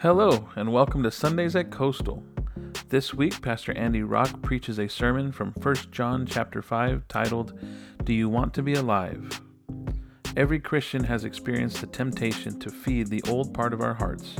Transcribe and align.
Hello, 0.00 0.50
and 0.56 0.74
welcome 0.74 1.02
to 1.04 1.10
Sundays 1.10 1.56
at 1.56 1.70
Coastal. 1.70 2.22
This 2.90 3.14
week, 3.14 3.40
Pastor 3.40 3.72
Andy 3.72 4.02
Rock 4.02 4.42
preaches 4.42 4.78
a 4.78 4.90
sermon 4.90 5.32
from 5.32 5.52
1 5.52 5.74
John 5.90 6.26
chapter 6.26 6.60
5 6.60 7.08
titled, 7.08 7.58
Do 8.04 8.12
You 8.12 8.28
Want 8.28 8.52
to 8.54 8.62
Be 8.62 8.74
Alive? 8.74 9.40
Every 10.36 10.60
Christian 10.60 11.02
has 11.04 11.24
experienced 11.24 11.80
the 11.80 11.86
temptation 11.86 12.60
to 12.60 12.68
feed 12.68 13.06
the 13.06 13.22
old 13.26 13.54
part 13.54 13.72
of 13.72 13.80
our 13.80 13.94
hearts, 13.94 14.36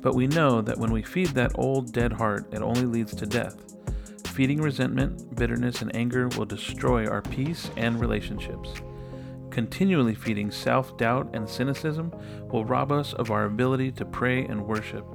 but 0.00 0.14
we 0.14 0.26
know 0.28 0.62
that 0.62 0.78
when 0.78 0.92
we 0.92 1.02
feed 1.02 1.28
that 1.28 1.52
old, 1.56 1.92
dead 1.92 2.14
heart, 2.14 2.46
it 2.54 2.62
only 2.62 2.86
leads 2.86 3.14
to 3.16 3.26
death. 3.26 3.76
Feeding 4.28 4.62
resentment, 4.62 5.36
bitterness, 5.36 5.82
and 5.82 5.94
anger 5.94 6.28
will 6.28 6.46
destroy 6.46 7.06
our 7.06 7.20
peace 7.20 7.70
and 7.76 8.00
relationships. 8.00 8.70
Continually 9.56 10.14
feeding 10.14 10.50
self 10.50 10.98
doubt 10.98 11.30
and 11.32 11.48
cynicism 11.48 12.12
will 12.52 12.66
rob 12.66 12.92
us 12.92 13.14
of 13.14 13.30
our 13.30 13.46
ability 13.46 13.90
to 13.92 14.04
pray 14.04 14.44
and 14.44 14.66
worship. 14.66 15.06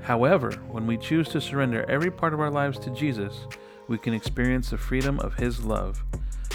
However, 0.00 0.52
when 0.70 0.86
we 0.86 0.96
choose 0.96 1.28
to 1.30 1.40
surrender 1.40 1.84
every 1.90 2.08
part 2.08 2.32
of 2.32 2.38
our 2.38 2.48
lives 2.48 2.78
to 2.78 2.90
Jesus, 2.90 3.48
we 3.88 3.98
can 3.98 4.14
experience 4.14 4.70
the 4.70 4.78
freedom 4.78 5.18
of 5.18 5.34
His 5.34 5.64
love. 5.64 6.04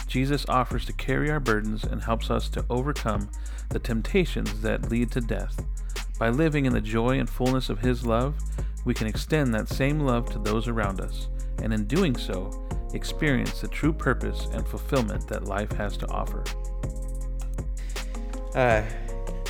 Jesus 0.08 0.46
offers 0.48 0.86
to 0.86 0.94
carry 0.94 1.30
our 1.30 1.42
burdens 1.42 1.84
and 1.84 2.02
helps 2.02 2.32
us 2.32 2.48
to 2.48 2.64
overcome 2.70 3.30
the 3.72 3.80
temptations 3.80 4.62
that 4.62 4.90
lead 4.90 5.12
to 5.12 5.20
death. 5.20 5.66
By 6.18 6.30
living 6.30 6.66
in 6.66 6.72
the 6.72 6.80
joy 6.80 7.20
and 7.20 7.30
fullness 7.30 7.70
of 7.70 7.80
His 7.80 8.06
love, 8.06 8.36
we 8.86 8.94
can 8.94 9.06
extend 9.08 9.54
that 9.54 9.68
same 9.68 10.00
love 10.00 10.30
to 10.30 10.40
those 10.40 10.70
around 10.70 11.02
us, 11.02 11.28
and 11.62 11.74
in 11.74 11.88
doing 11.88 12.16
so, 12.16 12.66
experience 12.94 13.60
the 13.60 13.68
true 13.68 13.92
purpose 13.92 14.48
and 14.54 14.66
fulfillment 14.66 15.28
that 15.28 15.44
life 15.44 15.74
has 15.74 15.98
to 15.98 16.08
offer. 16.08 16.46
Uh, 18.58 18.84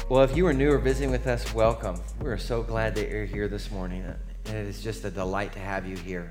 well, 0.10 0.22
if 0.22 0.36
you 0.36 0.46
are 0.48 0.52
new 0.52 0.70
or 0.70 0.80
visiting 0.80 1.10
with 1.10 1.28
us, 1.28 1.54
welcome. 1.54 1.98
We're 2.20 2.38
so 2.38 2.62
glad 2.62 2.94
that 2.96 3.10
you're 3.10 3.24
here 3.24 3.48
this 3.48 3.72
morning. 3.72 4.04
It 4.44 4.54
is 4.54 4.84
just 4.84 5.06
a 5.06 5.10
delight 5.10 5.54
to 5.54 5.60
have 5.60 5.88
you 5.88 5.96
here. 5.96 6.30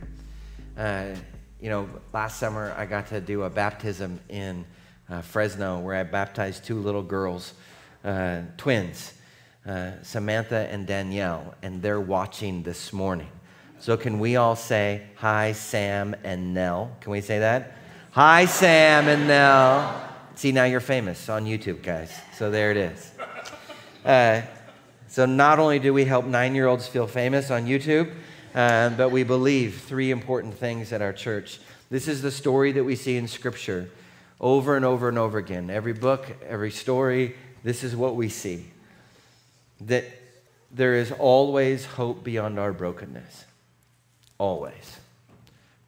Uh, 0.77 1.14
you 1.59 1.70
know, 1.70 1.89
last 2.12 2.39
summer 2.39 2.75
I 2.77 2.84
got 2.84 3.06
to 3.06 3.20
do 3.23 3.45
a 3.45 3.48
baptism 3.48 4.20
in 4.28 4.67
uh, 5.09 5.23
Fresno 5.23 5.78
where 5.78 5.97
I 5.97 6.03
baptized 6.03 6.67
two 6.67 6.78
little 6.78 7.03
girls, 7.03 7.55
uh, 8.05 8.42
twins, 8.59 9.14
uh, 9.67 9.92
Samantha 10.03 10.69
and 10.70 10.86
Danielle, 10.86 11.55
and 11.62 11.81
they're 11.81 11.98
watching 11.98 12.62
this 12.62 12.92
morning. 12.92 13.31
So, 13.79 13.97
can 13.97 14.19
we 14.19 14.36
all 14.36 14.55
say, 14.55 15.05
Hi, 15.14 15.53
Sam 15.53 16.14
and 16.25 16.53
Nell? 16.53 16.95
Can 17.01 17.11
we 17.11 17.23
say 17.23 17.39
that? 17.39 17.75
Hi, 18.11 18.45
Sam 18.45 19.08
and 19.08 19.27
Nell. 19.27 20.06
See, 20.37 20.53
now 20.53 20.65
you're 20.65 20.81
famous 20.81 21.31
on 21.31 21.47
YouTube, 21.47 21.83
guys. 21.83 22.12
So 22.34 22.51
there 22.51 22.70
it 22.70 22.77
is. 22.77 23.11
Uh, 24.05 24.42
so 25.09 25.25
not 25.25 25.59
only 25.59 25.79
do 25.79 25.95
we 25.95 26.05
help 26.05 26.27
nine 26.27 26.55
year 26.55 26.67
olds 26.67 26.87
feel 26.87 27.06
famous 27.06 27.51
on 27.51 27.65
YouTube, 27.65 28.12
uh, 28.55 28.91
but 28.91 29.09
we 29.09 29.23
believe 29.23 29.81
three 29.81 30.11
important 30.11 30.53
things 30.53 30.92
at 30.92 31.01
our 31.01 31.14
church. 31.14 31.59
This 31.89 32.07
is 32.07 32.20
the 32.20 32.31
story 32.31 32.73
that 32.73 32.84
we 32.84 32.97
see 32.97 33.17
in 33.17 33.29
Scripture 33.29 33.89
over 34.39 34.77
and 34.77 34.84
over 34.84 35.09
and 35.09 35.17
over 35.17 35.39
again. 35.39 35.70
Every 35.70 35.95
book, 35.95 36.27
every 36.47 36.70
story, 36.70 37.34
this 37.64 37.83
is 37.83 37.97
what 37.97 38.14
we 38.14 38.29
see. 38.29 38.67
That 39.81 40.05
there 40.70 40.97
is 40.97 41.12
always 41.12 41.87
hope 41.87 42.23
beyond 42.23 42.59
our 42.59 42.75
brokenness. 42.75 43.47
Always. 44.37 44.98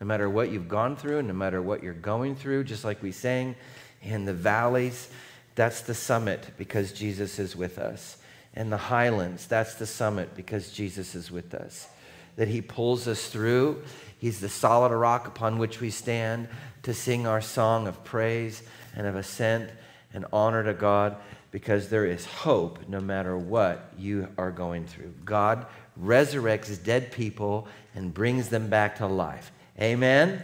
No 0.01 0.07
matter 0.07 0.31
what 0.31 0.51
you've 0.51 0.69
gone 0.69 0.97
through, 0.97 1.21
no 1.21 1.35
matter 1.35 1.61
what 1.61 1.83
you're 1.83 1.93
going 1.93 2.35
through, 2.35 2.65
just 2.65 2.83
like 2.83 3.03
we 3.03 3.13
sang, 3.13 3.55
in 4.03 4.25
the 4.25 4.35
valleys, 4.35 5.09
that's 5.55 5.81
the 5.81 5.95
summit 5.95 6.51
because 6.57 6.93
Jesus 6.93 7.39
is 7.39 7.57
with 7.57 7.79
us. 7.79 8.19
In 8.55 8.71
the 8.71 8.77
highlands, 8.77 9.47
that's 9.47 9.75
the 9.75 9.87
summit 9.87 10.35
because 10.35 10.73
Jesus 10.73 11.15
is 11.15 11.31
with 11.31 11.55
us. 11.55 11.89
That 12.37 12.49
He 12.49 12.61
pulls 12.61 13.09
us 13.09 13.29
through. 13.29 13.83
He's 14.19 14.41
the 14.41 14.49
solid 14.49 14.93
rock 14.93 15.27
upon 15.27 15.59
which 15.59 15.81
we 15.81 15.91
stand 15.91 16.49
to 16.83 16.95
sing 16.95 17.27
our 17.27 17.41
song 17.41 17.87
of 17.87 18.05
praise 18.05 18.63
and 18.97 19.07
of 19.07 19.17
ascent 19.17 19.71
and 20.15 20.25
honor 20.33 20.65
to 20.65 20.75
God 20.75 21.17
because 21.51 21.89
there 21.89 22.05
is 22.05 22.25
hope 22.25 22.89
no 22.89 23.01
matter 23.01 23.37
what 23.37 23.93
you 23.99 24.29
are 24.39 24.51
going 24.51 24.87
through. 24.87 25.15
God 25.25 25.67
resurrects 26.01 26.83
dead 26.83 27.13
people 27.13 27.67
and 27.95 28.13
brings 28.13 28.49
them 28.49 28.69
back 28.69 28.97
to 28.97 29.07
life. 29.07 29.51
Amen? 29.81 30.29
Amen? 30.29 30.43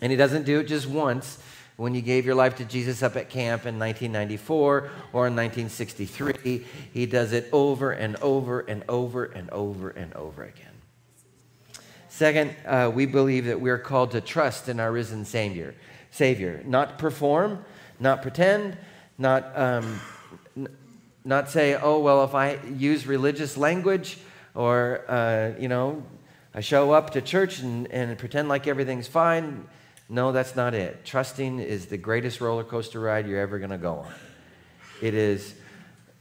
And 0.00 0.12
He 0.12 0.16
doesn't 0.16 0.44
do 0.44 0.60
it 0.60 0.64
just 0.64 0.86
once, 0.86 1.38
when 1.76 1.94
you 1.94 2.00
gave 2.00 2.24
your 2.24 2.34
life 2.34 2.56
to 2.56 2.64
Jesus 2.64 3.02
up 3.02 3.16
at 3.16 3.28
camp 3.28 3.66
in 3.66 3.78
1994 3.78 4.90
or 5.12 5.26
in 5.26 5.36
1963. 5.36 6.64
He 6.92 7.06
does 7.06 7.32
it 7.32 7.48
over 7.52 7.92
and 7.92 8.16
over 8.16 8.60
and 8.60 8.82
over 8.88 9.24
and 9.24 9.50
over 9.50 9.90
and 9.90 10.12
over 10.14 10.44
again. 10.44 10.66
Second, 12.08 12.56
uh, 12.64 12.90
we 12.94 13.04
believe 13.04 13.44
that 13.44 13.60
we're 13.60 13.78
called 13.78 14.12
to 14.12 14.22
trust 14.22 14.70
in 14.70 14.80
our 14.80 14.90
risen 14.90 15.26
Savior. 15.26 15.74
Savior, 16.10 16.62
not 16.64 16.98
perform, 16.98 17.62
not 18.00 18.22
pretend, 18.22 18.78
not 19.18 19.52
um, 19.54 20.00
n- 20.56 20.74
not 21.24 21.50
say, 21.50 21.74
oh 21.74 22.00
well, 22.00 22.24
if 22.24 22.34
I 22.34 22.58
use 22.74 23.06
religious 23.06 23.58
language 23.58 24.16
or 24.54 25.04
uh, 25.08 25.52
you 25.58 25.68
know, 25.68 26.02
I 26.54 26.60
show 26.60 26.92
up 26.92 27.10
to 27.10 27.20
church 27.20 27.60
and, 27.60 27.86
and 27.92 28.16
pretend 28.16 28.48
like 28.48 28.66
everything's 28.66 29.08
fine 29.08 29.66
no, 30.08 30.30
that's 30.32 30.54
not 30.54 30.74
it. 30.74 31.04
Trusting 31.04 31.58
is 31.58 31.86
the 31.86 31.96
greatest 31.96 32.40
roller 32.40 32.64
coaster 32.64 33.00
ride 33.00 33.26
you're 33.26 33.40
ever 33.40 33.58
going 33.58 33.70
to 33.70 33.78
go 33.78 33.94
on. 33.94 34.12
It 35.02 35.14
is, 35.14 35.54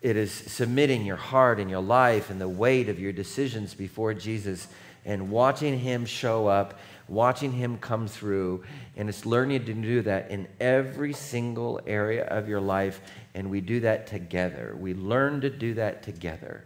it 0.01 0.17
is 0.17 0.31
submitting 0.31 1.05
your 1.05 1.17
heart 1.17 1.59
and 1.59 1.69
your 1.69 1.81
life 1.81 2.29
and 2.29 2.41
the 2.41 2.49
weight 2.49 2.89
of 2.89 2.99
your 2.99 3.11
decisions 3.11 3.73
before 3.73 4.13
Jesus 4.13 4.67
and 5.05 5.29
watching 5.29 5.77
Him 5.77 6.05
show 6.05 6.47
up, 6.47 6.79
watching 7.07 7.51
Him 7.51 7.77
come 7.77 8.07
through. 8.07 8.63
And 8.97 9.07
it's 9.07 9.25
learning 9.25 9.65
to 9.65 9.73
do 9.73 10.01
that 10.01 10.31
in 10.31 10.47
every 10.59 11.13
single 11.13 11.79
area 11.85 12.25
of 12.25 12.49
your 12.49 12.61
life. 12.61 13.01
And 13.35 13.51
we 13.51 13.61
do 13.61 13.81
that 13.81 14.07
together. 14.07 14.75
We 14.79 14.95
learn 14.95 15.41
to 15.41 15.49
do 15.51 15.75
that 15.75 16.01
together. 16.01 16.65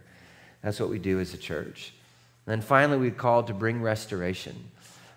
That's 0.62 0.80
what 0.80 0.88
we 0.88 0.98
do 0.98 1.20
as 1.20 1.34
a 1.34 1.38
church. 1.38 1.92
And 2.46 2.52
then 2.52 2.62
finally, 2.62 2.98
we 2.98 3.10
called 3.10 3.46
to 3.48 3.54
bring 3.54 3.82
restoration. 3.82 4.70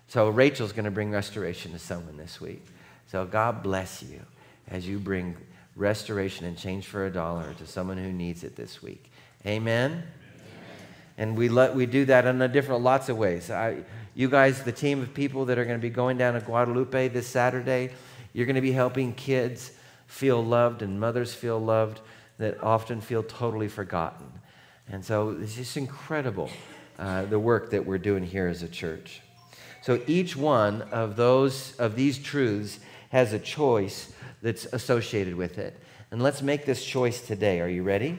So 0.08 0.28
Rachel's 0.28 0.72
going 0.72 0.84
to 0.84 0.90
bring 0.90 1.10
restoration 1.10 1.72
to 1.72 1.78
someone 1.78 2.16
this 2.16 2.40
week. 2.40 2.64
So 3.06 3.24
God 3.24 3.62
bless 3.62 4.02
you 4.02 4.20
as 4.68 4.86
you 4.86 4.98
bring 4.98 5.36
restoration 5.76 6.46
and 6.46 6.56
change 6.56 6.86
for 6.86 7.06
a 7.06 7.10
dollar 7.10 7.54
to 7.54 7.66
someone 7.66 7.96
who 7.96 8.12
needs 8.12 8.44
it 8.44 8.56
this 8.56 8.82
week. 8.82 9.10
Amen. 9.46 9.90
Amen. 9.92 10.04
And 11.18 11.36
we 11.36 11.48
let 11.48 11.74
we 11.74 11.86
do 11.86 12.04
that 12.06 12.26
in 12.26 12.40
a 12.42 12.48
different 12.48 12.82
lots 12.82 13.08
of 13.08 13.16
ways. 13.16 13.50
I, 13.50 13.84
you 14.14 14.28
guys, 14.28 14.62
the 14.62 14.72
team 14.72 15.00
of 15.02 15.12
people 15.12 15.46
that 15.46 15.58
are 15.58 15.64
going 15.64 15.78
to 15.78 15.82
be 15.82 15.90
going 15.90 16.16
down 16.16 16.34
to 16.34 16.40
Guadalupe 16.40 17.08
this 17.08 17.26
Saturday, 17.26 17.90
you're 18.32 18.46
going 18.46 18.56
to 18.56 18.62
be 18.62 18.72
helping 18.72 19.12
kids 19.14 19.72
feel 20.06 20.44
loved 20.44 20.82
and 20.82 21.00
mothers 21.00 21.34
feel 21.34 21.58
loved 21.58 22.00
that 22.38 22.62
often 22.62 23.00
feel 23.00 23.22
totally 23.22 23.68
forgotten. 23.68 24.26
And 24.88 25.04
so 25.04 25.30
it's 25.40 25.56
just 25.56 25.76
incredible 25.76 26.50
uh, 26.98 27.24
the 27.24 27.38
work 27.38 27.70
that 27.70 27.84
we're 27.84 27.98
doing 27.98 28.24
here 28.24 28.46
as 28.48 28.62
a 28.62 28.68
church. 28.68 29.20
So 29.84 30.00
each 30.06 30.34
one 30.34 30.80
of 30.80 31.14
those 31.14 31.76
of 31.76 31.94
these 31.94 32.16
truths 32.16 32.80
has 33.10 33.34
a 33.34 33.38
choice 33.38 34.14
that's 34.40 34.64
associated 34.72 35.34
with 35.34 35.58
it. 35.58 35.78
And 36.10 36.22
let's 36.22 36.40
make 36.40 36.64
this 36.64 36.82
choice 36.82 37.20
today. 37.20 37.60
Are 37.60 37.68
you 37.68 37.82
ready? 37.82 38.18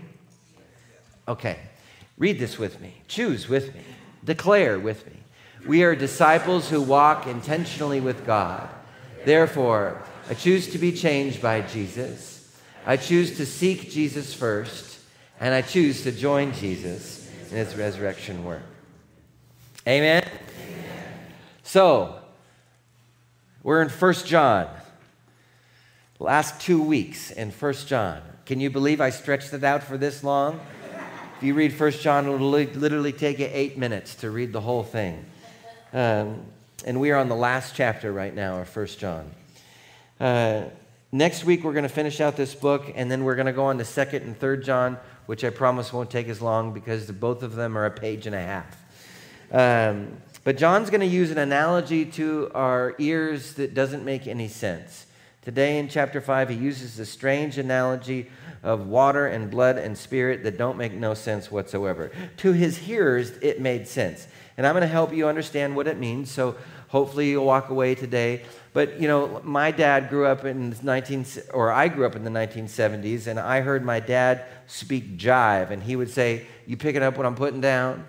Okay. 1.28 1.58
Read 2.20 2.38
this 2.38 2.59
with 2.59 2.80
me. 2.81 3.02
Choose 3.08 3.50
with 3.50 3.74
me. 3.74 3.81
Declare 4.24 4.78
with 4.78 5.08
me. 5.08 5.18
We 5.66 5.81
are 5.81 5.96
disciples 5.96 6.70
who 6.70 6.84
walk 6.84 7.25
intentionally 7.25 8.00
with 8.00 8.28
God. 8.28 8.70
Therefore, 9.24 10.04
I 10.30 10.36
choose 10.36 10.68
to 10.68 10.78
be 10.78 10.92
changed 10.92 11.42
by 11.42 11.62
Jesus. 11.62 12.62
I 12.86 12.95
choose 12.95 13.38
to 13.38 13.45
seek 13.48 13.89
Jesus 13.89 14.36
first, 14.36 15.00
and 15.39 15.51
I 15.51 15.63
choose 15.63 16.04
to 16.04 16.12
join 16.12 16.54
Jesus 16.54 17.28
in 17.50 17.57
his 17.57 17.75
resurrection 17.75 18.45
work. 18.45 18.62
Amen. 19.88 20.30
So, 21.75 22.16
we're 23.62 23.81
in 23.81 23.89
1 23.89 24.13
John. 24.24 24.69
Last 26.19 26.62
two 26.62 26.81
weeks 26.81 27.31
in 27.31 27.51
1 27.51 27.74
John. 27.86 28.22
Can 28.45 28.62
you 28.62 28.69
believe 28.69 29.01
I 29.01 29.10
stretched 29.10 29.54
it 29.54 29.62
out 29.66 29.83
for 29.83 29.98
this 29.98 30.24
long? 30.24 30.62
If 31.36 31.44
you 31.44 31.54
read 31.54 31.77
1 31.77 31.92
John, 31.92 32.27
it'll 32.27 32.50
literally 32.50 33.12
take 33.12 33.39
you 33.39 33.50
eight 33.51 33.77
minutes 33.77 34.16
to 34.16 34.31
read 34.31 34.54
the 34.54 34.62
whole 34.62 34.83
thing. 34.83 35.25
Um, 35.92 36.44
and 36.86 37.01
we 37.01 37.12
are 37.12 37.18
on 37.18 37.27
the 37.27 37.36
last 37.36 37.75
chapter 37.75 38.13
right 38.13 38.33
now 38.33 38.62
of 38.62 38.74
1 38.74 38.88
John. 38.98 39.30
Uh, 40.18 40.69
next 41.12 41.44
week, 41.44 41.66
we're 41.66 41.74
going 41.74 41.83
to 41.83 41.89
finish 41.89 42.22
out 42.22 42.38
this 42.38 42.56
book, 42.56 42.89
and 42.95 43.12
then 43.12 43.25
we're 43.25 43.36
going 43.36 43.48
to 43.48 43.51
go 43.51 43.66
on 43.66 43.77
to 43.80 43.83
2nd 43.83 44.22
and 44.22 44.39
3rd 44.39 44.63
John, 44.63 44.98
which 45.25 45.44
I 45.44 45.50
promise 45.50 45.92
won't 45.92 46.10
take 46.10 46.30
as 46.30 46.42
long 46.42 46.72
because 46.72 47.12
both 47.12 47.44
of 47.44 47.56
them 47.56 47.77
are 47.77 47.86
a 47.86 47.92
page 47.92 48.27
and 48.27 48.33
a 48.33 48.42
half. 48.42 48.77
Um, 49.51 50.22
but 50.45 50.56
John's 50.56 50.89
going 50.89 51.01
to 51.01 51.06
use 51.06 51.30
an 51.30 51.38
analogy 51.38 52.06
to 52.06 52.50
our 52.56 52.95
ears 53.00 53.56
that 53.56 53.74
doesn't 53.74 54.06
make 54.06 54.27
any 54.27 54.47
sense 54.47 55.06
Today 55.45 55.77
in 55.77 55.88
chapter 55.89 56.21
5, 56.21 56.50
he 56.50 56.56
uses 56.56 56.97
the 56.97 57.06
strange 57.06 57.59
analogy 57.59 58.31
of 58.63 58.88
water 58.88 59.27
and 59.27 59.51
blood 59.51 59.77
and 59.77 59.95
spirit 59.95 60.42
that 60.42 60.57
don't 60.57 60.75
make 60.75 60.92
no 60.92 61.13
sense 61.13 61.51
whatsoever. 61.51 62.12
To 62.38 62.51
his 62.51 62.80
hearers, 62.80 63.30
it 63.44 63.62
made 63.62 63.88
sense. 63.88 64.27
And 64.57 64.65
I'm 64.65 64.74
going 64.74 64.81
to 64.81 64.88
help 64.88 65.13
you 65.13 65.27
understand 65.27 65.75
what 65.75 65.86
it 65.86 66.00
means. 66.00 66.31
So 66.31 66.56
hopefully 66.88 67.30
you'll 67.30 67.45
walk 67.45 67.69
away 67.69 67.94
today. 67.94 68.41
But, 68.74 69.00
you 69.00 69.07
know, 69.07 69.39
my 69.44 69.69
dad 69.69 70.09
grew 70.09 70.25
up 70.25 70.45
in 70.45 70.71
the 70.71 70.77
19, 70.81 71.27
or 71.53 71.71
I 71.71 71.89
grew 71.89 72.07
up 72.07 72.15
in 72.15 72.24
the 72.24 72.31
1970s, 72.31 73.27
and 73.27 73.39
I 73.39 73.62
heard 73.62 73.86
my 73.86 74.00
dad 74.00 74.45
speak 74.65 75.15
jive, 75.15 75.69
and 75.69 75.83
he 75.83 75.95
would 75.95 76.09
say, 76.09 76.48
You 76.65 76.75
picking 76.75 77.03
up 77.03 77.18
what 77.18 77.27
I'm 77.27 77.36
putting 77.36 77.62
down? 77.62 78.03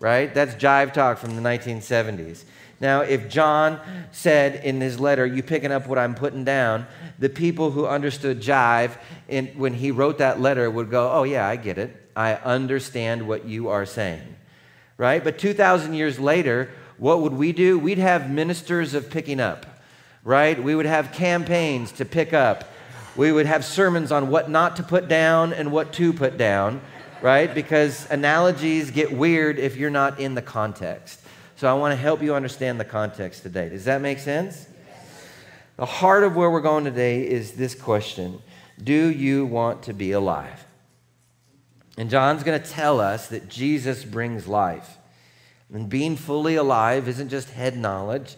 Right? 0.00 0.32
That's 0.32 0.54
jive 0.54 0.92
talk 0.92 1.18
from 1.18 1.34
the 1.34 1.42
1970s. 1.42 2.44
Now, 2.80 3.00
if 3.00 3.28
John 3.28 3.80
said 4.12 4.64
in 4.64 4.80
his 4.80 5.00
letter, 5.00 5.26
You 5.26 5.42
picking 5.42 5.72
up 5.72 5.88
what 5.88 5.98
I'm 5.98 6.14
putting 6.14 6.44
down, 6.44 6.86
the 7.18 7.28
people 7.28 7.72
who 7.72 7.86
understood 7.86 8.40
jive 8.40 8.96
in, 9.28 9.48
when 9.56 9.74
he 9.74 9.90
wrote 9.90 10.18
that 10.18 10.40
letter 10.40 10.70
would 10.70 10.90
go, 10.90 11.10
Oh, 11.12 11.24
yeah, 11.24 11.46
I 11.46 11.56
get 11.56 11.78
it. 11.78 12.10
I 12.14 12.34
understand 12.34 13.26
what 13.26 13.44
you 13.44 13.68
are 13.68 13.86
saying. 13.86 14.36
Right? 14.96 15.22
But 15.22 15.38
2,000 15.38 15.94
years 15.94 16.18
later, 16.18 16.70
what 16.98 17.20
would 17.20 17.32
we 17.32 17.52
do? 17.52 17.78
We'd 17.78 17.98
have 17.98 18.30
ministers 18.30 18.94
of 18.94 19.08
picking 19.08 19.38
up, 19.38 19.66
right? 20.24 20.60
We 20.60 20.74
would 20.74 20.86
have 20.86 21.12
campaigns 21.12 21.92
to 21.92 22.04
pick 22.04 22.32
up. 22.32 22.64
We 23.16 23.30
would 23.32 23.46
have 23.46 23.64
sermons 23.64 24.12
on 24.12 24.30
what 24.30 24.50
not 24.50 24.76
to 24.76 24.82
put 24.82 25.08
down 25.08 25.52
and 25.52 25.72
what 25.72 25.92
to 25.94 26.12
put 26.12 26.36
down, 26.36 26.80
right? 27.22 27.52
Because 27.52 28.08
analogies 28.10 28.90
get 28.90 29.12
weird 29.12 29.58
if 29.58 29.76
you're 29.76 29.90
not 29.90 30.20
in 30.20 30.34
the 30.34 30.42
context. 30.42 31.20
So 31.56 31.68
I 31.68 31.74
want 31.74 31.92
to 31.92 31.96
help 31.96 32.22
you 32.22 32.34
understand 32.34 32.78
the 32.78 32.84
context 32.84 33.42
today. 33.42 33.68
Does 33.68 33.84
that 33.86 34.00
make 34.00 34.18
sense? 34.18 34.68
The 35.76 35.86
heart 35.86 36.24
of 36.24 36.36
where 36.36 36.50
we're 36.50 36.60
going 36.60 36.84
today 36.84 37.26
is 37.26 37.52
this 37.52 37.74
question 37.74 38.40
Do 38.82 39.10
you 39.10 39.46
want 39.46 39.84
to 39.84 39.92
be 39.92 40.12
alive? 40.12 40.64
And 41.96 42.10
John's 42.10 42.44
going 42.44 42.60
to 42.60 42.68
tell 42.68 43.00
us 43.00 43.26
that 43.28 43.48
Jesus 43.48 44.04
brings 44.04 44.46
life. 44.46 44.98
And 45.72 45.88
being 45.88 46.16
fully 46.16 46.54
alive 46.54 47.08
isn't 47.08 47.28
just 47.28 47.50
head 47.50 47.76
knowledge 47.76 48.36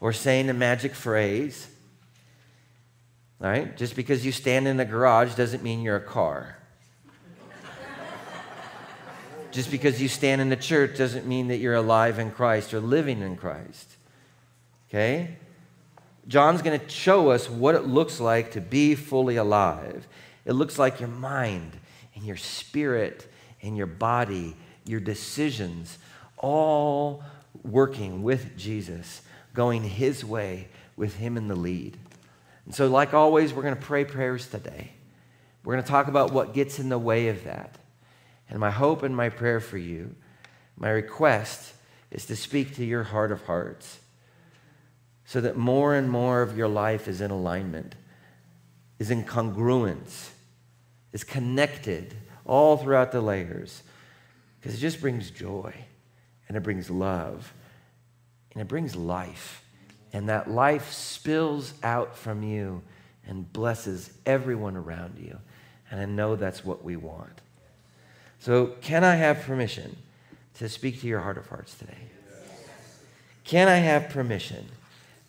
or 0.00 0.12
saying 0.12 0.50
a 0.50 0.54
magic 0.54 0.94
phrase. 0.94 1.68
Right? 3.40 3.76
Just 3.76 3.96
because 3.96 4.24
you 4.24 4.32
stand 4.32 4.68
in 4.68 4.78
a 4.78 4.84
garage 4.84 5.34
doesn't 5.34 5.62
mean 5.62 5.80
you're 5.80 5.96
a 5.96 6.00
car. 6.00 6.58
Just 9.54 9.70
because 9.70 10.02
you 10.02 10.08
stand 10.08 10.40
in 10.40 10.48
the 10.48 10.56
church 10.56 10.98
doesn't 10.98 11.26
mean 11.26 11.46
that 11.46 11.58
you're 11.58 11.76
alive 11.76 12.18
in 12.18 12.32
Christ 12.32 12.74
or 12.74 12.80
living 12.80 13.22
in 13.22 13.36
Christ. 13.36 13.88
Okay? 14.88 15.36
John's 16.26 16.60
going 16.60 16.80
to 16.80 16.88
show 16.88 17.30
us 17.30 17.48
what 17.48 17.76
it 17.76 17.86
looks 17.86 18.18
like 18.18 18.50
to 18.52 18.60
be 18.60 18.96
fully 18.96 19.36
alive. 19.36 20.08
It 20.44 20.54
looks 20.54 20.76
like 20.76 20.98
your 20.98 21.08
mind 21.08 21.70
and 22.16 22.24
your 22.24 22.36
spirit 22.36 23.28
and 23.62 23.76
your 23.76 23.86
body, 23.86 24.56
your 24.86 24.98
decisions, 24.98 25.98
all 26.36 27.22
working 27.62 28.24
with 28.24 28.56
Jesus, 28.56 29.22
going 29.54 29.84
his 29.84 30.24
way 30.24 30.66
with 30.96 31.14
him 31.14 31.36
in 31.36 31.46
the 31.46 31.54
lead. 31.54 31.96
And 32.66 32.74
so, 32.74 32.88
like 32.88 33.14
always, 33.14 33.54
we're 33.54 33.62
going 33.62 33.76
to 33.76 33.80
pray 33.80 34.04
prayers 34.04 34.48
today. 34.48 34.90
We're 35.62 35.74
going 35.74 35.84
to 35.84 35.90
talk 35.90 36.08
about 36.08 36.32
what 36.32 36.54
gets 36.54 36.80
in 36.80 36.88
the 36.88 36.98
way 36.98 37.28
of 37.28 37.44
that. 37.44 37.78
And 38.54 38.60
my 38.60 38.70
hope 38.70 39.02
and 39.02 39.16
my 39.16 39.30
prayer 39.30 39.58
for 39.58 39.78
you, 39.78 40.14
my 40.76 40.88
request 40.88 41.72
is 42.12 42.24
to 42.26 42.36
speak 42.36 42.76
to 42.76 42.84
your 42.84 43.02
heart 43.02 43.32
of 43.32 43.44
hearts 43.46 43.98
so 45.24 45.40
that 45.40 45.56
more 45.56 45.96
and 45.96 46.08
more 46.08 46.40
of 46.40 46.56
your 46.56 46.68
life 46.68 47.08
is 47.08 47.20
in 47.20 47.32
alignment, 47.32 47.96
is 49.00 49.10
in 49.10 49.24
congruence, 49.24 50.28
is 51.12 51.24
connected 51.24 52.14
all 52.46 52.76
throughout 52.76 53.10
the 53.10 53.20
layers. 53.20 53.82
Because 54.60 54.76
it 54.76 54.80
just 54.80 55.00
brings 55.00 55.32
joy 55.32 55.74
and 56.46 56.56
it 56.56 56.62
brings 56.62 56.88
love 56.88 57.52
and 58.52 58.62
it 58.62 58.68
brings 58.68 58.94
life. 58.94 59.64
And 60.12 60.28
that 60.28 60.48
life 60.48 60.92
spills 60.92 61.74
out 61.82 62.16
from 62.16 62.44
you 62.44 62.82
and 63.26 63.52
blesses 63.52 64.12
everyone 64.24 64.76
around 64.76 65.18
you. 65.18 65.40
And 65.90 66.00
I 66.00 66.04
know 66.04 66.36
that's 66.36 66.64
what 66.64 66.84
we 66.84 66.94
want. 66.94 67.40
So, 68.44 68.72
can 68.82 69.04
I 69.04 69.14
have 69.14 69.40
permission 69.44 69.96
to 70.58 70.68
speak 70.68 71.00
to 71.00 71.06
your 71.06 71.20
heart 71.20 71.38
of 71.38 71.48
hearts 71.48 71.76
today? 71.76 71.96
Can 73.44 73.68
I 73.68 73.76
have 73.76 74.10
permission 74.10 74.66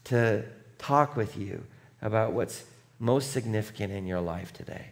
to 0.03 0.44
talk 0.79 1.15
with 1.15 1.38
you 1.38 1.63
about 2.01 2.33
what's 2.33 2.65
most 3.00 3.31
significant 3.31 3.94
in 3.94 4.06
your 4.06 4.19
life 4.19 4.51
today? 4.51 4.88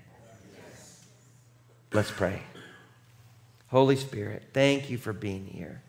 Let's 1.92 2.12
pray. 2.12 2.44
Holy 3.68 3.98
Spirit, 3.98 4.44
thank 4.54 4.90
you 4.90 4.98
for 4.98 5.12
being 5.12 5.46
here. 5.46 5.82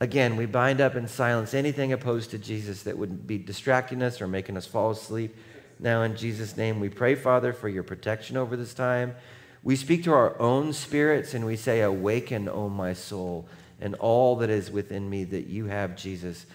Again, 0.00 0.36
we 0.36 0.44
bind 0.44 0.82
up 0.82 0.96
and 0.96 1.08
silence 1.08 1.54
anything 1.54 1.94
opposed 1.94 2.30
to 2.32 2.38
Jesus 2.38 2.82
that 2.82 2.98
would 2.98 3.26
be 3.26 3.38
distracting 3.38 4.02
us 4.02 4.20
or 4.20 4.28
making 4.28 4.58
us 4.58 4.66
fall 4.66 4.90
asleep. 4.90 5.34
Now, 5.80 6.02
in 6.02 6.14
Jesus' 6.14 6.58
name, 6.58 6.78
we 6.78 6.90
pray, 6.90 7.14
Father, 7.14 7.54
for 7.54 7.70
your 7.70 7.84
protection 7.84 8.36
over 8.36 8.54
this 8.54 8.74
time. 8.74 9.14
We 9.62 9.76
speak 9.76 10.04
to 10.04 10.12
our 10.12 10.40
own 10.40 10.72
spirits 10.72 11.34
and 11.34 11.44
we 11.44 11.56
say, 11.56 11.80
Awaken, 11.80 12.48
O 12.48 12.68
my 12.68 12.92
soul, 12.92 13.48
and 13.80 13.94
all 13.96 14.36
that 14.36 14.50
is 14.50 14.70
within 14.70 15.08
me 15.08 15.24
that 15.24 15.46
you 15.46 15.66
have, 15.66 15.96
Jesus, 15.96 16.46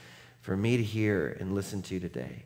for 0.42 0.58
me 0.58 0.78
to 0.78 0.84
hear 0.84 1.38
and 1.40 1.56
listen 1.56 1.82
to 1.84 2.00
today. 2.00 2.44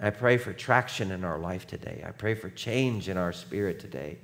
I 0.00 0.10
pray 0.10 0.36
for 0.36 0.52
traction 0.52 1.10
in 1.10 1.24
our 1.24 1.38
life 1.38 1.66
today. 1.66 2.04
I 2.06 2.10
pray 2.10 2.34
for 2.34 2.50
change 2.50 3.08
in 3.08 3.16
our 3.16 3.32
spirit 3.32 3.80
today. 3.80 4.18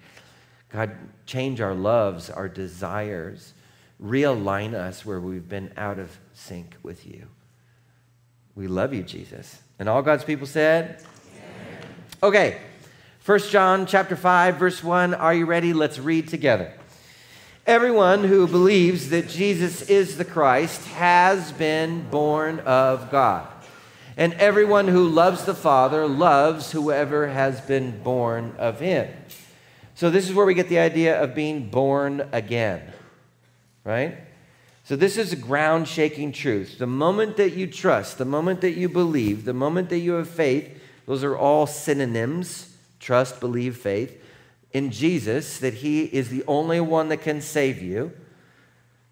God, 0.69 0.97
change 1.27 1.61
our 1.61 1.75
loves, 1.75 2.31
our 2.31 2.49
desires, 2.49 3.55
realign 4.03 4.75
us 4.75 5.05
where 5.05 5.21
we've 5.21 5.49
been 5.49 5.73
out 5.77 5.99
of 5.99 6.19
sync 6.35 6.77
with 6.83 7.07
you. 7.07 7.27
We 8.55 8.67
love 8.67 8.93
you, 8.93 9.03
Jesus. 9.03 9.61
And 9.79 9.89
all 9.89 10.03
God's 10.03 10.25
people 10.25 10.47
said, 10.47 11.03
Amen. 11.35 11.89
Okay. 12.23 12.59
1 13.25 13.39
John 13.51 13.87
chapter 13.87 14.17
5 14.17 14.57
verse 14.57 14.83
1. 14.83 15.15
Are 15.15 15.33
you 15.33 15.47
ready? 15.47 15.73
Let's 15.73 16.01
read 16.01 16.27
together. 16.27 16.73
Everyone 17.69 18.25
who 18.25 18.49
believes 18.49 19.11
that 19.11 19.29
Jesus 19.29 19.83
is 19.83 20.17
the 20.17 20.25
Christ 20.25 20.89
has 20.89 21.53
been 21.53 22.03
born 22.11 22.59
of 22.61 23.13
God. 23.13 23.47
And 24.17 24.35
everyone 24.35 24.89
who 24.89 25.09
loves 25.09 25.45
the 25.45 25.55
Father 25.55 26.05
loves 26.09 26.73
whoever 26.73 27.29
has 27.29 27.61
been 27.61 28.03
born 28.03 28.57
of 28.59 28.81
him. 28.81 29.09
So 29.95 30.11
this 30.11 30.29
is 30.29 30.35
where 30.35 30.45
we 30.45 30.55
get 30.55 30.69
the 30.69 30.81
idea 30.81 31.23
of 31.23 31.33
being 31.33 31.71
born 31.71 32.29
again. 32.33 32.83
Right? 33.85 34.19
So 34.83 34.97
this 34.97 35.17
is 35.17 35.33
a 35.33 35.37
ground 35.37 35.87
shaking 35.87 36.33
truth. 36.33 36.77
The 36.77 36.89
moment 36.89 37.37
that 37.37 37.53
you 37.53 37.69
trust, 37.69 38.19
the 38.19 38.25
moment 38.25 38.63
that 38.63 38.73
you 38.73 38.89
believe, 38.89 39.45
the 39.45 39.55
moment 39.55 39.91
that 39.91 40.01
you 40.01 40.15
have 40.15 40.29
faith, 40.29 40.77
those 41.07 41.23
are 41.23 41.37
all 41.37 41.69
synonyms 41.69 42.72
trust, 43.03 43.41
believe, 43.41 43.77
faith 43.77 44.19
in 44.73 44.91
Jesus, 44.91 45.59
that 45.59 45.75
He 45.75 46.05
is 46.05 46.31
the 46.31 46.45
only 46.47 46.81
one 46.81 47.09
that 47.09 47.19
can 47.19 47.41
save 47.41 47.83
you. 47.83 48.13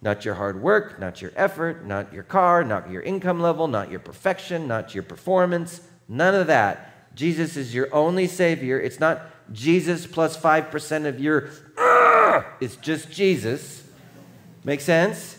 Not 0.01 0.25
your 0.25 0.35
hard 0.35 0.63
work, 0.63 0.99
not 0.99 1.21
your 1.21 1.33
effort, 1.37 1.85
not 1.85 2.13
your 2.13 2.23
car, 2.23 2.65
not 2.65 2.91
your 2.91 3.03
income 3.03 3.41
level, 3.41 3.69
not 3.69 3.91
your 3.91 4.01
perfection, 4.01 4.67
not 4.67 4.95
your 4.95 5.03
performance, 5.03 5.83
none 6.09 6.35
of 6.35 6.47
that. 6.47 7.15
Jesus 7.15 7.57
is 7.57 7.75
your 7.75 7.95
only 7.95 8.27
Savior. 8.27 8.81
It's 8.81 8.99
not 8.99 9.27
Jesus 9.53 10.07
plus 10.07 10.39
5% 10.39 11.07
of 11.07 11.21
your, 11.21 11.51
it's 12.61 12.77
just 12.77 13.11
Jesus. 13.11 13.83
Make 14.65 14.81
sense? 14.81 15.39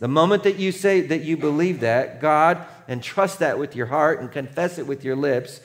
The 0.00 0.08
moment 0.08 0.42
that 0.44 0.56
you 0.56 0.72
say 0.72 1.02
that 1.02 1.22
you 1.22 1.36
believe 1.36 1.80
that, 1.80 2.20
God, 2.20 2.66
and 2.88 3.02
trust 3.02 3.38
that 3.40 3.58
with 3.58 3.76
your 3.76 3.86
heart 3.86 4.20
and 4.20 4.32
confess 4.32 4.78
it 4.78 4.86
with 4.86 5.04
your 5.04 5.14
lips, 5.14 5.60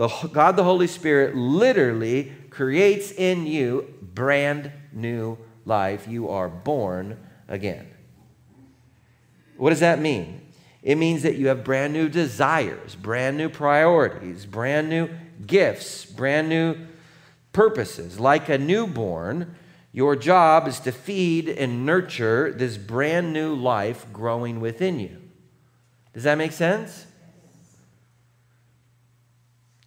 the, 0.00 0.08
God 0.32 0.56
the 0.56 0.64
Holy 0.64 0.86
Spirit 0.86 1.36
literally 1.36 2.32
creates 2.48 3.12
in 3.12 3.46
you 3.46 3.92
brand 4.00 4.72
new 4.94 5.36
life. 5.66 6.08
You 6.08 6.30
are 6.30 6.48
born 6.48 7.18
again. 7.48 7.86
What 9.58 9.68
does 9.68 9.80
that 9.80 10.00
mean? 10.00 10.40
It 10.82 10.96
means 10.96 11.22
that 11.22 11.36
you 11.36 11.48
have 11.48 11.64
brand 11.64 11.92
new 11.92 12.08
desires, 12.08 12.94
brand 12.94 13.36
new 13.36 13.50
priorities, 13.50 14.46
brand 14.46 14.88
new 14.88 15.10
gifts, 15.46 16.06
brand 16.06 16.48
new 16.48 16.78
purposes. 17.52 18.18
Like 18.18 18.48
a 18.48 18.56
newborn, 18.56 19.54
your 19.92 20.16
job 20.16 20.66
is 20.66 20.80
to 20.80 20.92
feed 20.92 21.46
and 21.46 21.84
nurture 21.84 22.54
this 22.54 22.78
brand 22.78 23.34
new 23.34 23.54
life 23.54 24.06
growing 24.14 24.60
within 24.60 24.98
you. 24.98 25.18
Does 26.14 26.22
that 26.22 26.38
make 26.38 26.52
sense? 26.52 27.04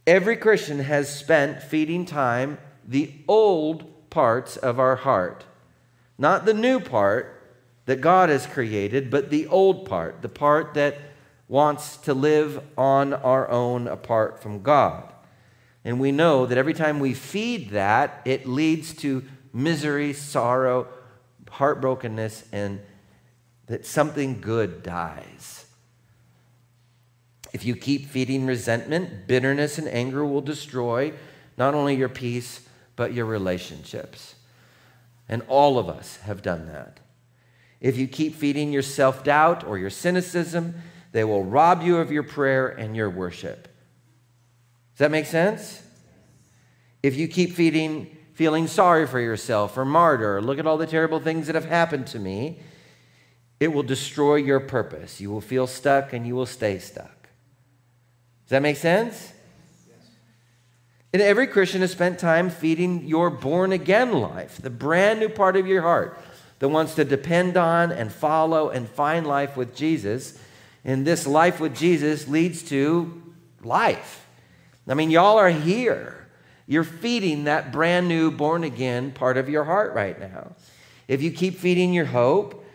Every 0.06 0.36
Christian 0.36 0.80
has 0.80 1.14
spent 1.14 1.64
feeding 1.64 2.06
time 2.06 2.58
the 2.86 3.14
old 3.28 4.10
parts 4.10 4.58
of 4.58 4.80
our 4.80 4.98
heart, 4.98 5.46
not 6.18 6.46
the 6.46 6.54
new 6.54 6.80
part 6.80 7.42
that 7.86 8.02
God 8.02 8.30
has 8.30 8.46
created, 8.46 9.10
but 9.10 9.30
the 9.30 9.48
old 9.48 9.86
part, 9.86 10.22
the 10.22 10.30
part 10.30 10.74
that 10.74 10.98
wants 11.48 11.98
to 11.98 12.14
live 12.14 12.62
on 12.78 13.14
our 13.14 13.50
own 13.50 13.88
apart 13.88 14.42
from 14.42 14.62
God. 14.62 15.12
And 15.86 16.00
we 16.00 16.12
know 16.12 16.46
that 16.46 16.58
every 16.58 16.74
time 16.74 17.00
we 17.00 17.14
feed 17.14 17.72
that, 17.72 18.22
it 18.26 18.46
leads 18.46 18.94
to 18.96 19.24
misery, 19.54 20.14
sorrow, 20.14 20.88
heartbrokenness, 21.46 22.46
and 22.52 22.82
that 23.68 23.86
something 23.86 24.42
good 24.42 24.84
dies. 24.84 25.63
If 27.54 27.64
you 27.64 27.76
keep 27.76 28.08
feeding 28.08 28.48
resentment, 28.48 29.28
bitterness 29.28 29.78
and 29.78 29.88
anger 29.88 30.26
will 30.26 30.42
destroy 30.42 31.14
not 31.56 31.76
only 31.76 31.96
your 31.96 32.10
peace, 32.10 32.68
but 32.96 33.14
your 33.14 33.26
relationships. 33.26 34.36
And 35.30 35.44
all 35.48 35.78
of 35.78 35.88
us 35.88 36.18
have 36.18 36.42
done 36.42 36.66
that. 36.68 37.00
If 37.80 37.98
you 37.98 38.08
keep 38.08 38.36
feeding 38.36 38.72
your 38.72 38.82
self 38.82 39.24
doubt 39.24 39.64
or 39.64 39.78
your 39.78 39.90
cynicism, 39.90 40.76
they 41.12 41.24
will 41.24 41.44
rob 41.44 41.84
you 41.84 41.98
of 41.98 42.12
your 42.12 42.24
prayer 42.24 42.68
and 42.68 42.96
your 42.96 43.10
worship. 43.10 43.68
Does 44.94 45.00
that 45.00 45.12
make 45.12 45.28
sense? 45.28 45.84
If 47.04 47.16
you 47.16 47.28
keep 47.28 47.54
feeding, 47.54 48.18
feeling 48.34 48.68
sorry 48.68 49.06
for 49.06 49.20
yourself 49.20 49.78
or 49.78 49.86
martyr, 49.86 50.42
look 50.42 50.58
at 50.58 50.66
all 50.66 50.78
the 50.78 50.88
terrible 50.88 51.20
things 51.20 51.48
that 51.48 51.56
have 51.56 51.66
happened 51.66 52.08
to 52.08 52.20
me, 52.20 52.60
it 53.60 53.68
will 53.68 53.84
destroy 53.84 54.36
your 54.36 54.60
purpose. 54.60 55.22
You 55.22 55.30
will 55.30 55.42
feel 55.42 55.68
stuck 55.68 56.14
and 56.14 56.26
you 56.26 56.36
will 56.36 56.46
stay 56.46 56.80
stuck. 56.80 57.13
Does 58.46 58.50
that 58.50 58.62
make 58.62 58.78
sense? 58.78 59.32
And 61.14 61.22
every 61.22 61.46
Christian 61.46 61.82
has 61.82 61.92
spent 61.92 62.18
time 62.18 62.50
feeding 62.50 63.06
your 63.06 63.30
born 63.30 63.72
again 63.72 64.14
life, 64.14 64.58
the 64.58 64.72
brand 64.72 65.20
new 65.20 65.30
part 65.30 65.56
of 65.56 65.68
your 65.68 65.84
heart 65.84 66.18
that 66.60 66.70
wants 66.70 66.96
to 66.96 67.06
depend 67.06 67.56
on 67.56 67.92
and 67.92 68.12
follow 68.12 68.70
and 68.70 68.90
find 68.90 69.28
life 69.28 69.56
with 69.56 69.76
Jesus. 69.76 70.40
And 70.84 71.06
this 71.06 71.28
life 71.28 71.60
with 71.60 71.76
Jesus 71.76 72.28
leads 72.28 72.64
to 72.70 73.22
life. 73.62 74.26
I 74.88 74.96
mean, 74.96 75.12
y'all 75.12 75.38
are 75.38 75.50
here. 75.50 76.28
You're 76.66 76.84
feeding 76.84 77.44
that 77.44 77.72
brand 77.72 78.08
new 78.08 78.32
born 78.32 78.64
again 78.64 79.12
part 79.12 79.38
of 79.38 79.50
your 79.50 79.66
heart 79.66 79.94
right 79.94 80.20
now. 80.20 80.56
If 81.08 81.22
you 81.22 81.32
keep 81.32 81.60
feeding 81.60 81.94
your 81.94 82.06
hope, 82.06 82.66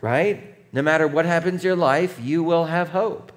right? 0.00 0.54
No 0.72 0.80
matter 0.80 1.06
what 1.06 1.26
happens 1.26 1.62
in 1.62 1.66
your 1.66 1.76
life, 1.76 2.18
you 2.20 2.42
will 2.42 2.66
have 2.66 2.90
hope. 2.90 3.31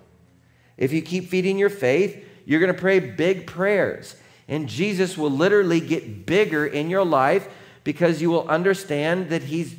If 0.77 0.91
you 0.91 1.01
keep 1.01 1.29
feeding 1.29 1.57
your 1.57 1.69
faith, 1.69 2.23
you're 2.45 2.59
going 2.59 2.73
to 2.73 2.79
pray 2.79 2.99
big 2.99 3.47
prayers. 3.47 4.15
And 4.47 4.69
Jesus 4.69 5.17
will 5.17 5.31
literally 5.31 5.79
get 5.79 6.25
bigger 6.25 6.65
in 6.65 6.89
your 6.89 7.03
life 7.03 7.47
because 7.83 8.21
you 8.21 8.29
will 8.29 8.47
understand 8.47 9.29
that 9.29 9.43
He's 9.43 9.75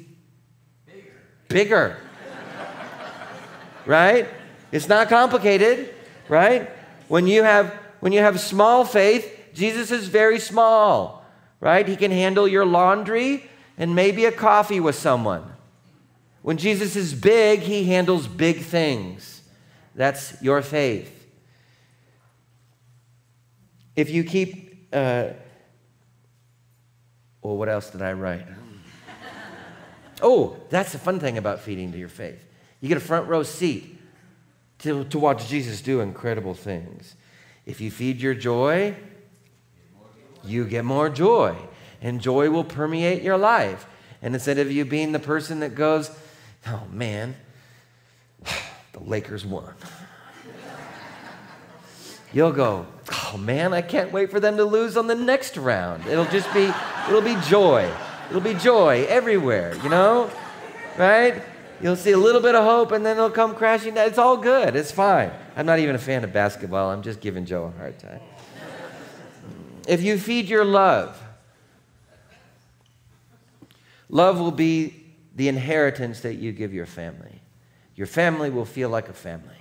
bigger. 0.87 1.13
bigger. 1.49 1.97
right? 3.87 4.29
It's 4.73 4.89
not 4.89 5.09
complicated, 5.09 5.95
right? 6.29 6.71
When 7.09 7.27
you 7.27 7.43
have 7.45 7.73
when 8.01 8.13
you 8.13 8.21
have 8.21 8.39
small 8.41 8.85
faith, 8.85 9.33
Jesus 9.55 9.91
is 9.91 10.09
very 10.09 10.39
small, 10.39 11.25
right? 11.61 11.87
He 11.87 11.97
can 11.97 12.11
handle 12.11 12.47
your 12.47 12.67
laundry 12.67 13.49
and 13.79 13.95
maybe 13.95 14.27
a 14.27 14.33
coffee 14.33 14.81
with 14.81 14.95
someone. 14.95 15.45
When 16.43 16.59
Jesus 16.59 16.95
is 16.95 17.15
big, 17.15 17.61
he 17.61 17.85
handles 17.85 18.29
big 18.29 18.61
things. 18.61 19.36
That's 19.97 20.41
your 20.43 20.61
faith. 20.61 21.27
If 23.97 24.11
you 24.11 24.25
keep, 24.25 24.89
uh, 24.93 25.29
well, 27.41 27.57
what 27.57 27.71
else 27.71 27.89
did 27.89 28.03
I 28.03 28.13
write? 28.13 28.47
oh, 30.21 30.59
that's 30.69 30.93
the 30.93 30.99
fun 30.99 31.19
thing 31.19 31.39
about 31.39 31.61
feeding 31.61 31.93
to 31.93 31.99
your 31.99 32.11
faith. 32.11 32.47
You 32.83 32.89
get 32.89 32.99
a 32.99 33.01
front 33.01 33.27
row 33.27 33.43
seat 33.43 33.99
to, 34.81 35.05
to 35.05 35.19
watch 35.19 35.49
Jesus 35.49 35.81
do 35.81 36.01
incredible 36.01 36.53
things. 36.53 37.17
If 37.65 37.81
you 37.81 37.91
feed 37.91 38.21
your 38.21 38.35
joy, 38.35 38.95
you 40.45 40.67
get 40.67 40.85
more 40.85 41.09
joy, 41.09 41.57
and 42.03 42.21
joy 42.21 42.51
will 42.51 42.65
permeate 42.65 43.23
your 43.23 43.39
life. 43.39 43.87
And 44.21 44.35
instead 44.35 44.59
of 44.59 44.71
you 44.71 44.85
being 44.85 45.13
the 45.13 45.19
person 45.19 45.61
that 45.61 45.75
goes, 45.75 46.11
oh 46.67 46.83
man, 46.91 47.35
Lakers 49.07 49.47
won. 49.47 49.73
You'll 52.33 52.53
go, 52.53 52.87
oh 53.11 53.39
man, 53.39 53.73
I 53.73 53.81
can't 53.81 54.13
wait 54.13 54.31
for 54.31 54.41
them 54.41 54.57
to 54.59 54.65
lose 54.65 54.97
on 54.97 55.07
the 55.07 55.15
next 55.15 55.57
round. 55.57 56.07
It'll 56.07 56.27
just 56.27 56.53
be, 56.53 56.71
it'll 57.09 57.23
be 57.23 57.37
joy. 57.49 57.91
It'll 58.29 58.43
be 58.43 58.55
joy 58.55 59.07
everywhere, 59.09 59.75
you 59.83 59.89
know? 59.89 60.31
Right? 60.99 61.41
You'll 61.81 61.97
see 61.97 62.11
a 62.11 62.19
little 62.19 62.41
bit 62.41 62.55
of 62.55 62.65
hope 62.65 62.91
and 62.93 63.07
then 63.07 63.17
it'll 63.17 63.31
come 63.31 63.55
crashing 63.55 63.95
down. 63.95 64.09
It's 64.09 64.19
all 64.19 64.37
good. 64.37 64.75
It's 64.77 64.91
fine. 64.91 65.31
I'm 65.57 65.67
not 65.67 65.79
even 65.79 65.95
a 65.95 65.99
fan 65.99 66.25
of 66.25 66.33
basketball. 66.33 66.91
I'm 66.91 67.03
just 67.03 67.21
giving 67.21 67.45
Joe 67.47 67.73
a 67.75 67.79
hard 67.79 67.99
time. 67.99 68.21
If 69.87 70.03
you 70.03 70.19
feed 70.19 70.49
your 70.49 70.65
love, 70.65 71.19
love 74.09 74.41
will 74.41 74.51
be 74.51 75.05
the 75.37 75.49
inheritance 75.49 76.21
that 76.21 76.35
you 76.35 76.51
give 76.53 76.75
your 76.75 76.87
family. 76.87 77.36
Your 77.97 78.07
family 78.07 78.51
will 78.51 78.67
feel 78.67 78.91
like 78.91 79.09
a 79.09 79.15
family. 79.15 79.57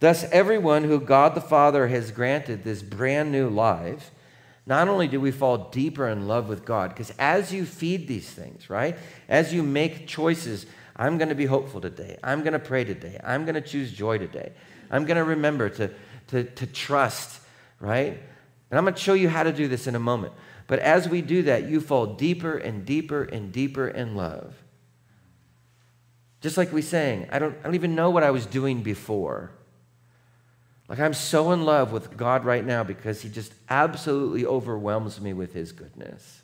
Thus, 0.00 0.24
everyone 0.24 0.84
who 0.84 1.00
God 1.00 1.34
the 1.34 1.40
Father 1.40 1.88
has 1.88 2.10
granted 2.10 2.62
this 2.62 2.82
brand 2.82 3.32
new 3.32 3.48
life, 3.48 4.10
not 4.66 4.86
only 4.88 5.08
do 5.08 5.18
we 5.18 5.30
fall 5.30 5.70
deeper 5.70 6.08
in 6.08 6.28
love 6.28 6.48
with 6.48 6.64
God, 6.64 6.90
because 6.90 7.12
as 7.18 7.52
you 7.52 7.64
feed 7.64 8.06
these 8.06 8.28
things, 8.28 8.68
right? 8.68 8.96
As 9.28 9.52
you 9.52 9.62
make 9.62 10.06
choices, 10.06 10.66
I'm 10.96 11.16
going 11.16 11.30
to 11.30 11.34
be 11.34 11.46
hopeful 11.46 11.80
today. 11.80 12.18
I'm 12.22 12.40
going 12.40 12.52
to 12.52 12.58
pray 12.58 12.84
today. 12.84 13.18
I'm 13.24 13.44
going 13.44 13.54
to 13.54 13.60
choose 13.60 13.92
joy 13.92 14.18
today. 14.18 14.52
I'm 14.90 15.06
going 15.06 15.16
to 15.16 15.24
remember 15.24 15.70
to, 15.70 15.90
to, 16.28 16.44
to 16.44 16.66
trust, 16.66 17.40
right? 17.80 18.20
And 18.70 18.78
I'm 18.78 18.84
going 18.84 18.94
to 18.94 19.00
show 19.00 19.14
you 19.14 19.28
how 19.28 19.42
to 19.42 19.52
do 19.52 19.68
this 19.68 19.86
in 19.86 19.94
a 19.94 20.00
moment. 20.00 20.34
But 20.66 20.78
as 20.78 21.08
we 21.08 21.22
do 21.22 21.42
that, 21.42 21.68
you 21.68 21.80
fall 21.80 22.06
deeper 22.06 22.56
and 22.56 22.84
deeper 22.84 23.22
and 23.22 23.52
deeper 23.52 23.88
in 23.88 24.16
love. 24.16 24.54
Just 26.44 26.58
like 26.58 26.74
we 26.74 26.82
sang, 26.82 27.26
I 27.32 27.38
don't, 27.38 27.56
I 27.60 27.62
don't 27.62 27.74
even 27.74 27.94
know 27.94 28.10
what 28.10 28.22
I 28.22 28.30
was 28.30 28.44
doing 28.44 28.82
before. 28.82 29.50
Like, 30.90 31.00
I'm 31.00 31.14
so 31.14 31.52
in 31.52 31.64
love 31.64 31.90
with 31.90 32.18
God 32.18 32.44
right 32.44 32.62
now 32.62 32.84
because 32.84 33.22
He 33.22 33.30
just 33.30 33.54
absolutely 33.70 34.44
overwhelms 34.44 35.22
me 35.22 35.32
with 35.32 35.54
His 35.54 35.72
goodness. 35.72 36.42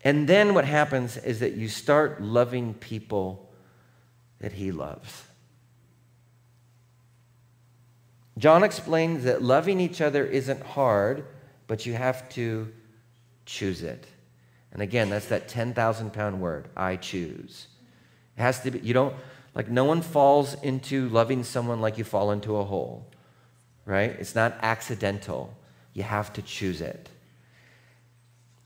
And 0.00 0.26
then 0.26 0.54
what 0.54 0.64
happens 0.64 1.18
is 1.18 1.40
that 1.40 1.52
you 1.52 1.68
start 1.68 2.22
loving 2.22 2.72
people 2.72 3.50
that 4.38 4.52
He 4.52 4.72
loves. 4.72 5.24
John 8.38 8.64
explains 8.64 9.24
that 9.24 9.42
loving 9.42 9.78
each 9.78 10.00
other 10.00 10.24
isn't 10.24 10.62
hard, 10.62 11.26
but 11.66 11.84
you 11.84 11.92
have 11.92 12.30
to 12.30 12.72
choose 13.44 13.82
it. 13.82 14.06
And 14.72 14.82
again, 14.82 15.10
that's 15.10 15.26
that 15.26 15.48
10,000 15.48 16.12
pound 16.12 16.40
word 16.40 16.68
I 16.76 16.96
choose. 16.96 17.66
It 18.36 18.42
has 18.42 18.60
to 18.62 18.70
be, 18.70 18.78
you 18.80 18.94
don't, 18.94 19.14
like, 19.54 19.68
no 19.68 19.84
one 19.84 20.00
falls 20.00 20.54
into 20.62 21.08
loving 21.10 21.44
someone 21.44 21.80
like 21.80 21.98
you 21.98 22.04
fall 22.04 22.30
into 22.30 22.56
a 22.56 22.64
hole, 22.64 23.06
right? 23.84 24.10
It's 24.10 24.34
not 24.34 24.56
accidental. 24.62 25.54
You 25.92 26.04
have 26.04 26.32
to 26.34 26.42
choose 26.42 26.80
it. 26.80 27.10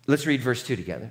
Let's 0.06 0.26
read 0.26 0.40
verse 0.40 0.64
2 0.64 0.76
together. 0.76 1.10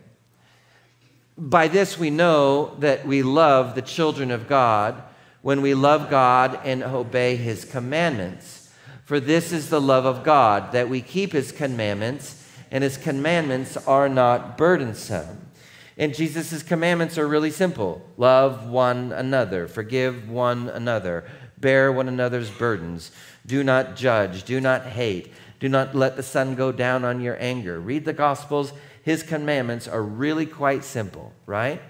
By 1.37 1.67
this 1.67 1.99
we 1.99 2.09
know 2.09 2.75
that 2.79 3.05
we 3.05 3.21
love 3.21 3.75
the 3.75 3.81
children 3.81 4.31
of 4.31 4.47
God 4.47 5.03
when 5.41 5.61
we 5.61 5.73
love 5.73 6.09
God 6.09 6.61
and 6.63 6.81
obey 6.81 7.35
his 7.35 7.65
commandments. 7.65 8.71
For 9.03 9.19
this 9.19 9.51
is 9.51 9.69
the 9.69 9.81
love 9.81 10.05
of 10.05 10.23
God, 10.23 10.71
that 10.71 10.89
we 10.89 11.01
keep 11.01 11.33
his 11.33 11.51
commandments, 11.51 12.41
and 12.71 12.83
his 12.83 12.97
commandments 12.97 13.77
are 13.77 14.09
not 14.09 14.57
burdensome. 14.57 15.49
And 15.97 16.13
Jesus' 16.13 16.61
commandments 16.61 17.17
are 17.17 17.27
really 17.27 17.51
simple 17.51 18.01
love 18.17 18.67
one 18.67 19.11
another, 19.11 19.67
forgive 19.67 20.29
one 20.29 20.69
another, 20.69 21.25
bear 21.57 21.91
one 21.91 22.07
another's 22.07 22.51
burdens, 22.51 23.11
do 23.45 23.63
not 23.63 23.95
judge, 23.95 24.43
do 24.43 24.59
not 24.59 24.83
hate, 24.83 25.31
do 25.59 25.69
not 25.69 25.95
let 25.95 26.15
the 26.15 26.23
sun 26.23 26.55
go 26.55 26.71
down 26.71 27.05
on 27.05 27.21
your 27.21 27.37
anger. 27.39 27.79
Read 27.79 28.05
the 28.05 28.13
Gospels. 28.13 28.73
His 29.03 29.23
commandments 29.23 29.87
are 29.87 30.01
really 30.01 30.45
quite 30.45 30.83
simple, 30.83 31.31
right? 31.45 31.81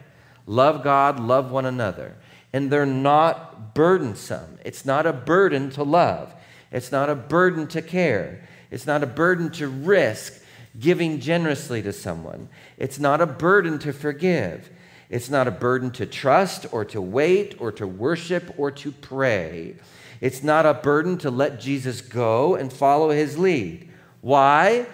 Love 0.45 0.83
God, 0.83 1.19
love 1.19 1.51
one 1.51 1.65
another. 1.65 2.15
And 2.53 2.71
they're 2.71 2.85
not 2.85 3.73
burdensome. 3.73 4.59
It's 4.63 4.85
not 4.85 5.05
a 5.05 5.13
burden 5.13 5.69
to 5.71 5.83
love, 5.83 6.33
it's 6.71 6.91
not 6.91 7.09
a 7.09 7.15
burden 7.15 7.67
to 7.67 7.81
care, 7.81 8.47
it's 8.69 8.85
not 8.85 9.03
a 9.03 9.07
burden 9.07 9.49
to 9.53 9.67
risk 9.67 10.41
giving 10.79 11.19
generously 11.19 11.81
to 11.81 11.93
someone. 11.93 12.49
It's 12.77 12.99
not 12.99 13.21
a 13.21 13.25
burden 13.25 13.79
to 13.79 13.93
forgive. 13.93 14.69
It's 15.09 15.29
not 15.29 15.47
a 15.47 15.51
burden 15.51 15.91
to 15.91 16.05
trust 16.05 16.65
or 16.71 16.83
to 16.85 17.01
wait 17.01 17.55
or 17.59 17.71
to 17.73 17.85
worship 17.85 18.53
or 18.57 18.71
to 18.71 18.91
pray. 18.91 19.75
It's 20.21 20.43
not 20.43 20.65
a 20.65 20.73
burden 20.73 21.17
to 21.19 21.29
let 21.29 21.59
Jesus 21.59 22.01
go 22.01 22.55
and 22.55 22.71
follow 22.71 23.11
his 23.11 23.37
lead. 23.37 23.89
Why? 24.21 24.87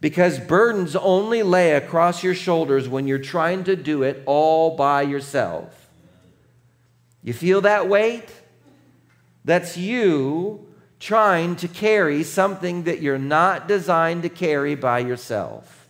Because 0.00 0.38
burdens 0.38 0.94
only 0.94 1.42
lay 1.42 1.72
across 1.72 2.22
your 2.22 2.34
shoulders 2.34 2.88
when 2.88 3.06
you're 3.08 3.18
trying 3.18 3.64
to 3.64 3.74
do 3.74 4.02
it 4.02 4.22
all 4.26 4.76
by 4.76 5.02
yourself. 5.02 5.88
You 7.22 7.32
feel 7.32 7.62
that 7.62 7.88
weight? 7.88 8.28
That's 9.44 9.76
you 9.76 10.66
trying 10.98 11.56
to 11.56 11.68
carry 11.68 12.22
something 12.22 12.84
that 12.84 13.02
you're 13.02 13.18
not 13.18 13.68
designed 13.68 14.22
to 14.22 14.28
carry 14.28 14.74
by 14.74 15.00
yourself. 15.00 15.88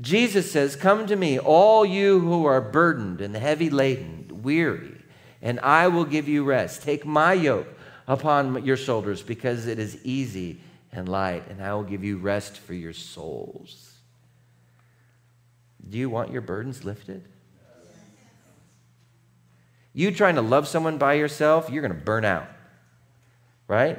Jesus 0.00 0.50
says, 0.50 0.76
Come 0.76 1.06
to 1.06 1.16
me, 1.16 1.38
all 1.38 1.84
you 1.84 2.20
who 2.20 2.46
are 2.46 2.60
burdened 2.60 3.20
and 3.20 3.36
heavy 3.36 3.68
laden, 3.68 4.42
weary, 4.42 4.96
and 5.42 5.60
I 5.60 5.88
will 5.88 6.04
give 6.04 6.28
you 6.28 6.44
rest. 6.44 6.82
Take 6.82 7.04
my 7.04 7.32
yoke 7.32 7.68
upon 8.06 8.64
your 8.64 8.76
shoulders 8.76 9.22
because 9.22 9.66
it 9.66 9.78
is 9.78 9.98
easy 10.04 10.60
and 10.92 11.08
light, 11.08 11.44
and 11.50 11.62
I 11.62 11.74
will 11.74 11.82
give 11.82 12.04
you 12.04 12.16
rest 12.16 12.58
for 12.58 12.74
your 12.74 12.92
souls. 12.92 13.96
Do 15.86 15.98
you 15.98 16.08
want 16.08 16.32
your 16.32 16.42
burdens 16.42 16.84
lifted? 16.84 17.24
You 19.92 20.12
trying 20.12 20.36
to 20.36 20.42
love 20.42 20.68
someone 20.68 20.96
by 20.96 21.14
yourself, 21.14 21.68
you're 21.70 21.82
going 21.82 21.94
to 21.94 22.04
burn 22.04 22.24
out 22.24 22.48
right? 23.68 23.98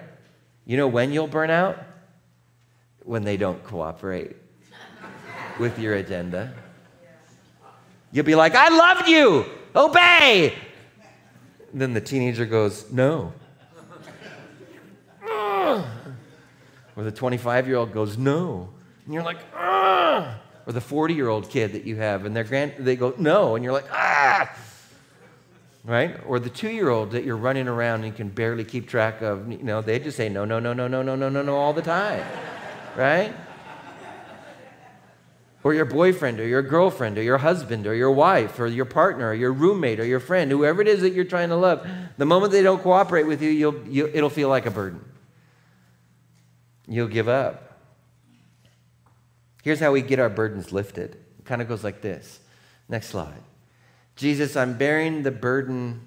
You 0.66 0.76
know 0.78 0.88
when 0.88 1.14
you'll 1.14 1.28
burn 1.28 1.50
out? 1.50 1.78
When 3.06 3.24
they 3.24 3.38
don't 3.38 3.64
cooperate 3.64 4.36
with 5.60 5.80
your 5.80 5.96
agenda. 5.96 6.54
You'll 8.12 8.26
be 8.26 8.36
like, 8.36 8.56
I 8.56 8.70
love 8.70 9.08
you, 9.08 9.46
obey. 9.76 10.56
then 11.74 11.94
the 11.94 12.02
teenager 12.02 12.46
goes, 12.46 12.92
No. 12.92 13.34
or 16.96 17.04
the 17.04 17.12
25 17.12 17.68
year 17.68 17.78
old 17.78 17.94
goes, 17.94 18.18
No. 18.18 18.70
And 19.06 19.14
you're 19.14 19.24
like, 19.24 19.40
ah. 19.56 20.40
Or 20.68 20.74
the 20.74 20.82
40 20.82 21.14
year 21.14 21.30
old 21.30 21.50
kid 21.50 21.74
that 21.74 21.86
you 21.86 21.96
have, 21.96 22.26
and 22.26 22.36
their 22.36 22.44
grand, 22.44 22.74
they 22.80 22.96
go, 22.96 23.14
No. 23.18 23.56
And 23.56 23.64
you're 23.64 23.74
like, 23.74 23.88
Ah 23.92 24.52
right? 25.90 26.16
Or 26.28 26.40
the 26.40 26.52
two 26.52 26.70
year 26.70 26.90
old 26.90 27.12
that 27.12 27.24
you're 27.24 27.36
running 27.36 27.68
around 27.68 28.04
and 28.04 28.16
can 28.16 28.30
barely 28.30 28.64
keep 28.64 28.88
track 28.88 29.24
of, 29.24 29.52
you 29.52 29.64
know, 29.64 29.82
they 29.82 29.98
just 29.98 30.16
say 30.16 30.30
no, 30.30 30.46
no, 30.46 30.60
no, 30.60 30.72
no, 30.72 30.88
no, 30.88 31.02
no, 31.02 31.16
no, 31.16 31.30
no, 31.30 31.42
no 31.42 31.56
all 31.56 31.74
the 31.74 31.82
time, 31.82 32.24
right? 32.96 33.34
Or 35.64 35.74
your 35.74 35.86
boyfriend 35.86 36.40
or 36.40 36.48
your 36.48 36.62
girlfriend 36.62 37.18
or 37.18 37.24
your 37.24 37.40
husband 37.40 37.88
or 37.88 37.96
your 37.96 38.12
wife 38.12 38.60
or 38.60 38.68
your 38.68 38.86
partner 38.86 39.30
or 39.30 39.34
your 39.34 39.52
roommate 39.52 40.00
or 40.00 40.06
your 40.06 40.20
friend, 40.20 40.52
whoever 40.52 40.80
it 40.80 40.88
is 40.88 41.02
that 41.02 41.14
you're 41.14 41.26
trying 41.26 41.50
to 41.50 41.56
love, 41.56 41.86
the 42.18 42.26
moment 42.26 42.52
they 42.52 42.62
don't 42.62 42.84
cooperate 42.84 43.24
with 43.24 43.42
you, 43.42 43.50
you'll, 43.50 43.88
you, 43.88 44.12
it'll 44.14 44.30
feel 44.30 44.48
like 44.48 44.68
a 44.68 44.72
burden. 44.72 45.04
You'll 46.88 47.08
give 47.08 47.28
up. 47.28 47.80
Here's 49.64 49.80
how 49.80 49.92
we 49.92 50.04
get 50.04 50.20
our 50.20 50.30
burdens 50.30 50.72
lifted. 50.72 51.18
It 51.40 51.46
kind 51.46 51.64
of 51.64 51.68
goes 51.68 51.84
like 51.84 52.02
this. 52.02 52.40
Next 52.88 53.08
slide. 53.08 53.42
Jesus, 54.20 54.58
I'm 54.58 54.78
bearing 54.78 55.24
the 55.24 55.32
burden 55.32 56.06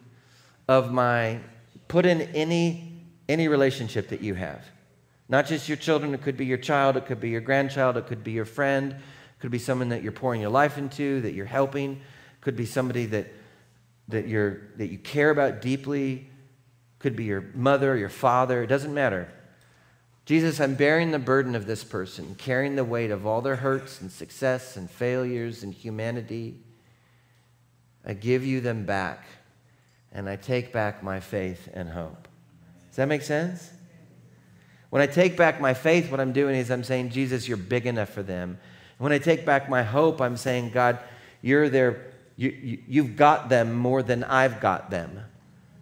of 0.68 0.92
my, 0.92 1.40
put 1.88 2.04
in 2.04 2.20
any, 2.20 3.06
any 3.26 3.48
relationship 3.48 4.10
that 4.10 4.20
you 4.20 4.34
have. 4.34 4.62
Not 5.30 5.46
just 5.46 5.66
your 5.66 5.78
children, 5.78 6.12
it 6.12 6.20
could 6.20 6.36
be 6.36 6.44
your 6.44 6.58
child, 6.58 6.98
it 6.98 7.06
could 7.06 7.20
be 7.20 7.30
your 7.30 7.40
grandchild, 7.40 7.96
it 7.96 8.06
could 8.06 8.22
be 8.22 8.32
your 8.32 8.44
friend, 8.44 8.92
it 8.92 9.40
could 9.40 9.50
be 9.50 9.58
someone 9.58 9.88
that 9.88 10.02
you're 10.02 10.12
pouring 10.12 10.42
your 10.42 10.50
life 10.50 10.76
into, 10.76 11.22
that 11.22 11.32
you're 11.32 11.46
helping, 11.46 11.92
it 11.92 12.40
could 12.42 12.54
be 12.54 12.66
somebody 12.66 13.06
that, 13.06 13.32
that, 14.08 14.28
you're, 14.28 14.60
that 14.76 14.88
you 14.88 14.98
care 14.98 15.30
about 15.30 15.62
deeply, 15.62 16.12
it 16.12 16.98
could 16.98 17.16
be 17.16 17.24
your 17.24 17.46
mother, 17.54 17.96
your 17.96 18.10
father, 18.10 18.62
it 18.62 18.66
doesn't 18.66 18.92
matter. 18.92 19.26
Jesus, 20.26 20.60
I'm 20.60 20.74
bearing 20.74 21.12
the 21.12 21.18
burden 21.18 21.54
of 21.54 21.64
this 21.64 21.82
person, 21.82 22.34
carrying 22.34 22.76
the 22.76 22.84
weight 22.84 23.10
of 23.10 23.24
all 23.24 23.40
their 23.40 23.56
hurts 23.56 24.02
and 24.02 24.12
success 24.12 24.76
and 24.76 24.90
failures 24.90 25.62
and 25.62 25.72
humanity. 25.72 26.58
I 28.04 28.14
give 28.14 28.44
you 28.44 28.60
them 28.60 28.84
back, 28.84 29.24
and 30.12 30.28
I 30.28 30.36
take 30.36 30.72
back 30.72 31.02
my 31.02 31.20
faith 31.20 31.68
and 31.72 31.88
hope. 31.88 32.28
Does 32.88 32.96
that 32.96 33.08
make 33.08 33.22
sense? 33.22 33.70
When 34.90 35.00
I 35.00 35.06
take 35.06 35.36
back 35.36 35.60
my 35.60 35.72
faith, 35.72 36.10
what 36.10 36.20
I'm 36.20 36.32
doing 36.32 36.54
is 36.54 36.70
I'm 36.70 36.84
saying, 36.84 37.10
Jesus, 37.10 37.48
you're 37.48 37.56
big 37.56 37.86
enough 37.86 38.10
for 38.10 38.22
them. 38.22 38.58
When 38.98 39.12
I 39.12 39.18
take 39.18 39.46
back 39.46 39.68
my 39.70 39.82
hope, 39.82 40.20
I'm 40.20 40.36
saying, 40.36 40.70
God, 40.70 40.98
you're 41.40 41.68
there, 41.68 42.12
you, 42.36 42.50
you, 42.50 42.82
you've 42.86 43.16
got 43.16 43.48
them 43.48 43.72
more 43.72 44.02
than 44.02 44.22
I've 44.24 44.60
got 44.60 44.90
them. 44.90 45.18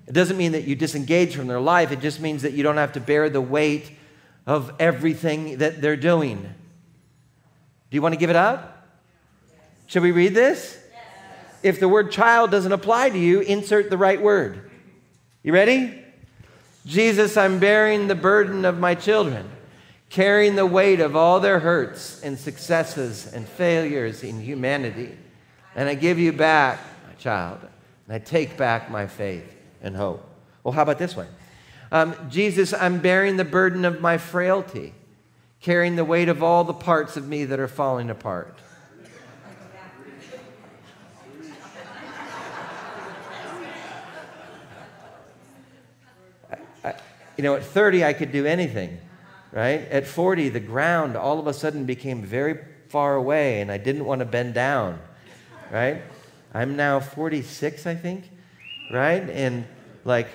It 0.07 0.13
doesn't 0.13 0.37
mean 0.37 0.53
that 0.53 0.65
you 0.65 0.75
disengage 0.77 1.35
from 1.35 1.47
their 1.47 1.61
life, 1.61 1.93
it 1.93 2.01
just 2.01 2.21
means 2.21 2.43
that 2.43 2.53
you 2.53 2.63
don't 2.63 2.77
have 2.77 2.93
to 2.93 3.01
bear 3.01 3.29
the 3.29 3.41
weight 3.41 3.91
of 4.47 4.73
everything 4.79 5.59
that 5.59 5.81
they're 5.81 5.97
doing. 5.97 6.43
Do 6.43 7.95
you 7.97 8.03
want 8.03 8.15
to 8.15 8.19
give 8.19 8.31
it 8.31 8.37
up? 8.37 8.87
Should 9.87 10.03
we 10.03 10.13
read 10.13 10.35
this? 10.35 10.80
If 11.63 11.81
the 11.81 11.89
word 11.89 12.11
child 12.11 12.51
doesn't 12.51 12.73
apply 12.73 13.11
to 13.11 13.19
you, 13.19 13.41
insert 13.41 13.91
the 13.91 13.99
right 13.99 14.21
word. 14.21 14.71
You 15.43 15.53
ready? 15.53 16.05
Jesus, 16.87 17.37
I'm 17.37 17.59
bearing 17.59 18.09
the 18.09 18.15
burden 18.15 18.65
of 18.65 18.79
my 18.79 18.95
children, 18.95 19.49
carrying 20.09 20.57
the 20.57 20.67
weight 20.67 21.01
of 21.01 21.15
all 21.15 21.41
their 21.41 21.61
hurts 21.61 22.23
and 22.23 22.39
successes 22.39 23.33
and 23.33 23.47
failures 23.47 24.23
in 24.23 24.41
humanity. 24.41 25.17
And 25.75 25.89
I 25.89 25.95
give 25.95 26.19
you 26.19 26.33
back, 26.33 26.81
my 27.07 27.15
child, 27.15 27.61
and 28.07 28.15
I 28.15 28.19
take 28.19 28.57
back 28.57 28.91
my 28.91 29.07
faith 29.07 29.57
and 29.83 29.95
hope. 29.95 30.27
Well, 30.65 30.73
how 30.73 30.83
about 30.83 30.99
this 30.99 31.15
one? 31.15 31.29
Um, 31.93 32.15
Jesus, 32.31 32.73
I'm 32.73 33.01
bearing 33.01 33.37
the 33.37 33.45
burden 33.45 33.85
of 33.85 34.01
my 34.01 34.17
frailty, 34.19 34.95
carrying 35.61 35.97
the 35.97 36.05
weight 36.05 36.29
of 36.29 36.43
all 36.43 36.65
the 36.65 36.73
parts 36.73 37.17
of 37.17 37.29
me 37.29 37.45
that 37.45 37.61
are 37.61 37.69
falling 37.69 38.11
apart. 38.11 38.59
You 47.41 47.45
know, 47.45 47.55
at 47.55 47.65
30, 47.65 48.05
I 48.05 48.13
could 48.13 48.33
do 48.33 48.45
anything, 48.45 48.99
right? 49.51 49.81
At 49.89 50.07
40, 50.07 50.51
the 50.51 50.61
ground 50.61 51.17
all 51.17 51.39
of 51.39 51.47
a 51.47 51.55
sudden 51.55 51.87
became 51.87 52.23
very 52.23 52.59
far 52.89 53.15
away 53.17 53.63
and 53.63 53.73
I 53.73 53.79
didn't 53.79 54.05
want 54.05 54.19
to 54.19 54.27
bend 54.27 54.53
down, 54.53 55.01
right? 55.71 56.03
I'm 56.53 56.77
now 56.77 57.01
46, 57.01 57.87
I 57.87 57.95
think, 57.95 58.29
right? 58.93 59.23
And 59.31 59.65
like, 60.05 60.29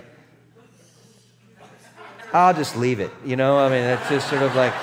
I'll 2.33 2.55
just 2.55 2.75
leave 2.75 2.99
it, 2.99 3.11
you 3.23 3.35
know? 3.35 3.59
I 3.59 3.69
mean, 3.69 3.83
it's 3.83 4.09
just 4.09 4.27
sort 4.27 4.41
of 4.41 4.55
like, 4.55 4.73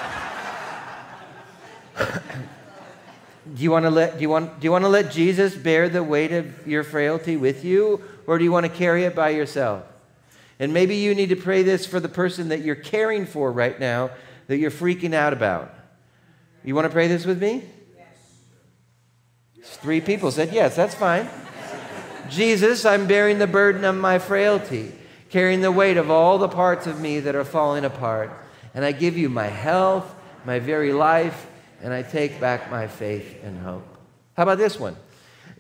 do 3.53 3.65
you 3.65 3.73
want 3.73 3.85
to 3.85 3.91
let 3.91 4.19
do 4.19 4.23
you 4.23 4.29
want 4.29 4.61
do 4.61 4.65
you 4.65 4.71
want 4.71 4.85
to 4.85 4.89
let 4.89 5.11
Jesus 5.11 5.57
bear 5.57 5.89
the 5.89 6.05
weight 6.05 6.31
of 6.31 6.69
your 6.69 6.85
frailty 6.85 7.37
with 7.37 7.65
you 7.65 8.01
or 8.29 8.39
do 8.39 8.45
you 8.45 8.53
want 8.53 8.65
to 8.65 8.71
carry 8.71 9.03
it 9.03 9.17
by 9.17 9.31
yourself? 9.31 9.83
And 10.63 10.73
maybe 10.73 10.95
you 10.95 11.13
need 11.17 11.31
to 11.31 11.37
pray 11.37 11.65
this 11.65 11.87
for 11.87 11.99
the 11.99 12.09
person 12.09 12.51
that 12.51 12.61
you're 12.61 12.77
caring 12.77 13.27
for 13.27 13.51
right 13.51 13.81
now 13.81 14.11
that 14.47 14.59
you're 14.59 14.71
freaking 14.71 15.13
out 15.13 15.33
about. 15.33 15.75
You 16.63 16.77
want 16.77 16.85
to 16.85 16.89
pray 16.89 17.09
this 17.09 17.27
with 17.27 17.43
me? 17.43 17.65
Yes. 19.59 19.77
Three 19.79 20.01
people 20.01 20.31
said 20.31 20.53
yes, 20.53 20.77
that's 20.77 20.95
fine. 20.95 21.29
Jesus, 22.31 22.85
I'm 22.85 23.09
bearing 23.09 23.41
the 23.41 23.49
burden 23.49 23.85
of 23.85 23.97
my 23.97 24.21
frailty, 24.21 24.93
carrying 25.31 25.63
the 25.63 25.73
weight 25.73 25.97
of 25.97 26.13
all 26.13 26.39
the 26.39 26.49
parts 26.49 26.87
of 26.87 27.01
me 27.01 27.19
that 27.19 27.35
are 27.35 27.43
falling 27.43 27.85
apart. 27.85 28.31
And 28.73 28.85
I 28.85 28.93
give 28.93 29.19
you 29.19 29.29
my 29.29 29.49
health, 29.49 30.15
my 30.45 30.61
very 30.61 30.93
life, 30.93 31.49
and 31.83 31.93
I 31.93 32.03
take 32.03 32.41
back 32.41 32.71
my 32.71 32.87
faith 32.87 33.43
and 33.43 33.59
hope. 33.59 33.97
How 34.37 34.45
about 34.45 34.59
this 34.59 34.79
one? 34.79 34.95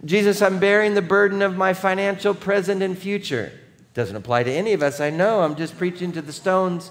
Jesus, 0.05 0.41
I'm 0.41 0.61
bearing 0.61 0.95
the 0.95 1.03
burden 1.03 1.43
of 1.43 1.57
my 1.57 1.75
financial 1.75 2.35
present 2.35 2.85
and 2.85 2.97
future. 2.97 3.53
Doesn't 3.95 4.17
apply 4.17 4.45
to 4.45 4.51
any 4.51 4.73
of 4.73 4.83
us, 4.83 5.01
I 5.01 5.11
know. 5.11 5.43
I'm 5.43 5.55
just 5.55 5.77
preaching 5.77 6.13
to 6.13 6.23
the 6.23 6.33
stones, 6.33 6.91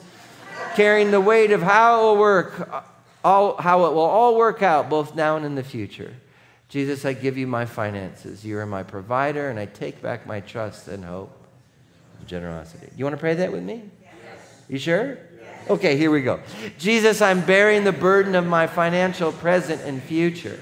carrying 0.76 1.10
the 1.12 1.22
weight 1.22 1.52
of 1.52 1.62
how 1.62 2.00
it 2.00 2.04
will 2.04 2.18
work, 2.18 2.86
all, 3.24 3.58
how 3.58 3.86
it 3.86 3.94
will 3.94 4.02
all 4.02 4.38
work 4.38 4.62
out, 4.62 4.90
both 4.90 5.16
now 5.16 5.36
and 5.36 5.46
in 5.46 5.56
the 5.56 5.64
future. 5.64 6.14
Jesus, 6.70 7.04
I 7.04 7.14
give 7.14 7.38
you 7.38 7.48
my 7.48 7.66
finances. 7.66 8.46
You 8.46 8.58
are 8.60 8.66
my 8.66 8.84
provider, 8.84 9.50
and 9.50 9.60
I 9.60 9.66
take 9.66 10.02
back 10.02 10.26
my 10.28 10.40
trust 10.42 10.88
and 10.88 11.04
hope 11.04 11.36
and 12.20 12.28
generosity. 12.28 12.88
You 12.96 13.04
want 13.04 13.16
to 13.16 13.20
pray 13.20 13.34
that 13.34 13.52
with 13.52 13.64
me? 13.64 13.84
Yes. 14.02 14.12
You 14.70 14.78
sure? 14.78 15.18
Yes. 15.40 15.70
Okay, 15.70 15.98
here 15.98 16.12
we 16.12 16.22
go. 16.22 16.40
Jesus, 16.78 17.22
I'm 17.22 17.42
bearing 17.42 17.84
the 17.84 17.92
burden 17.92 18.36
of 18.36 18.46
my 18.46 18.68
financial 18.68 19.32
present 19.32 19.82
and 19.82 20.02
future, 20.04 20.60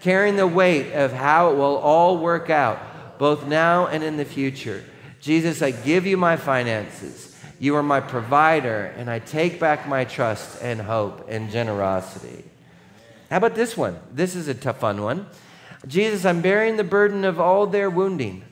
carrying 0.00 0.36
the 0.36 0.46
weight 0.46 0.92
of 0.92 1.12
how 1.12 1.52
it 1.52 1.54
will 1.54 1.76
all 1.78 2.18
work 2.18 2.50
out, 2.50 3.18
both 3.18 3.46
now 3.46 3.86
and 3.86 4.02
in 4.02 4.16
the 4.16 4.24
future. 4.24 4.84
Jesus, 5.20 5.62
I 5.62 5.70
give 5.70 6.06
you 6.06 6.16
my 6.16 6.36
finances. 6.36 7.34
You 7.58 7.76
are 7.76 7.82
my 7.82 8.00
provider, 8.00 8.92
and 8.96 9.10
I 9.10 9.18
take 9.18 9.58
back 9.58 9.88
my 9.88 10.04
trust 10.04 10.62
and 10.62 10.80
hope 10.80 11.26
and 11.28 11.50
generosity. 11.50 12.44
How 13.30 13.38
about 13.38 13.54
this 13.54 13.76
one? 13.76 13.98
This 14.12 14.34
is 14.34 14.48
a 14.48 14.54
tough, 14.54 14.80
fun 14.80 15.02
one. 15.02 15.26
Jesus, 15.86 16.24
I'm 16.24 16.42
bearing 16.42 16.76
the 16.76 16.84
burden 16.84 17.24
of 17.24 17.40
all 17.40 17.66
their 17.66 17.88
wounding. 17.88 18.44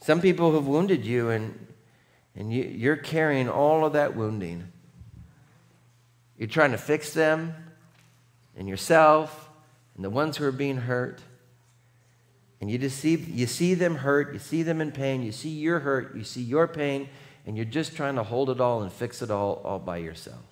Some 0.00 0.20
people 0.20 0.54
have 0.54 0.66
wounded 0.66 1.04
you, 1.04 1.30
and, 1.30 1.66
and 2.34 2.52
you, 2.52 2.64
you're 2.64 2.96
carrying 2.96 3.48
all 3.48 3.84
of 3.84 3.94
that 3.94 4.16
wounding. 4.16 4.72
You're 6.36 6.48
trying 6.48 6.72
to 6.72 6.78
fix 6.78 7.12
them 7.12 7.54
and 8.56 8.68
yourself 8.68 9.50
and 9.94 10.04
the 10.04 10.10
ones 10.10 10.36
who 10.36 10.44
are 10.44 10.52
being 10.52 10.78
hurt. 10.78 11.20
And 12.60 12.70
you 12.70 12.76
just 12.76 12.98
see, 12.98 13.14
you 13.14 13.46
see 13.46 13.74
them 13.74 13.96
hurt, 13.96 14.32
you 14.32 14.38
see 14.38 14.62
them 14.62 14.80
in 14.80 14.92
pain, 14.92 15.22
you 15.22 15.32
see 15.32 15.48
your 15.48 15.80
hurt, 15.80 16.14
you 16.14 16.24
see 16.24 16.42
your 16.42 16.68
pain, 16.68 17.08
and 17.46 17.56
you're 17.56 17.64
just 17.64 17.96
trying 17.96 18.16
to 18.16 18.22
hold 18.22 18.50
it 18.50 18.60
all 18.60 18.82
and 18.82 18.92
fix 18.92 19.22
it 19.22 19.30
all 19.30 19.62
all 19.64 19.78
by 19.78 19.96
yourself. 19.96 20.42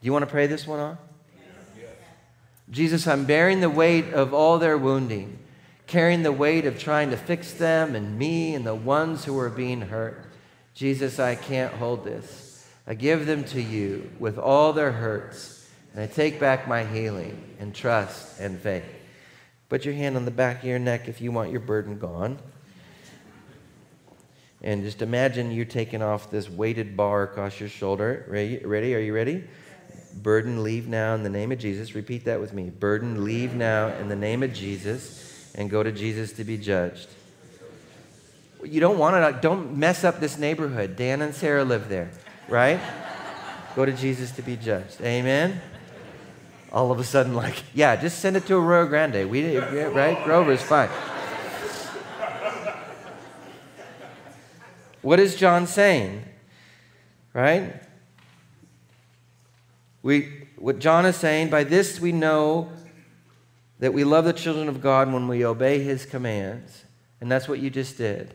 Do 0.00 0.06
you 0.06 0.12
want 0.12 0.24
to 0.24 0.30
pray 0.30 0.46
this 0.46 0.66
one 0.66 0.80
on? 0.80 0.98
Yes. 1.78 1.88
Jesus, 2.70 3.06
I'm 3.06 3.26
bearing 3.26 3.60
the 3.60 3.70
weight 3.70 4.12
of 4.12 4.34
all 4.34 4.58
their 4.58 4.76
wounding, 4.76 5.38
carrying 5.86 6.22
the 6.22 6.32
weight 6.32 6.66
of 6.66 6.78
trying 6.78 7.10
to 7.10 7.16
fix 7.16 7.52
them 7.52 7.94
and 7.94 8.18
me 8.18 8.54
and 8.54 8.66
the 8.66 8.74
ones 8.74 9.24
who 9.24 9.38
are 9.38 9.50
being 9.50 9.82
hurt. 9.82 10.26
Jesus, 10.74 11.20
I 11.20 11.36
can't 11.36 11.74
hold 11.74 12.04
this. 12.04 12.68
I 12.86 12.94
give 12.94 13.26
them 13.26 13.44
to 13.44 13.62
you 13.62 14.10
with 14.18 14.36
all 14.36 14.72
their 14.72 14.90
hurts, 14.90 15.68
and 15.92 16.02
I 16.02 16.08
take 16.08 16.40
back 16.40 16.66
my 16.66 16.84
healing 16.84 17.40
and 17.60 17.72
trust 17.72 18.40
and 18.40 18.58
faith. 18.58 18.84
Put 19.70 19.84
your 19.84 19.94
hand 19.94 20.16
on 20.16 20.24
the 20.24 20.32
back 20.32 20.58
of 20.58 20.64
your 20.64 20.80
neck 20.80 21.08
if 21.08 21.20
you 21.20 21.30
want 21.30 21.52
your 21.52 21.60
burden 21.60 21.98
gone. 21.98 22.38
And 24.62 24.82
just 24.82 25.00
imagine 25.00 25.52
you're 25.52 25.64
taking 25.64 26.02
off 26.02 26.28
this 26.28 26.50
weighted 26.50 26.96
bar 26.96 27.22
across 27.22 27.58
your 27.60 27.68
shoulder. 27.68 28.26
Ready? 28.28 28.94
Are 28.94 28.98
you 28.98 29.14
ready? 29.14 29.44
Burden, 30.22 30.64
leave 30.64 30.88
now 30.88 31.14
in 31.14 31.22
the 31.22 31.30
name 31.30 31.52
of 31.52 31.60
Jesus. 31.60 31.94
Repeat 31.94 32.24
that 32.24 32.40
with 32.40 32.52
me. 32.52 32.68
Burden, 32.68 33.24
leave 33.24 33.54
now 33.54 33.88
in 33.88 34.08
the 34.08 34.16
name 34.16 34.42
of 34.42 34.52
Jesus 34.52 35.54
and 35.54 35.70
go 35.70 35.84
to 35.84 35.92
Jesus 35.92 36.32
to 36.32 36.44
be 36.44 36.58
judged. 36.58 37.08
You 38.64 38.80
don't 38.80 38.98
want 38.98 39.14
to, 39.14 39.40
don't 39.40 39.78
mess 39.78 40.02
up 40.02 40.18
this 40.18 40.36
neighborhood. 40.36 40.96
Dan 40.96 41.22
and 41.22 41.32
Sarah 41.32 41.64
live 41.64 41.88
there, 41.88 42.10
right? 42.48 42.80
go 43.76 43.84
to 43.84 43.92
Jesus 43.92 44.32
to 44.32 44.42
be 44.42 44.56
judged. 44.56 45.00
Amen? 45.00 45.60
All 46.72 46.92
of 46.92 47.00
a 47.00 47.04
sudden, 47.04 47.34
like, 47.34 47.62
yeah, 47.74 47.96
just 47.96 48.20
send 48.20 48.36
it 48.36 48.46
to 48.46 48.56
Arroyo 48.56 48.86
Grande. 48.86 49.28
We, 49.28 49.56
right? 49.58 50.22
Grover's 50.24 50.62
fine. 50.62 50.88
What 55.02 55.18
is 55.18 55.34
John 55.34 55.66
saying? 55.66 56.24
Right? 57.32 57.82
We, 60.02 60.46
what 60.56 60.78
John 60.78 61.06
is 61.06 61.16
saying, 61.16 61.50
by 61.50 61.64
this 61.64 62.00
we 62.00 62.12
know 62.12 62.70
that 63.78 63.94
we 63.94 64.04
love 64.04 64.24
the 64.24 64.32
children 64.32 64.68
of 64.68 64.82
God 64.82 65.12
when 65.12 65.26
we 65.26 65.44
obey 65.44 65.82
his 65.82 66.04
commands. 66.04 66.84
And 67.20 67.30
that's 67.30 67.48
what 67.48 67.58
you 67.58 67.70
just 67.70 67.98
did. 67.98 68.34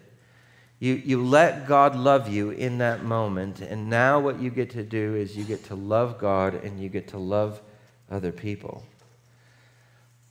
You, 0.80 0.95
you 0.95 1.24
let 1.24 1.67
God 1.67 1.95
love 1.95 2.28
you 2.28 2.50
in 2.50 2.80
that 2.80 3.04
moment. 3.04 3.62
And 3.62 3.89
now 3.89 4.19
what 4.19 4.39
you 4.41 4.50
get 4.50 4.71
to 4.71 4.84
do 4.84 5.15
is 5.15 5.38
you 5.38 5.43
get 5.43 5.63
to 5.65 5.76
love 5.76 6.19
God 6.19 6.56
and 6.56 6.80
you 6.80 6.89
get 6.89 7.08
to 7.10 7.17
love 7.17 7.62
other 8.10 8.32
people. 8.32 8.86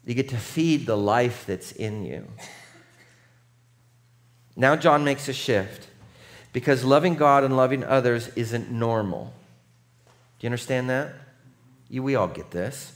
You 0.05 0.15
get 0.15 0.29
to 0.31 0.37
feed 0.37 0.87
the 0.87 0.97
life 0.97 1.45
that's 1.47 1.73
in 1.73 2.05
you. 2.05 2.27
Now, 4.57 4.77
John 4.77 5.05
makes 5.05 5.29
a 5.29 5.33
shift 5.33 5.89
because 6.53 6.85
loving 6.85 7.15
God 7.15 7.43
and 7.43 7.57
loving 7.57 7.83
others 7.83 8.29
isn't 8.37 8.71
normal. 8.71 9.33
Do 10.39 10.47
you 10.47 10.49
understand 10.49 10.91
that? 10.91 11.15
You, 11.89 12.03
we 12.03 12.15
all 12.15 12.29
get 12.29 12.51
this, 12.51 12.93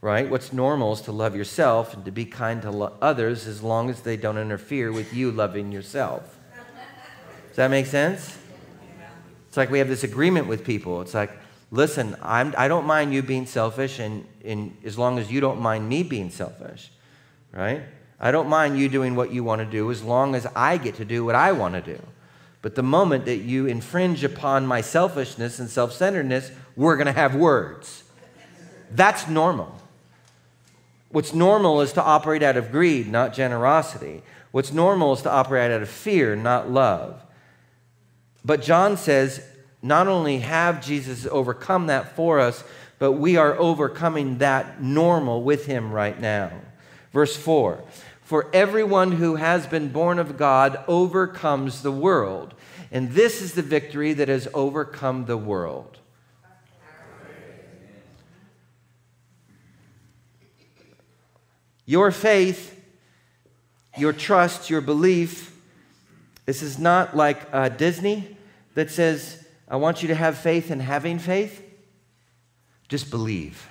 right? 0.00 0.30
What's 0.30 0.52
normal 0.52 0.92
is 0.92 1.00
to 1.02 1.12
love 1.12 1.36
yourself 1.36 1.92
and 1.92 2.04
to 2.04 2.10
be 2.10 2.24
kind 2.24 2.62
to 2.62 2.70
lo- 2.70 2.96
others 3.02 3.46
as 3.46 3.62
long 3.62 3.90
as 3.90 4.00
they 4.00 4.16
don't 4.16 4.38
interfere 4.38 4.92
with 4.92 5.12
you 5.12 5.30
loving 5.30 5.72
yourself. 5.72 6.38
Does 7.48 7.56
that 7.56 7.70
make 7.70 7.86
sense? 7.86 8.38
It's 9.48 9.56
like 9.56 9.70
we 9.70 9.78
have 9.78 9.88
this 9.88 10.04
agreement 10.04 10.46
with 10.46 10.64
people. 10.64 11.00
It's 11.02 11.14
like, 11.14 11.30
listen, 11.74 12.16
I'm, 12.22 12.54
I 12.56 12.68
don't 12.68 12.86
mind 12.86 13.12
you 13.12 13.20
being 13.20 13.46
selfish, 13.46 13.98
and, 13.98 14.24
and 14.44 14.76
as 14.84 14.96
long 14.96 15.18
as 15.18 15.30
you 15.30 15.40
don't 15.40 15.60
mind 15.60 15.88
me 15.88 16.04
being 16.04 16.30
selfish, 16.30 16.90
right? 17.52 17.82
I 18.20 18.30
don't 18.30 18.48
mind 18.48 18.78
you 18.78 18.88
doing 18.88 19.16
what 19.16 19.32
you 19.32 19.42
want 19.42 19.58
to 19.58 19.66
do 19.66 19.90
as 19.90 20.02
long 20.02 20.36
as 20.36 20.46
I 20.54 20.78
get 20.78 20.94
to 20.96 21.04
do 21.04 21.24
what 21.24 21.34
I 21.34 21.50
want 21.50 21.74
to 21.74 21.80
do. 21.80 22.00
But 22.62 22.76
the 22.76 22.82
moment 22.82 23.26
that 23.26 23.38
you 23.38 23.66
infringe 23.66 24.22
upon 24.22 24.66
my 24.66 24.80
selfishness 24.80 25.58
and 25.58 25.68
self 25.68 25.92
centeredness, 25.92 26.50
we're 26.76 26.96
going 26.96 27.06
to 27.06 27.12
have 27.12 27.34
words. 27.34 28.04
That's 28.92 29.28
normal. 29.28 29.74
What's 31.10 31.34
normal 31.34 31.80
is 31.80 31.92
to 31.94 32.02
operate 32.02 32.42
out 32.42 32.56
of 32.56 32.70
greed, 32.70 33.08
not 33.10 33.34
generosity. 33.34 34.22
What's 34.52 34.72
normal 34.72 35.12
is 35.12 35.22
to 35.22 35.30
operate 35.30 35.72
out 35.72 35.82
of 35.82 35.88
fear, 35.88 36.36
not 36.36 36.70
love. 36.70 37.20
But 38.44 38.62
John 38.62 38.96
says, 38.96 39.44
not 39.84 40.08
only 40.08 40.38
have 40.38 40.84
Jesus 40.84 41.26
overcome 41.26 41.86
that 41.86 42.16
for 42.16 42.40
us, 42.40 42.64
but 42.98 43.12
we 43.12 43.36
are 43.36 43.56
overcoming 43.58 44.38
that 44.38 44.82
normal 44.82 45.42
with 45.42 45.66
him 45.66 45.92
right 45.92 46.18
now. 46.18 46.50
Verse 47.12 47.36
4 47.36 47.84
For 48.22 48.48
everyone 48.52 49.12
who 49.12 49.36
has 49.36 49.66
been 49.66 49.90
born 49.90 50.18
of 50.18 50.36
God 50.36 50.82
overcomes 50.88 51.82
the 51.82 51.92
world. 51.92 52.54
And 52.90 53.10
this 53.10 53.42
is 53.42 53.54
the 53.54 53.62
victory 53.62 54.12
that 54.12 54.28
has 54.28 54.46
overcome 54.54 55.26
the 55.26 55.36
world 55.36 55.98
Your 61.86 62.10
faith, 62.10 62.80
your 63.98 64.12
trust, 64.12 64.70
your 64.70 64.80
belief, 64.80 65.54
this 66.46 66.62
is 66.62 66.78
not 66.78 67.16
like 67.16 67.42
uh, 67.52 67.68
Disney 67.68 68.36
that 68.74 68.90
says, 68.90 69.43
I 69.68 69.76
want 69.76 70.02
you 70.02 70.08
to 70.08 70.14
have 70.14 70.38
faith 70.38 70.70
in 70.70 70.80
having 70.80 71.18
faith. 71.18 71.62
Just 72.88 73.10
believe. 73.10 73.68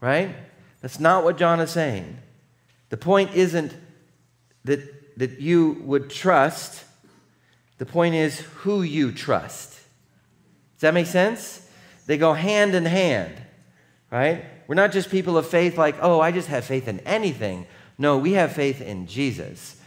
Right? 0.00 0.34
That's 0.80 1.00
not 1.00 1.24
what 1.24 1.36
John 1.36 1.60
is 1.60 1.70
saying. 1.70 2.18
The 2.88 2.96
point 2.96 3.34
isn't 3.34 3.74
that, 4.64 5.18
that 5.18 5.40
you 5.40 5.82
would 5.82 6.10
trust, 6.10 6.84
the 7.78 7.86
point 7.86 8.14
is 8.14 8.40
who 8.40 8.82
you 8.82 9.12
trust. 9.12 9.72
Does 9.72 10.82
that 10.82 10.94
make 10.94 11.06
sense? 11.06 11.68
They 12.06 12.16
go 12.16 12.32
hand 12.32 12.74
in 12.74 12.86
hand, 12.86 13.34
right? 14.10 14.44
We're 14.66 14.76
not 14.76 14.92
just 14.92 15.10
people 15.10 15.36
of 15.36 15.46
faith 15.46 15.76
like, 15.76 15.96
oh, 16.00 16.20
I 16.20 16.30
just 16.30 16.48
have 16.48 16.64
faith 16.64 16.88
in 16.88 17.00
anything. 17.00 17.66
No, 17.98 18.16
we 18.16 18.32
have 18.32 18.52
faith 18.52 18.80
in 18.80 19.06
Jesus. 19.06 19.77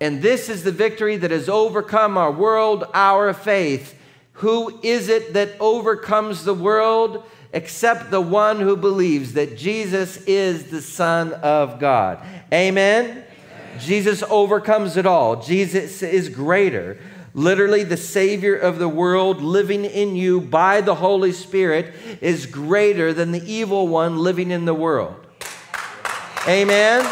And 0.00 0.20
this 0.20 0.48
is 0.48 0.62
the 0.62 0.72
victory 0.72 1.16
that 1.16 1.30
has 1.30 1.48
overcome 1.48 2.18
our 2.18 2.30
world, 2.30 2.84
our 2.92 3.32
faith. 3.32 3.98
Who 4.34 4.78
is 4.82 5.08
it 5.08 5.32
that 5.32 5.52
overcomes 5.58 6.44
the 6.44 6.54
world 6.54 7.24
except 7.52 8.10
the 8.10 8.20
one 8.20 8.60
who 8.60 8.76
believes 8.76 9.32
that 9.32 9.56
Jesus 9.56 10.18
is 10.24 10.64
the 10.70 10.82
Son 10.82 11.32
of 11.32 11.80
God? 11.80 12.18
Amen? 12.52 13.10
Amen. 13.10 13.24
Jesus 13.80 14.22
overcomes 14.24 14.96
it 14.96 15.06
all. 15.06 15.42
Jesus 15.42 16.02
is 16.02 16.28
greater 16.28 16.98
literally 17.36 17.84
the 17.84 17.98
Savior 17.98 18.56
of 18.56 18.78
the 18.78 18.88
world 18.88 19.42
living 19.42 19.84
in 19.84 20.16
you 20.16 20.40
by 20.40 20.80
the 20.80 20.94
Holy 20.94 21.32
Spirit, 21.32 21.94
is 22.22 22.46
greater 22.46 23.12
than 23.12 23.30
the 23.30 23.44
evil 23.44 23.86
one 23.86 24.18
living 24.18 24.50
in 24.50 24.64
the 24.64 24.74
world. 24.74 25.14
Amen? 26.48 27.04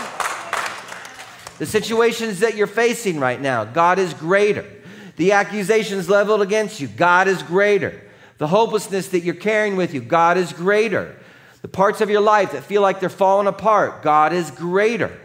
The 1.58 1.66
situations 1.66 2.40
that 2.40 2.56
you're 2.56 2.66
facing 2.66 3.20
right 3.20 3.40
now, 3.40 3.64
God 3.64 3.98
is 3.98 4.14
greater. 4.14 4.66
The 5.16 5.32
accusations 5.32 6.08
leveled 6.08 6.42
against 6.42 6.80
you, 6.80 6.88
God 6.88 7.28
is 7.28 7.42
greater. 7.42 8.00
The 8.38 8.48
hopelessness 8.48 9.08
that 9.08 9.20
you're 9.20 9.34
carrying 9.34 9.76
with 9.76 9.94
you, 9.94 10.00
God 10.00 10.36
is 10.36 10.52
greater. 10.52 11.16
The 11.62 11.68
parts 11.68 12.00
of 12.00 12.10
your 12.10 12.20
life 12.20 12.52
that 12.52 12.64
feel 12.64 12.82
like 12.82 13.00
they're 13.00 13.08
falling 13.08 13.46
apart, 13.46 14.02
God 14.02 14.32
is 14.32 14.50
greater 14.50 15.18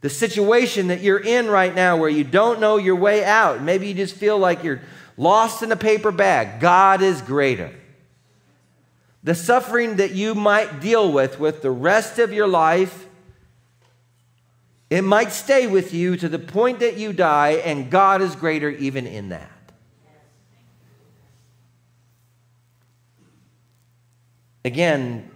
the 0.00 0.10
situation 0.10 0.88
that 0.88 1.00
you're 1.00 1.18
in 1.18 1.48
right 1.48 1.74
now 1.74 1.96
where 1.96 2.08
you 2.08 2.24
don't 2.24 2.60
know 2.60 2.76
your 2.76 2.96
way 2.96 3.24
out. 3.24 3.62
Maybe 3.62 3.88
you 3.88 3.94
just 3.94 4.14
feel 4.14 4.38
like 4.38 4.62
you're 4.62 4.80
lost 5.16 5.62
in 5.62 5.72
a 5.72 5.76
paper 5.76 6.12
bag. 6.12 6.60
God 6.60 7.02
is 7.02 7.20
greater. 7.20 7.72
The 9.24 9.34
suffering 9.34 9.96
that 9.96 10.12
you 10.12 10.34
might 10.36 10.80
deal 10.80 11.10
with 11.10 11.40
with 11.40 11.62
the 11.62 11.72
rest 11.72 12.20
of 12.20 12.32
your 12.32 12.46
life, 12.46 13.07
it 14.90 15.02
might 15.02 15.32
stay 15.32 15.66
with 15.66 15.92
you 15.92 16.16
to 16.16 16.28
the 16.28 16.38
point 16.38 16.80
that 16.80 16.96
you 16.96 17.12
die, 17.12 17.60
and 17.64 17.90
God 17.90 18.22
is 18.22 18.34
greater 18.34 18.70
even 18.70 19.06
in 19.06 19.28
that. 19.30 19.50
Again, 24.64 25.30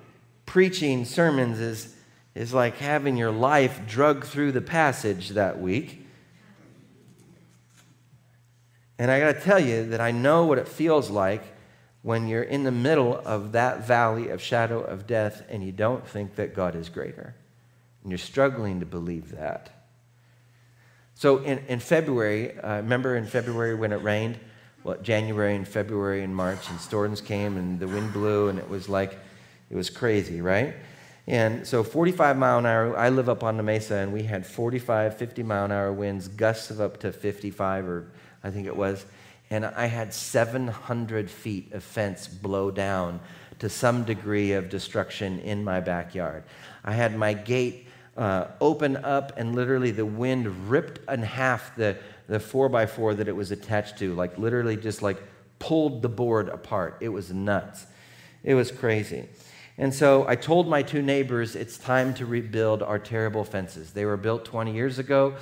preaching 0.46 1.04
sermons 1.04 1.60
is 1.60 1.94
is 2.34 2.54
like 2.54 2.78
having 2.78 3.16
your 3.16 3.30
life 3.30 3.86
drug 3.86 4.24
through 4.24 4.52
the 4.52 4.60
passage 4.60 5.30
that 5.30 5.60
week. 5.60 6.06
And 8.98 9.10
I 9.10 9.20
got 9.20 9.34
to 9.34 9.40
tell 9.40 9.58
you 9.58 9.86
that 9.88 10.00
I 10.00 10.12
know 10.12 10.46
what 10.46 10.58
it 10.58 10.68
feels 10.68 11.10
like 11.10 11.42
when 12.02 12.28
you're 12.28 12.42
in 12.42 12.64
the 12.64 12.72
middle 12.72 13.20
of 13.24 13.52
that 13.52 13.86
valley 13.86 14.28
of 14.28 14.40
shadow 14.40 14.80
of 14.80 15.06
death 15.06 15.42
and 15.48 15.62
you 15.62 15.72
don't 15.72 16.06
think 16.06 16.36
that 16.36 16.54
God 16.54 16.74
is 16.74 16.88
greater. 16.88 17.34
And 18.02 18.10
you're 18.10 18.18
struggling 18.18 18.80
to 18.80 18.86
believe 18.86 19.32
that. 19.32 19.70
So 21.14 21.38
in, 21.38 21.58
in 21.68 21.78
February, 21.78 22.58
uh, 22.58 22.76
remember 22.76 23.16
in 23.16 23.26
February 23.26 23.74
when 23.74 23.92
it 23.92 24.02
rained? 24.02 24.38
Well, 24.82 24.96
January 25.02 25.54
and 25.54 25.66
February 25.66 26.24
and 26.24 26.34
March, 26.34 26.68
and 26.68 26.80
storms 26.80 27.20
came 27.20 27.56
and 27.56 27.78
the 27.78 27.86
wind 27.86 28.12
blew, 28.12 28.48
and 28.48 28.58
it 28.58 28.68
was 28.68 28.88
like, 28.88 29.16
it 29.70 29.76
was 29.76 29.88
crazy, 29.88 30.40
right? 30.40 30.74
And 31.26 31.64
so 31.64 31.84
45 31.84 32.36
mile 32.36 32.58
an 32.58 32.66
hour, 32.66 32.96
I 32.96 33.08
live 33.10 33.28
up 33.28 33.44
on 33.44 33.56
the 33.56 33.62
mesa, 33.62 33.96
and 33.96 34.12
we 34.12 34.24
had 34.24 34.44
45, 34.44 35.16
50 35.16 35.42
mile 35.44 35.66
an 35.66 35.72
hour 35.72 35.92
winds, 35.92 36.26
gusts 36.26 36.70
of 36.70 36.80
up 36.80 36.98
to 37.00 37.12
55, 37.12 37.88
or 37.88 38.10
I 38.42 38.50
think 38.50 38.66
it 38.66 38.76
was. 38.76 39.06
And 39.50 39.64
I 39.64 39.86
had 39.86 40.12
700 40.12 41.30
feet 41.30 41.72
of 41.72 41.84
fence 41.84 42.26
blow 42.26 42.70
down 42.70 43.20
to 43.60 43.68
some 43.68 44.02
degree 44.02 44.52
of 44.52 44.68
destruction 44.68 45.38
in 45.40 45.62
my 45.62 45.78
backyard. 45.78 46.42
I 46.84 46.92
had 46.92 47.16
my 47.16 47.34
gate 47.34 47.86
uh, 48.16 48.46
open 48.61 48.96
up, 48.96 49.33
and 49.37 49.55
literally 49.55 49.90
the 49.90 50.07
wind 50.07 50.68
ripped 50.68 51.01
in 51.11 51.22
half 51.22 51.75
the, 51.77 51.96
the 52.29 52.38
4x4 52.38 53.16
that 53.16 53.29
it 53.29 53.37
was 53.37 53.51
attached 53.51 53.98
to, 53.98 54.14
like 54.14 54.37
literally 54.38 54.77
just 54.77 55.03
like 55.03 55.22
pulled 55.59 56.03
the 56.03 56.09
board 56.09 56.48
apart. 56.48 56.98
It 57.01 57.09
was 57.09 57.33
nuts. 57.33 57.87
It 58.44 58.55
was 58.55 58.70
crazy. 58.70 59.29
And 59.79 59.94
so 59.94 60.27
I 60.29 60.37
told 60.37 60.68
my 60.68 60.83
two 60.83 61.03
neighbors 61.03 61.57
it's 61.57 61.79
time 61.79 62.12
to 62.14 62.27
rebuild 62.27 62.83
our 62.83 62.98
terrible 62.98 63.44
fences. 63.44 63.92
They 63.92 64.05
were 64.05 64.16
built 64.16 64.44
20 64.44 64.75
years 64.75 64.98
ago. 64.98 65.35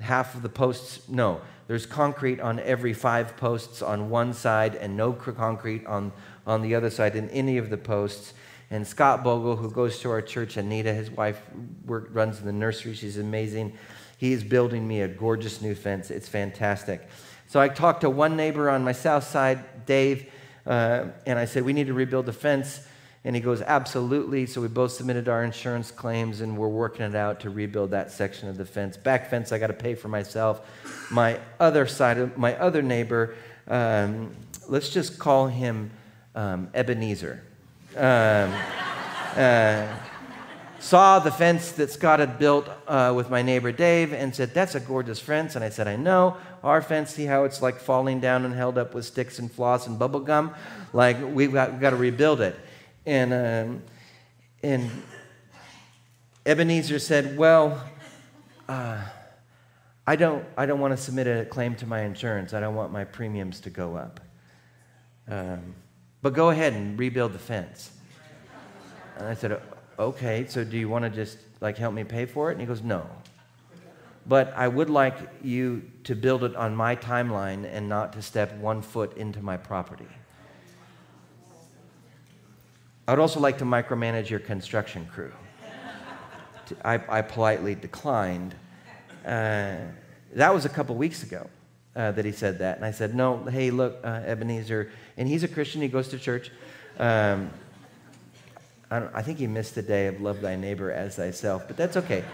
Half 0.00 0.34
of 0.34 0.42
the 0.42 0.48
posts, 0.48 1.08
no, 1.08 1.40
there's 1.68 1.86
concrete 1.86 2.40
on 2.40 2.60
every 2.60 2.92
five 2.92 3.36
posts 3.36 3.82
on 3.82 4.10
one 4.10 4.34
side 4.34 4.74
and 4.74 4.96
no 4.96 5.12
concrete 5.12 5.86
on, 5.86 6.12
on 6.46 6.62
the 6.62 6.74
other 6.74 6.90
side 6.90 7.16
in 7.16 7.28
any 7.30 7.58
of 7.58 7.70
the 7.70 7.76
posts. 7.76 8.34
And 8.70 8.86
Scott 8.86 9.22
Bogle, 9.22 9.56
who 9.56 9.70
goes 9.70 10.00
to 10.00 10.10
our 10.10 10.22
church, 10.22 10.56
Anita, 10.56 10.92
his 10.92 11.10
wife, 11.10 11.40
work, 11.84 12.08
runs 12.12 12.40
the 12.40 12.52
nursery. 12.52 12.94
She's 12.94 13.16
amazing. 13.16 13.78
He 14.18 14.32
is 14.32 14.42
building 14.42 14.86
me 14.88 15.02
a 15.02 15.08
gorgeous 15.08 15.60
new 15.62 15.74
fence. 15.74 16.10
It's 16.10 16.28
fantastic. 16.28 17.08
So 17.48 17.60
I 17.60 17.68
talked 17.68 18.00
to 18.00 18.10
one 18.10 18.36
neighbor 18.36 18.68
on 18.68 18.82
my 18.82 18.92
south 18.92 19.24
side, 19.24 19.86
Dave, 19.86 20.30
uh, 20.66 21.06
and 21.26 21.38
I 21.38 21.44
said, 21.44 21.64
We 21.64 21.72
need 21.72 21.86
to 21.86 21.94
rebuild 21.94 22.26
the 22.26 22.32
fence. 22.32 22.86
And 23.24 23.36
he 23.36 23.42
goes, 23.42 23.62
Absolutely. 23.62 24.46
So 24.46 24.60
we 24.60 24.68
both 24.68 24.92
submitted 24.92 25.28
our 25.28 25.44
insurance 25.44 25.92
claims 25.92 26.40
and 26.40 26.56
we're 26.56 26.68
working 26.68 27.04
it 27.04 27.14
out 27.14 27.40
to 27.40 27.50
rebuild 27.50 27.92
that 27.92 28.10
section 28.10 28.48
of 28.48 28.56
the 28.56 28.64
fence. 28.64 28.96
Back 28.96 29.30
fence, 29.30 29.52
I 29.52 29.58
got 29.58 29.68
to 29.68 29.74
pay 29.74 29.94
for 29.94 30.08
myself. 30.08 30.68
My 31.10 31.38
other 31.60 31.86
side 31.86 32.18
of 32.18 32.36
my 32.36 32.56
other 32.56 32.82
neighbor, 32.82 33.36
um, 33.68 34.34
let's 34.68 34.88
just 34.88 35.20
call 35.20 35.46
him 35.46 35.92
um, 36.34 36.68
Ebenezer. 36.74 37.42
Um, 37.96 38.52
uh, 39.36 39.86
saw 40.78 41.18
the 41.18 41.30
fence 41.30 41.72
that 41.72 41.90
Scott 41.90 42.20
had 42.20 42.38
built 42.38 42.68
uh, 42.86 43.12
with 43.16 43.30
my 43.30 43.42
neighbor 43.42 43.72
Dave 43.72 44.12
and 44.12 44.34
said, 44.34 44.52
That's 44.52 44.74
a 44.74 44.80
gorgeous 44.80 45.18
fence. 45.18 45.56
And 45.56 45.64
I 45.64 45.70
said, 45.70 45.88
I 45.88 45.96
know. 45.96 46.36
Our 46.62 46.82
fence, 46.82 47.10
see 47.14 47.24
how 47.24 47.44
it's 47.44 47.62
like 47.62 47.78
falling 47.78 48.20
down 48.20 48.44
and 48.44 48.54
held 48.54 48.76
up 48.76 48.94
with 48.94 49.04
sticks 49.04 49.38
and 49.38 49.50
floss 49.50 49.86
and 49.86 49.98
bubble 49.98 50.20
gum? 50.20 50.54
Like, 50.92 51.16
we've 51.22 51.52
got, 51.52 51.72
we've 51.72 51.80
got 51.80 51.90
to 51.90 51.96
rebuild 51.96 52.40
it. 52.40 52.56
And, 53.06 53.32
um, 53.32 53.82
and 54.62 54.90
Ebenezer 56.44 56.98
said, 56.98 57.36
Well, 57.36 57.82
uh, 58.68 59.02
I 60.06 60.16
don't, 60.16 60.44
I 60.56 60.66
don't 60.66 60.80
want 60.80 60.96
to 60.96 61.02
submit 61.02 61.26
a 61.26 61.46
claim 61.46 61.74
to 61.76 61.86
my 61.86 62.02
insurance. 62.02 62.52
I 62.52 62.60
don't 62.60 62.74
want 62.74 62.92
my 62.92 63.04
premiums 63.04 63.60
to 63.60 63.70
go 63.70 63.96
up. 63.96 64.20
Um, 65.28 65.74
but 66.22 66.34
go 66.34 66.50
ahead 66.50 66.72
and 66.72 66.98
rebuild 66.98 67.32
the 67.32 67.38
fence. 67.38 67.90
And 69.18 69.28
I 69.28 69.34
said, 69.34 69.60
Okay, 69.98 70.46
so 70.46 70.64
do 70.64 70.76
you 70.76 70.88
want 70.88 71.04
to 71.04 71.10
just 71.10 71.38
like 71.60 71.78
help 71.78 71.94
me 71.94 72.04
pay 72.04 72.26
for 72.26 72.50
it? 72.50 72.52
And 72.52 72.60
he 72.60 72.66
goes, 72.66 72.82
No. 72.82 73.08
But 74.28 74.52
I 74.56 74.66
would 74.66 74.90
like 74.90 75.16
you 75.42 75.88
to 76.04 76.16
build 76.16 76.42
it 76.42 76.56
on 76.56 76.74
my 76.74 76.96
timeline 76.96 77.64
and 77.72 77.88
not 77.88 78.12
to 78.14 78.22
step 78.22 78.52
one 78.56 78.82
foot 78.82 79.16
into 79.16 79.40
my 79.40 79.56
property. 79.56 80.08
I 83.06 83.12
would 83.12 83.20
also 83.20 83.38
like 83.38 83.58
to 83.58 83.64
micromanage 83.64 84.28
your 84.28 84.40
construction 84.40 85.06
crew. 85.06 85.32
I, 86.84 87.00
I 87.08 87.22
politely 87.22 87.76
declined. 87.76 88.56
Uh, 89.24 89.76
that 90.34 90.52
was 90.52 90.64
a 90.64 90.68
couple 90.68 90.96
weeks 90.96 91.22
ago 91.22 91.48
uh, 91.96 92.12
that 92.12 92.24
he 92.24 92.32
said 92.32 92.58
that. 92.58 92.76
And 92.76 92.84
I 92.84 92.90
said, 92.90 93.14
No, 93.14 93.38
hey, 93.44 93.70
look, 93.70 93.98
uh, 94.04 94.22
Ebenezer. 94.24 94.90
And 95.16 95.26
he's 95.26 95.42
a 95.42 95.48
Christian, 95.48 95.80
he 95.80 95.88
goes 95.88 96.08
to 96.08 96.18
church. 96.18 96.50
Um, 96.98 97.50
I, 98.90 99.08
I, 99.14 99.22
think 99.22 99.38
he 99.38 99.46
missed 99.46 99.74
the 99.74 99.82
day 99.82 100.06
of 100.06 100.20
love 100.20 100.40
thy 100.40 100.56
neighbor 100.56 100.90
as 100.92 101.16
thyself, 101.16 101.64
but 101.66 101.76
that's 101.76 101.96
okay. 101.96 102.24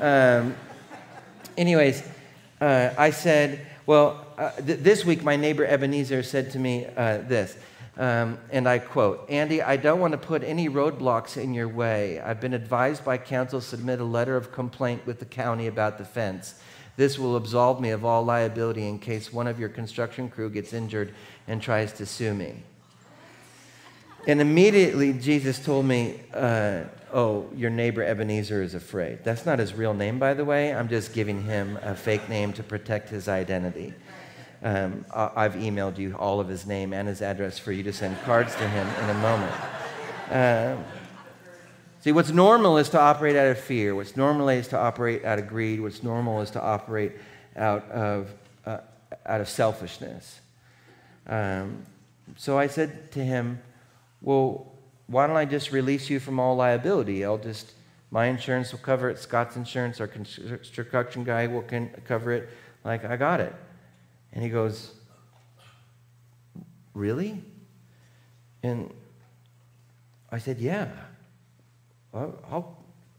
Um, 0.00 0.56
anyways, 1.56 2.02
uh, 2.60 2.90
I 2.96 3.10
said, 3.10 3.66
Well, 3.86 4.24
uh, 4.38 4.52
th- 4.52 4.80
this 4.80 5.04
week 5.04 5.22
my 5.22 5.36
neighbor 5.36 5.64
Ebenezer 5.64 6.22
said 6.22 6.52
to 6.52 6.58
me 6.58 6.86
uh, 6.96 7.18
this. 7.18 7.56
Um, 7.96 8.38
and 8.52 8.68
I 8.68 8.78
quote 8.78 9.28
Andy, 9.28 9.60
I 9.60 9.76
don't 9.76 9.98
want 9.98 10.12
to 10.12 10.18
put 10.18 10.44
any 10.44 10.68
roadblocks 10.68 11.36
in 11.36 11.52
your 11.52 11.66
way. 11.66 12.20
I've 12.20 12.40
been 12.40 12.54
advised 12.54 13.04
by 13.04 13.18
counsel 13.18 13.60
to 13.60 13.66
submit 13.66 13.98
a 13.98 14.04
letter 14.04 14.36
of 14.36 14.52
complaint 14.52 15.04
with 15.04 15.18
the 15.18 15.24
county 15.24 15.66
about 15.66 15.98
the 15.98 16.04
fence. 16.04 16.54
This 16.98 17.16
will 17.16 17.36
absolve 17.36 17.80
me 17.80 17.90
of 17.90 18.04
all 18.04 18.24
liability 18.24 18.88
in 18.88 18.98
case 18.98 19.32
one 19.32 19.46
of 19.46 19.60
your 19.60 19.68
construction 19.68 20.28
crew 20.28 20.50
gets 20.50 20.72
injured 20.72 21.14
and 21.46 21.62
tries 21.62 21.92
to 21.92 22.04
sue 22.04 22.34
me. 22.34 22.64
And 24.26 24.40
immediately 24.40 25.12
Jesus 25.12 25.60
told 25.64 25.86
me, 25.86 26.20
uh, 26.34 26.82
Oh, 27.12 27.48
your 27.54 27.70
neighbor 27.70 28.02
Ebenezer 28.02 28.62
is 28.62 28.74
afraid. 28.74 29.22
That's 29.22 29.46
not 29.46 29.60
his 29.60 29.74
real 29.74 29.94
name, 29.94 30.18
by 30.18 30.34
the 30.34 30.44
way. 30.44 30.74
I'm 30.74 30.88
just 30.88 31.14
giving 31.14 31.40
him 31.44 31.78
a 31.82 31.94
fake 31.94 32.28
name 32.28 32.52
to 32.54 32.64
protect 32.64 33.10
his 33.10 33.28
identity. 33.28 33.94
Um, 34.64 35.04
I've 35.14 35.54
emailed 35.54 35.98
you 35.98 36.16
all 36.16 36.40
of 36.40 36.48
his 36.48 36.66
name 36.66 36.92
and 36.92 37.06
his 37.06 37.22
address 37.22 37.60
for 37.60 37.70
you 37.70 37.84
to 37.84 37.92
send 37.92 38.20
cards 38.22 38.56
to 38.56 38.68
him 38.68 38.88
in 39.04 39.10
a 39.10 39.14
moment. 39.20 39.54
Um, 40.30 40.84
see, 42.00 42.12
what's 42.12 42.30
normal 42.30 42.78
is 42.78 42.88
to 42.90 43.00
operate 43.00 43.36
out 43.36 43.48
of 43.48 43.58
fear. 43.58 43.94
What's 43.94 44.16
normal 44.16 44.48
is 44.48 44.68
to 44.68 44.78
operate 44.78 45.24
out 45.24 45.38
of 45.38 45.48
greed. 45.48 45.80
What's 45.80 46.02
normal 46.02 46.40
is 46.40 46.50
to 46.52 46.62
operate 46.62 47.12
out 47.56 47.88
of, 47.90 48.30
uh, 48.66 48.78
out 49.26 49.40
of 49.40 49.48
selfishness. 49.48 50.40
Um, 51.26 51.84
so 52.36 52.58
I 52.58 52.66
said 52.66 53.12
to 53.12 53.24
him, 53.24 53.60
Well, 54.22 54.72
why 55.06 55.26
don't 55.26 55.36
I 55.36 55.44
just 55.44 55.72
release 55.72 56.10
you 56.10 56.20
from 56.20 56.38
all 56.38 56.56
liability? 56.56 57.24
I'll 57.24 57.38
just, 57.38 57.72
my 58.10 58.26
insurance 58.26 58.72
will 58.72 58.78
cover 58.78 59.08
it, 59.10 59.18
Scott's 59.18 59.56
insurance, 59.56 60.00
our 60.00 60.06
construction 60.06 61.24
guy 61.24 61.46
will 61.46 61.62
can 61.62 61.88
cover 62.04 62.32
it. 62.32 62.48
Like, 62.84 63.04
I 63.04 63.16
got 63.16 63.40
it. 63.40 63.54
And 64.32 64.42
he 64.42 64.50
goes, 64.50 64.92
Really? 66.94 67.42
And 68.62 68.92
I 70.30 70.38
said, 70.38 70.58
Yeah. 70.58 70.88
I'll, 72.12 72.76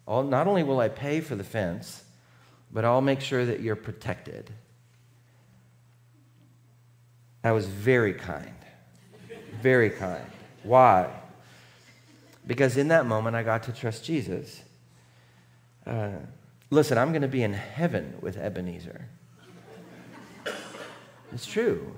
I'll, 0.08 0.23
not 0.23 0.47
only 0.47 0.63
will 0.63 0.80
I 0.80 0.89
pay 0.89 1.21
for 1.21 1.36
the 1.36 1.43
fence, 1.43 2.04
but 2.71 2.86
I'll 2.86 3.02
make 3.02 3.21
sure 3.21 3.45
that 3.45 3.62
you're 3.62 3.75
protected. 3.75 4.52
I 7.43 7.52
was 7.52 7.65
very 7.65 8.13
kind. 8.13 8.54
Very 9.62 9.89
kind. 9.89 10.25
Why? 10.63 11.10
Because 12.45 12.78
in 12.78 12.89
that 12.89 13.06
moment, 13.06 13.36
I 13.36 13.43
got 13.43 13.63
to 13.63 13.71
trust 13.71 14.04
Jesus. 14.04 14.62
Uh, 15.86 16.12
listen, 16.69 16.97
I'm 16.97 17.12
going 17.12 17.21
to 17.21 17.28
be 17.28 17.43
in 17.43 17.54
heaven 17.54 18.15
with 18.21 18.38
Ebenezer. 18.38 19.06
It's 21.32 21.45
true. 21.45 21.93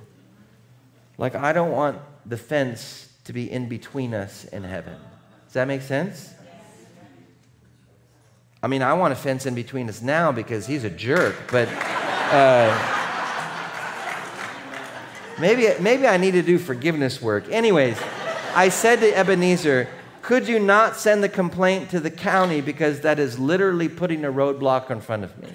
Like, 1.17 1.35
I 1.35 1.53
don't 1.53 1.71
want 1.71 1.99
the 2.25 2.37
fence 2.37 3.07
to 3.23 3.33
be 3.33 3.49
in 3.49 3.69
between 3.69 4.13
us 4.13 4.45
and 4.45 4.65
heaven. 4.65 4.97
Does 5.45 5.53
that 5.53 5.67
make 5.67 5.81
sense? 5.81 6.33
I 8.63 8.67
mean, 8.67 8.83
I 8.83 8.93
want 8.93 9.15
to 9.15 9.19
fence 9.19 9.47
in 9.47 9.55
between 9.55 9.89
us 9.89 10.03
now 10.03 10.31
because 10.31 10.67
he's 10.67 10.83
a 10.83 10.89
jerk, 10.89 11.35
but 11.51 11.67
uh, 12.31 12.69
maybe, 15.39 15.67
maybe 15.81 16.05
I 16.05 16.17
need 16.17 16.31
to 16.31 16.43
do 16.43 16.59
forgiveness 16.59 17.19
work. 17.19 17.49
Anyways, 17.49 17.99
I 18.53 18.69
said 18.69 18.99
to 18.99 19.17
Ebenezer, 19.17 19.87
could 20.21 20.47
you 20.47 20.59
not 20.59 20.95
send 20.95 21.23
the 21.23 21.29
complaint 21.29 21.89
to 21.89 21.99
the 21.99 22.11
county 22.11 22.61
because 22.61 22.99
that 22.99 23.17
is 23.17 23.39
literally 23.39 23.89
putting 23.89 24.23
a 24.25 24.31
roadblock 24.31 24.91
in 24.91 25.01
front 25.01 25.23
of 25.23 25.35
me? 25.39 25.49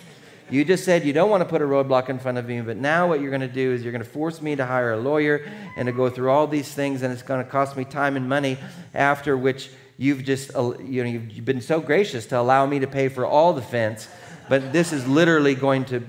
You 0.50 0.64
just 0.64 0.84
said 0.84 1.04
you 1.04 1.12
don't 1.12 1.30
want 1.30 1.42
to 1.42 1.48
put 1.48 1.62
a 1.62 1.64
roadblock 1.64 2.08
in 2.08 2.18
front 2.18 2.38
of 2.38 2.46
me, 2.46 2.60
but 2.60 2.76
now 2.76 3.06
what 3.06 3.20
you're 3.20 3.30
going 3.30 3.40
to 3.40 3.48
do 3.48 3.72
is 3.72 3.84
you're 3.84 3.92
going 3.92 4.04
to 4.04 4.10
force 4.10 4.42
me 4.42 4.56
to 4.56 4.66
hire 4.66 4.92
a 4.92 4.96
lawyer 4.96 5.48
and 5.76 5.86
to 5.86 5.92
go 5.92 6.10
through 6.10 6.30
all 6.30 6.48
these 6.48 6.72
things, 6.72 7.02
and 7.02 7.12
it's 7.12 7.22
going 7.22 7.44
to 7.44 7.48
cost 7.48 7.76
me 7.76 7.84
time 7.84 8.16
and 8.16 8.28
money. 8.28 8.58
After 8.94 9.36
which 9.36 9.70
you've 9.96 10.24
just 10.24 10.52
you 10.54 11.04
know 11.04 11.10
you've 11.10 11.44
been 11.44 11.60
so 11.60 11.80
gracious 11.80 12.26
to 12.26 12.38
allow 12.38 12.66
me 12.66 12.78
to 12.80 12.86
pay 12.86 13.08
for 13.08 13.26
all 13.26 13.52
the 13.52 13.62
fence, 13.62 14.08
but 14.48 14.72
this 14.72 14.92
is 14.92 15.06
literally 15.06 15.54
going 15.54 15.84
to 15.86 16.02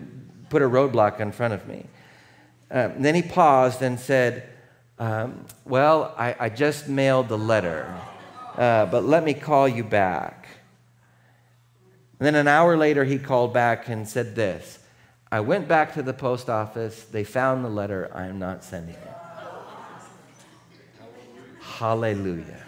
put 0.49 0.61
a 0.61 0.65
roadblock 0.65 1.19
in 1.19 1.31
front 1.31 1.53
of 1.53 1.67
me. 1.67 1.85
Um, 2.69 3.01
then 3.01 3.15
he 3.15 3.21
paused 3.21 3.81
and 3.81 3.99
said, 3.99 4.49
um, 4.99 5.45
"Well, 5.65 6.13
I, 6.17 6.35
I, 6.39 6.49
just 6.49 6.89
mailed 6.89 7.29
the 7.29 7.37
letter, 7.37 7.93
uh, 8.55 8.87
but 8.87 9.03
let 9.05 9.23
me 9.23 9.33
call 9.33 9.67
you 9.67 9.83
back." 9.83 10.47
And 12.19 12.25
then 12.25 12.35
an 12.35 12.47
hour 12.47 12.75
later, 12.75 13.03
he 13.05 13.19
called 13.19 13.53
back 13.53 13.87
and 13.87 14.07
said 14.07 14.35
this 14.35 14.79
I 15.31 15.41
went 15.41 15.67
back 15.67 15.93
to 15.93 16.03
the 16.03 16.13
post 16.13 16.49
office. 16.49 17.03
They 17.03 17.23
found 17.23 17.63
the 17.63 17.69
letter. 17.69 18.09
I 18.13 18.27
am 18.27 18.39
not 18.39 18.63
sending 18.63 18.95
it. 18.95 19.13
Hallelujah. 21.59 22.66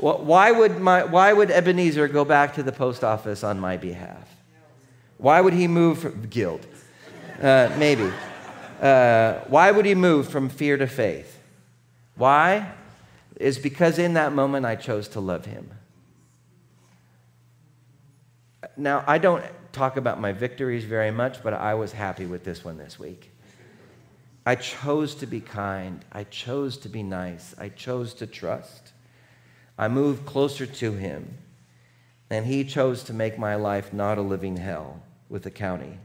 Why 0.00 0.52
would, 0.52 0.80
my, 0.80 1.04
why 1.04 1.32
would 1.32 1.50
Ebenezer 1.50 2.06
go 2.08 2.24
back 2.24 2.54
to 2.54 2.62
the 2.62 2.70
post 2.70 3.02
office 3.02 3.42
on 3.42 3.58
my 3.58 3.76
behalf? 3.76 4.28
Why 5.16 5.40
would 5.40 5.52
he 5.52 5.66
move 5.66 5.98
from 5.98 6.22
guilt? 6.28 6.64
Uh, 7.42 7.74
maybe. 7.78 8.10
Uh, 8.80 9.40
why 9.48 9.72
would 9.72 9.84
he 9.84 9.96
move 9.96 10.28
from 10.28 10.48
fear 10.48 10.76
to 10.76 10.86
faith? 10.86 11.40
Why? 12.14 12.72
Is 13.40 13.58
because 13.58 13.98
in 13.98 14.14
that 14.14 14.32
moment 14.32 14.66
I 14.66 14.76
chose 14.76 15.08
to 15.08 15.20
love 15.20 15.46
him. 15.46 15.70
Now, 18.76 19.02
I 19.06 19.18
don't 19.18 19.44
talk 19.72 19.96
about 19.96 20.20
my 20.20 20.32
victories 20.32 20.84
very 20.84 21.10
much, 21.10 21.42
but 21.42 21.54
I 21.54 21.74
was 21.74 21.92
happy 21.92 22.26
with 22.26 22.44
this 22.44 22.64
one 22.64 22.78
this 22.78 22.98
week. 22.98 23.32
I 24.46 24.54
chose 24.54 25.16
to 25.16 25.26
be 25.26 25.40
kind. 25.40 26.04
I 26.12 26.24
chose 26.24 26.78
to 26.78 26.88
be 26.88 27.02
nice. 27.02 27.54
I 27.58 27.68
chose 27.68 28.14
to 28.14 28.26
trust. 28.26 28.92
I 29.78 29.88
moved 29.88 30.26
closer 30.26 30.66
to 30.66 30.92
him. 30.92 31.38
And 32.30 32.44
he 32.44 32.64
chose 32.64 33.04
to 33.04 33.14
make 33.14 33.38
my 33.38 33.54
life 33.54 33.92
not 33.92 34.18
a 34.18 34.22
living 34.22 34.58
hell 34.58 35.00
with 35.30 35.44
the 35.44 35.50
county. 35.50 35.98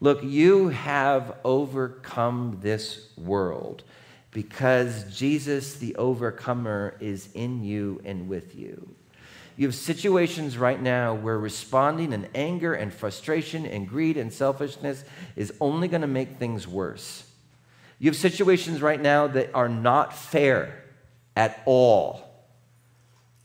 Look, 0.00 0.24
you 0.24 0.70
have 0.70 1.36
overcome 1.44 2.58
this 2.62 3.10
world 3.16 3.84
because 4.32 5.04
Jesus, 5.16 5.76
the 5.76 5.94
overcomer, 5.94 6.96
is 6.98 7.28
in 7.34 7.62
you 7.62 8.02
and 8.04 8.28
with 8.28 8.56
you. 8.56 8.88
You 9.56 9.68
have 9.68 9.74
situations 9.76 10.58
right 10.58 10.82
now 10.82 11.14
where 11.14 11.38
responding 11.38 12.12
in 12.12 12.26
anger 12.34 12.74
and 12.74 12.92
frustration 12.92 13.64
and 13.64 13.88
greed 13.88 14.16
and 14.16 14.32
selfishness 14.32 15.04
is 15.36 15.52
only 15.60 15.86
going 15.86 16.00
to 16.00 16.08
make 16.08 16.38
things 16.38 16.66
worse. 16.66 17.30
You 18.00 18.10
have 18.10 18.16
situations 18.16 18.82
right 18.82 19.00
now 19.00 19.28
that 19.28 19.54
are 19.54 19.68
not 19.68 20.12
fair 20.12 20.82
at 21.36 21.62
all. 21.66 22.33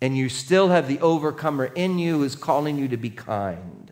And 0.01 0.17
you 0.17 0.29
still 0.29 0.69
have 0.69 0.87
the 0.87 0.99
overcomer 0.99 1.65
in 1.65 1.99
you 1.99 2.19
who's 2.19 2.35
calling 2.35 2.77
you 2.77 2.87
to 2.87 2.97
be 2.97 3.09
kind. 3.09 3.91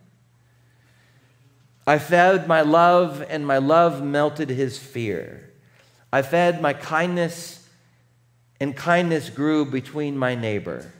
I 1.85 1.99
fed 1.99 2.47
my 2.47 2.61
love, 2.61 3.25
and 3.29 3.47
my 3.47 3.57
love 3.57 4.03
melted 4.03 4.49
his 4.49 4.77
fear. 4.77 5.51
I 6.11 6.21
fed 6.21 6.61
my 6.61 6.73
kindness, 6.73 7.67
and 8.59 8.75
kindness 8.75 9.29
grew 9.29 9.65
between 9.65 10.17
my 10.17 10.35
neighbor. 10.35 10.91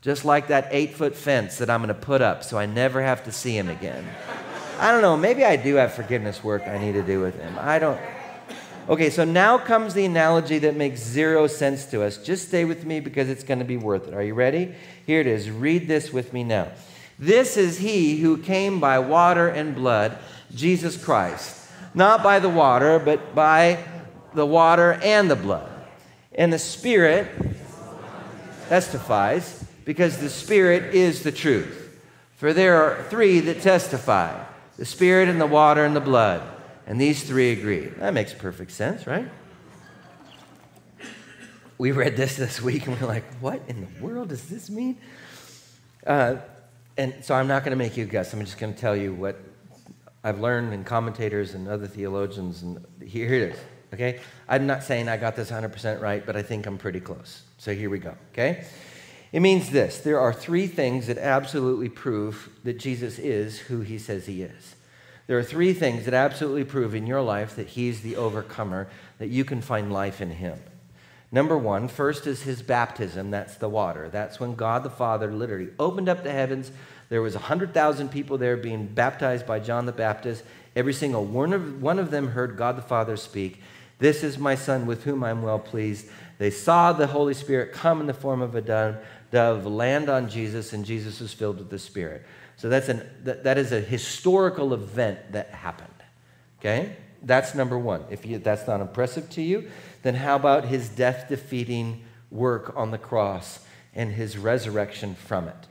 Just 0.00 0.24
like 0.24 0.48
that 0.48 0.68
eight 0.70 0.94
foot 0.94 1.16
fence 1.16 1.58
that 1.58 1.68
I'm 1.68 1.80
going 1.80 1.88
to 1.88 1.94
put 1.94 2.22
up 2.22 2.44
so 2.44 2.56
I 2.56 2.66
never 2.66 3.02
have 3.02 3.24
to 3.24 3.32
see 3.32 3.56
him 3.56 3.68
again. 3.68 4.08
I 4.78 4.92
don't 4.92 5.02
know, 5.02 5.16
maybe 5.16 5.44
I 5.44 5.56
do 5.56 5.74
have 5.74 5.92
forgiveness 5.92 6.42
work 6.44 6.62
I 6.66 6.78
need 6.78 6.92
to 6.92 7.02
do 7.02 7.20
with 7.20 7.38
him. 7.40 7.56
I 7.58 7.80
don't. 7.80 8.00
Okay, 8.88 9.10
so 9.10 9.22
now 9.22 9.58
comes 9.58 9.92
the 9.92 10.06
analogy 10.06 10.58
that 10.60 10.74
makes 10.74 11.00
zero 11.00 11.46
sense 11.46 11.84
to 11.86 12.02
us. 12.02 12.16
Just 12.16 12.48
stay 12.48 12.64
with 12.64 12.86
me 12.86 13.00
because 13.00 13.28
it's 13.28 13.44
going 13.44 13.58
to 13.58 13.64
be 13.64 13.76
worth 13.76 14.08
it. 14.08 14.14
Are 14.14 14.22
you 14.22 14.32
ready? 14.32 14.74
Here 15.06 15.20
it 15.20 15.26
is. 15.26 15.50
Read 15.50 15.86
this 15.86 16.10
with 16.10 16.32
me 16.32 16.42
now. 16.42 16.68
This 17.18 17.58
is 17.58 17.78
he 17.78 18.16
who 18.18 18.38
came 18.38 18.80
by 18.80 18.98
water 19.00 19.48
and 19.48 19.74
blood, 19.74 20.16
Jesus 20.54 21.02
Christ. 21.02 21.68
Not 21.92 22.22
by 22.22 22.38
the 22.38 22.48
water, 22.48 22.98
but 22.98 23.34
by 23.34 23.84
the 24.32 24.46
water 24.46 24.98
and 25.02 25.30
the 25.30 25.36
blood. 25.36 25.70
And 26.34 26.50
the 26.50 26.58
Spirit 26.58 27.28
testifies 28.70 29.66
because 29.84 30.16
the 30.16 30.30
Spirit 30.30 30.94
is 30.94 31.22
the 31.22 31.32
truth. 31.32 32.00
For 32.36 32.54
there 32.54 32.82
are 32.82 33.02
three 33.10 33.40
that 33.40 33.60
testify 33.60 34.44
the 34.78 34.86
Spirit 34.86 35.28
and 35.28 35.38
the 35.38 35.46
water 35.46 35.84
and 35.84 35.94
the 35.94 36.00
blood. 36.00 36.40
And 36.88 36.98
these 36.98 37.22
three 37.22 37.52
agree. 37.52 37.88
That 37.98 38.14
makes 38.14 38.32
perfect 38.32 38.70
sense, 38.70 39.06
right? 39.06 39.28
We 41.76 41.92
read 41.92 42.16
this 42.16 42.36
this 42.36 42.62
week 42.62 42.86
and 42.86 42.98
we're 42.98 43.06
like, 43.06 43.24
what 43.40 43.60
in 43.68 43.82
the 43.82 44.04
world 44.04 44.30
does 44.30 44.48
this 44.48 44.70
mean? 44.70 44.96
Uh, 46.06 46.36
and 46.96 47.14
so 47.22 47.34
I'm 47.34 47.46
not 47.46 47.62
going 47.62 47.72
to 47.72 47.76
make 47.76 47.98
you 47.98 48.06
guess. 48.06 48.32
I'm 48.32 48.40
just 48.40 48.58
going 48.58 48.72
to 48.72 48.80
tell 48.80 48.96
you 48.96 49.12
what 49.12 49.38
I've 50.24 50.40
learned 50.40 50.72
in 50.72 50.82
commentators 50.82 51.52
and 51.52 51.68
other 51.68 51.86
theologians. 51.86 52.62
And 52.62 52.82
here 53.04 53.34
it 53.34 53.52
is, 53.52 53.58
okay? 53.92 54.20
I'm 54.48 54.66
not 54.66 54.82
saying 54.82 55.10
I 55.10 55.18
got 55.18 55.36
this 55.36 55.50
100% 55.50 56.00
right, 56.00 56.24
but 56.24 56.36
I 56.36 56.42
think 56.42 56.66
I'm 56.66 56.78
pretty 56.78 57.00
close. 57.00 57.42
So 57.58 57.74
here 57.74 57.90
we 57.90 57.98
go, 57.98 58.16
okay? 58.32 58.64
It 59.30 59.40
means 59.40 59.68
this 59.68 59.98
there 59.98 60.18
are 60.18 60.32
three 60.32 60.66
things 60.66 61.06
that 61.08 61.18
absolutely 61.18 61.90
prove 61.90 62.48
that 62.64 62.78
Jesus 62.78 63.18
is 63.18 63.58
who 63.58 63.80
he 63.80 63.98
says 63.98 64.24
he 64.24 64.40
is. 64.40 64.74
There 65.28 65.38
are 65.38 65.44
three 65.44 65.74
things 65.74 66.06
that 66.06 66.14
absolutely 66.14 66.64
prove 66.64 66.94
in 66.94 67.06
your 67.06 67.20
life 67.20 67.54
that 67.56 67.68
he's 67.68 68.00
the 68.00 68.16
overcomer, 68.16 68.88
that 69.18 69.28
you 69.28 69.44
can 69.44 69.60
find 69.60 69.92
life 69.92 70.22
in 70.22 70.30
him. 70.30 70.58
Number 71.30 71.58
one, 71.58 71.88
first 71.88 72.26
is 72.26 72.42
his 72.42 72.62
baptism. 72.62 73.30
That's 73.30 73.56
the 73.56 73.68
water. 73.68 74.08
That's 74.08 74.40
when 74.40 74.54
God 74.54 74.82
the 74.82 74.90
Father 74.90 75.30
literally 75.30 75.68
opened 75.78 76.08
up 76.08 76.24
the 76.24 76.32
heavens. 76.32 76.72
There 77.10 77.20
was 77.20 77.34
100,000 77.34 78.08
people 78.08 78.38
there 78.38 78.56
being 78.56 78.86
baptized 78.86 79.46
by 79.46 79.60
John 79.60 79.84
the 79.84 79.92
Baptist. 79.92 80.44
Every 80.74 80.94
single 80.94 81.26
one 81.26 81.52
of, 81.52 81.82
one 81.82 81.98
of 81.98 82.10
them 82.10 82.28
heard 82.28 82.56
God 82.56 82.76
the 82.76 82.82
Father 82.82 83.18
speak, 83.18 83.60
This 83.98 84.24
is 84.24 84.38
my 84.38 84.54
Son 84.54 84.86
with 84.86 85.04
whom 85.04 85.22
I'm 85.22 85.42
well 85.42 85.58
pleased. 85.58 86.08
They 86.38 86.50
saw 86.50 86.94
the 86.94 87.08
Holy 87.08 87.34
Spirit 87.34 87.74
come 87.74 88.00
in 88.00 88.06
the 88.06 88.14
form 88.14 88.40
of 88.40 88.54
a 88.54 88.62
dove 88.62 88.96
dove 89.30 89.66
land 89.66 90.08
on 90.08 90.30
Jesus, 90.30 90.72
and 90.72 90.86
Jesus 90.86 91.20
was 91.20 91.34
filled 91.34 91.58
with 91.58 91.68
the 91.68 91.78
Spirit. 91.78 92.24
So 92.58 92.68
that's 92.68 92.88
an, 92.88 93.08
that, 93.22 93.44
that 93.44 93.56
is 93.56 93.72
a 93.72 93.80
historical 93.80 94.74
event 94.74 95.32
that 95.32 95.50
happened. 95.50 95.88
Okay? 96.58 96.96
That's 97.22 97.54
number 97.54 97.78
one. 97.78 98.04
If 98.10 98.26
you, 98.26 98.38
that's 98.38 98.66
not 98.66 98.80
impressive 98.80 99.30
to 99.30 99.42
you, 99.42 99.70
then 100.02 100.16
how 100.16 100.36
about 100.36 100.64
his 100.64 100.88
death 100.88 101.28
defeating 101.28 102.04
work 102.30 102.72
on 102.76 102.90
the 102.90 102.98
cross 102.98 103.60
and 103.94 104.12
his 104.12 104.36
resurrection 104.36 105.14
from 105.14 105.46
it? 105.48 105.68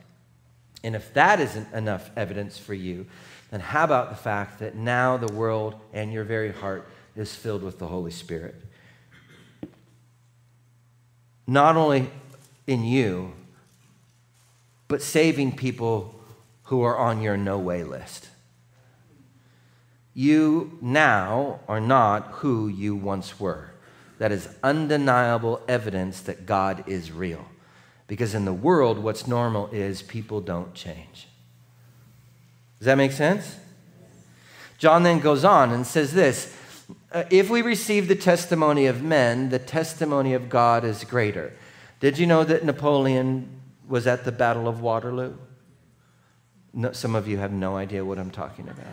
And 0.82 0.96
if 0.96 1.12
that 1.12 1.40
isn't 1.40 1.72
enough 1.74 2.10
evidence 2.16 2.56
for 2.56 2.74
you, 2.74 3.06
then 3.50 3.60
how 3.60 3.84
about 3.84 4.08
the 4.08 4.16
fact 4.16 4.58
that 4.60 4.74
now 4.74 5.18
the 5.18 5.32
world 5.32 5.74
and 5.92 6.10
your 6.10 6.24
very 6.24 6.52
heart 6.52 6.88
is 7.14 7.34
filled 7.34 7.62
with 7.62 7.78
the 7.78 7.86
Holy 7.86 8.10
Spirit? 8.10 8.54
Not 11.46 11.76
only 11.76 12.10
in 12.66 12.84
you, 12.84 13.32
but 14.86 15.02
saving 15.02 15.56
people 15.56 16.17
who 16.68 16.82
are 16.82 16.98
on 16.98 17.22
your 17.22 17.36
no 17.36 17.58
way 17.58 17.82
list. 17.82 18.28
You 20.12 20.78
now 20.82 21.60
are 21.66 21.80
not 21.80 22.26
who 22.32 22.68
you 22.68 22.94
once 22.94 23.40
were. 23.40 23.70
That 24.18 24.32
is 24.32 24.54
undeniable 24.62 25.62
evidence 25.66 26.20
that 26.22 26.44
God 26.44 26.84
is 26.86 27.10
real. 27.10 27.46
Because 28.06 28.34
in 28.34 28.44
the 28.44 28.52
world, 28.52 28.98
what's 28.98 29.26
normal 29.26 29.68
is 29.68 30.02
people 30.02 30.42
don't 30.42 30.74
change. 30.74 31.28
Does 32.80 32.86
that 32.86 32.98
make 32.98 33.12
sense? 33.12 33.56
John 34.76 35.04
then 35.04 35.20
goes 35.20 35.44
on 35.44 35.72
and 35.72 35.86
says 35.86 36.12
this 36.12 36.54
uh, 37.12 37.24
If 37.30 37.48
we 37.48 37.62
receive 37.62 38.08
the 38.08 38.14
testimony 38.14 38.84
of 38.86 39.02
men, 39.02 39.48
the 39.48 39.58
testimony 39.58 40.34
of 40.34 40.50
God 40.50 40.84
is 40.84 41.02
greater. 41.04 41.54
Did 41.98 42.18
you 42.18 42.26
know 42.26 42.44
that 42.44 42.62
Napoleon 42.62 43.60
was 43.88 44.06
at 44.06 44.24
the 44.24 44.32
Battle 44.32 44.68
of 44.68 44.82
Waterloo? 44.82 45.34
No, 46.78 46.92
some 46.92 47.16
of 47.16 47.26
you 47.26 47.38
have 47.38 47.50
no 47.50 47.76
idea 47.76 48.04
what 48.04 48.20
I'm 48.20 48.30
talking 48.30 48.68
about. 48.68 48.86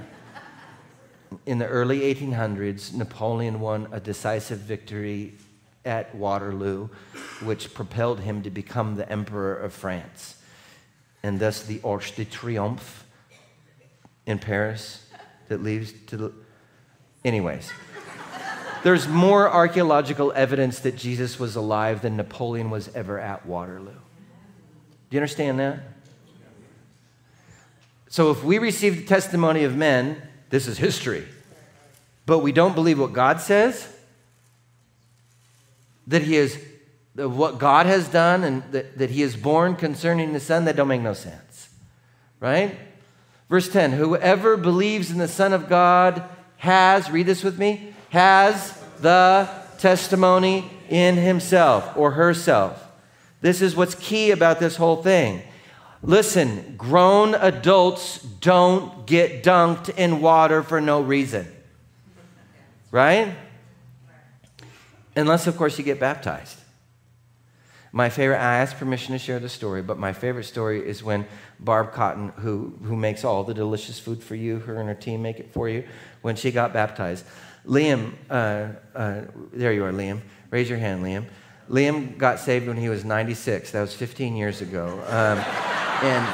In 1.46 1.60
the 1.60 1.68
early 1.68 2.00
1800s, 2.00 2.96
Napoleon 2.96 3.60
won 3.60 3.88
a 3.92 4.00
decisive 4.00 4.58
victory 4.58 5.36
at 5.86 6.16
Waterloo, 6.16 6.90
which 7.44 7.76
propelled 7.76 8.22
him 8.22 8.42
to 8.42 8.50
become 8.50 8.96
the 8.96 9.08
Emperor 9.08 9.56
of 9.56 9.72
France, 9.72 10.42
and 11.22 11.40
thus 11.40 11.62
the 11.62 11.80
Arch 11.84 12.16
de 12.16 12.26
Triomphe 12.26 13.04
in 14.26 14.40
Paris 14.40 15.06
that 15.48 15.62
leads 15.62 15.94
to 16.08 16.18
the. 16.18 16.34
Anyways, 17.24 17.72
there's 18.84 19.08
more 19.08 19.48
archaeological 19.48 20.34
evidence 20.36 20.80
that 20.80 20.96
Jesus 20.96 21.40
was 21.40 21.56
alive 21.56 22.02
than 22.02 22.18
Napoleon 22.18 22.72
was 22.72 22.90
ever 22.96 23.20
at 23.20 23.46
Waterloo. 23.46 23.92
Do 23.92 24.00
you 25.12 25.20
understand 25.20 25.60
that? 25.60 25.95
So 28.16 28.32
if 28.32 28.46
we 28.46 28.60
receive 28.60 28.96
the 28.96 29.06
testimony 29.06 29.66
of 29.66 29.76
men, 29.76 30.22
this 30.50 30.68
is 30.68 30.78
history, 30.78 31.28
but 32.26 32.40
we 32.40 32.54
don't 32.54 32.74
believe 32.74 32.98
what 32.98 33.12
God 33.12 33.42
says, 33.42 33.94
that 36.08 36.22
He 36.22 36.38
is 36.38 36.58
what 37.16 37.60
God 37.60 37.88
has 37.88 38.08
done 38.08 38.46
and 38.46 38.64
that, 38.72 38.98
that 39.00 39.10
He 39.10 39.22
is 39.22 39.36
born 39.36 39.76
concerning 39.76 40.32
the 40.32 40.40
Son, 40.40 40.64
that 40.64 40.78
don't 40.78 40.88
make 40.88 41.02
no 41.02 41.12
sense. 41.12 41.68
Right? 42.40 42.78
Verse 43.50 43.68
10 43.68 43.92
Whoever 43.92 44.56
believes 44.56 45.12
in 45.12 45.18
the 45.18 45.28
Son 45.28 45.52
of 45.52 45.68
God 45.68 46.24
has, 46.56 47.12
read 47.12 47.26
this 47.26 47.44
with 47.44 47.60
me, 47.60 47.94
has 48.12 48.82
the 49.02 49.50
testimony 49.78 50.72
in 50.88 51.18
himself 51.18 51.98
or 51.98 52.12
herself. 52.12 52.82
This 53.42 53.62
is 53.62 53.76
what's 53.76 53.96
key 53.96 54.32
about 54.32 54.62
this 54.62 54.78
whole 54.78 55.04
thing. 55.04 55.44
Listen, 56.06 56.76
grown 56.78 57.34
adults 57.34 58.20
don't 58.20 59.08
get 59.08 59.44
dunked 59.44 59.90
in 59.98 60.22
water 60.22 60.62
for 60.62 60.80
no 60.80 61.02
reason. 61.02 61.48
Right? 62.92 63.36
Unless, 65.16 65.48
of 65.48 65.58
course, 65.58 65.80
you 65.80 65.84
get 65.84 66.00
baptized. 66.00 66.60
My 67.92 68.10
favorite, 68.10 68.38
I 68.38 68.58
asked 68.58 68.78
permission 68.78 69.14
to 69.14 69.20
share 69.20 69.40
the 69.40 69.50
story, 69.50 69.82
but 69.82 69.98
my 69.98 70.14
favorite 70.14 70.44
story 70.44 70.88
is 70.88 71.02
when 71.02 71.26
Barb 71.60 71.92
Cotton, 71.92 72.30
who, 72.38 72.78
who 72.84 72.96
makes 72.96 73.24
all 73.24 73.44
the 73.44 73.54
delicious 73.54 73.98
food 73.98 74.22
for 74.22 74.36
you, 74.36 74.60
her 74.60 74.76
and 74.80 74.88
her 74.88 74.96
team 74.96 75.24
make 75.24 75.40
it 75.40 75.52
for 75.54 75.70
you, 75.70 75.86
when 76.22 76.36
she 76.36 76.52
got 76.52 76.72
baptized. 76.72 77.26
Liam, 77.66 78.14
uh, 78.30 78.68
uh, 78.94 79.22
there 79.54 79.74
you 79.74 79.84
are, 79.84 79.92
Liam. 79.92 80.22
Raise 80.52 80.70
your 80.70 80.78
hand, 80.78 81.04
Liam. 81.04 81.26
Liam 81.70 82.16
got 82.18 82.40
saved 82.40 82.68
when 82.68 82.78
he 82.78 82.90
was 82.90 83.04
96. 83.04 83.72
That 83.72 83.82
was 83.82 83.96
15 83.96 84.36
years 84.36 84.62
ago. 84.62 85.02
Um, 85.08 85.85
and, 86.04 86.26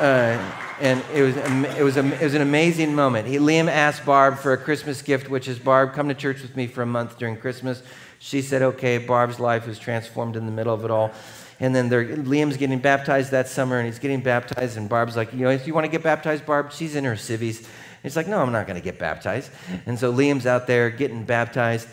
uh, 0.00 0.54
and 0.80 1.04
it 1.12 1.22
was, 1.22 1.36
it, 1.36 1.82
was 1.82 1.96
a, 1.96 2.20
it 2.20 2.24
was 2.24 2.34
an 2.34 2.42
amazing 2.42 2.94
moment. 2.94 3.26
He, 3.26 3.36
Liam 3.36 3.68
asked 3.68 4.04
Barb 4.04 4.38
for 4.38 4.52
a 4.52 4.56
Christmas 4.56 5.02
gift, 5.02 5.28
which 5.28 5.48
is 5.48 5.58
Barb, 5.58 5.94
come 5.94 6.08
to 6.08 6.14
church 6.14 6.42
with 6.42 6.56
me 6.56 6.66
for 6.66 6.82
a 6.82 6.86
month 6.86 7.18
during 7.18 7.36
Christmas. 7.36 7.82
She 8.20 8.42
said, 8.42 8.62
okay. 8.62 8.98
Barb's 8.98 9.40
life 9.40 9.66
was 9.66 9.78
transformed 9.78 10.36
in 10.36 10.46
the 10.46 10.52
middle 10.52 10.74
of 10.74 10.84
it 10.84 10.90
all. 10.90 11.12
And 11.60 11.74
then 11.74 11.90
Liam's 11.90 12.56
getting 12.56 12.78
baptized 12.78 13.32
that 13.32 13.48
summer, 13.48 13.78
and 13.78 13.86
he's 13.86 13.98
getting 13.98 14.20
baptized. 14.20 14.76
And 14.76 14.88
Barb's 14.88 15.16
like, 15.16 15.32
you 15.32 15.40
know, 15.40 15.50
if 15.50 15.66
you 15.66 15.74
want 15.74 15.84
to 15.86 15.90
get 15.90 16.02
baptized, 16.02 16.46
Barb, 16.46 16.72
she's 16.72 16.94
in 16.94 17.04
her 17.04 17.16
civvies. 17.16 17.68
He's 18.02 18.16
like, 18.16 18.28
no, 18.28 18.40
I'm 18.40 18.52
not 18.52 18.66
going 18.68 18.78
to 18.78 18.84
get 18.84 18.98
baptized. 18.98 19.50
And 19.86 19.98
so 19.98 20.12
Liam's 20.12 20.46
out 20.46 20.68
there 20.68 20.88
getting 20.90 21.24
baptized 21.24 21.88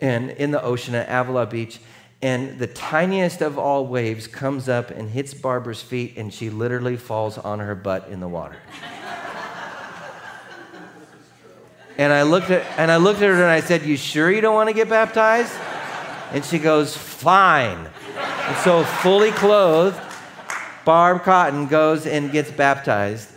and 0.00 0.30
in 0.30 0.50
the 0.50 0.62
ocean 0.62 0.94
at 0.94 1.06
Avila 1.08 1.46
Beach. 1.46 1.80
And 2.22 2.58
the 2.58 2.66
tiniest 2.66 3.40
of 3.40 3.58
all 3.58 3.86
waves 3.86 4.26
comes 4.26 4.68
up 4.68 4.90
and 4.90 5.08
hits 5.08 5.32
Barbara's 5.32 5.80
feet, 5.80 6.18
and 6.18 6.32
she 6.32 6.50
literally 6.50 6.96
falls 6.96 7.38
on 7.38 7.60
her 7.60 7.74
butt 7.74 8.08
in 8.08 8.20
the 8.20 8.28
water. 8.28 8.56
and 11.96 12.12
I 12.12 12.22
looked 12.22 12.50
at 12.50 12.62
and 12.78 12.90
I 12.90 12.96
looked 12.98 13.22
at 13.22 13.28
her 13.28 13.34
and 13.34 13.44
I 13.44 13.60
said, 13.60 13.84
"You 13.84 13.96
sure 13.96 14.30
you 14.30 14.42
don't 14.42 14.54
want 14.54 14.68
to 14.68 14.74
get 14.74 14.90
baptized?" 14.90 15.52
And 16.32 16.44
she 16.44 16.58
goes, 16.58 16.94
"Fine." 16.94 17.88
And 18.16 18.56
so, 18.58 18.84
fully 18.84 19.30
clothed, 19.30 19.98
Barb 20.84 21.22
Cotton 21.22 21.68
goes 21.68 22.06
and 22.06 22.30
gets 22.30 22.50
baptized. 22.50 23.28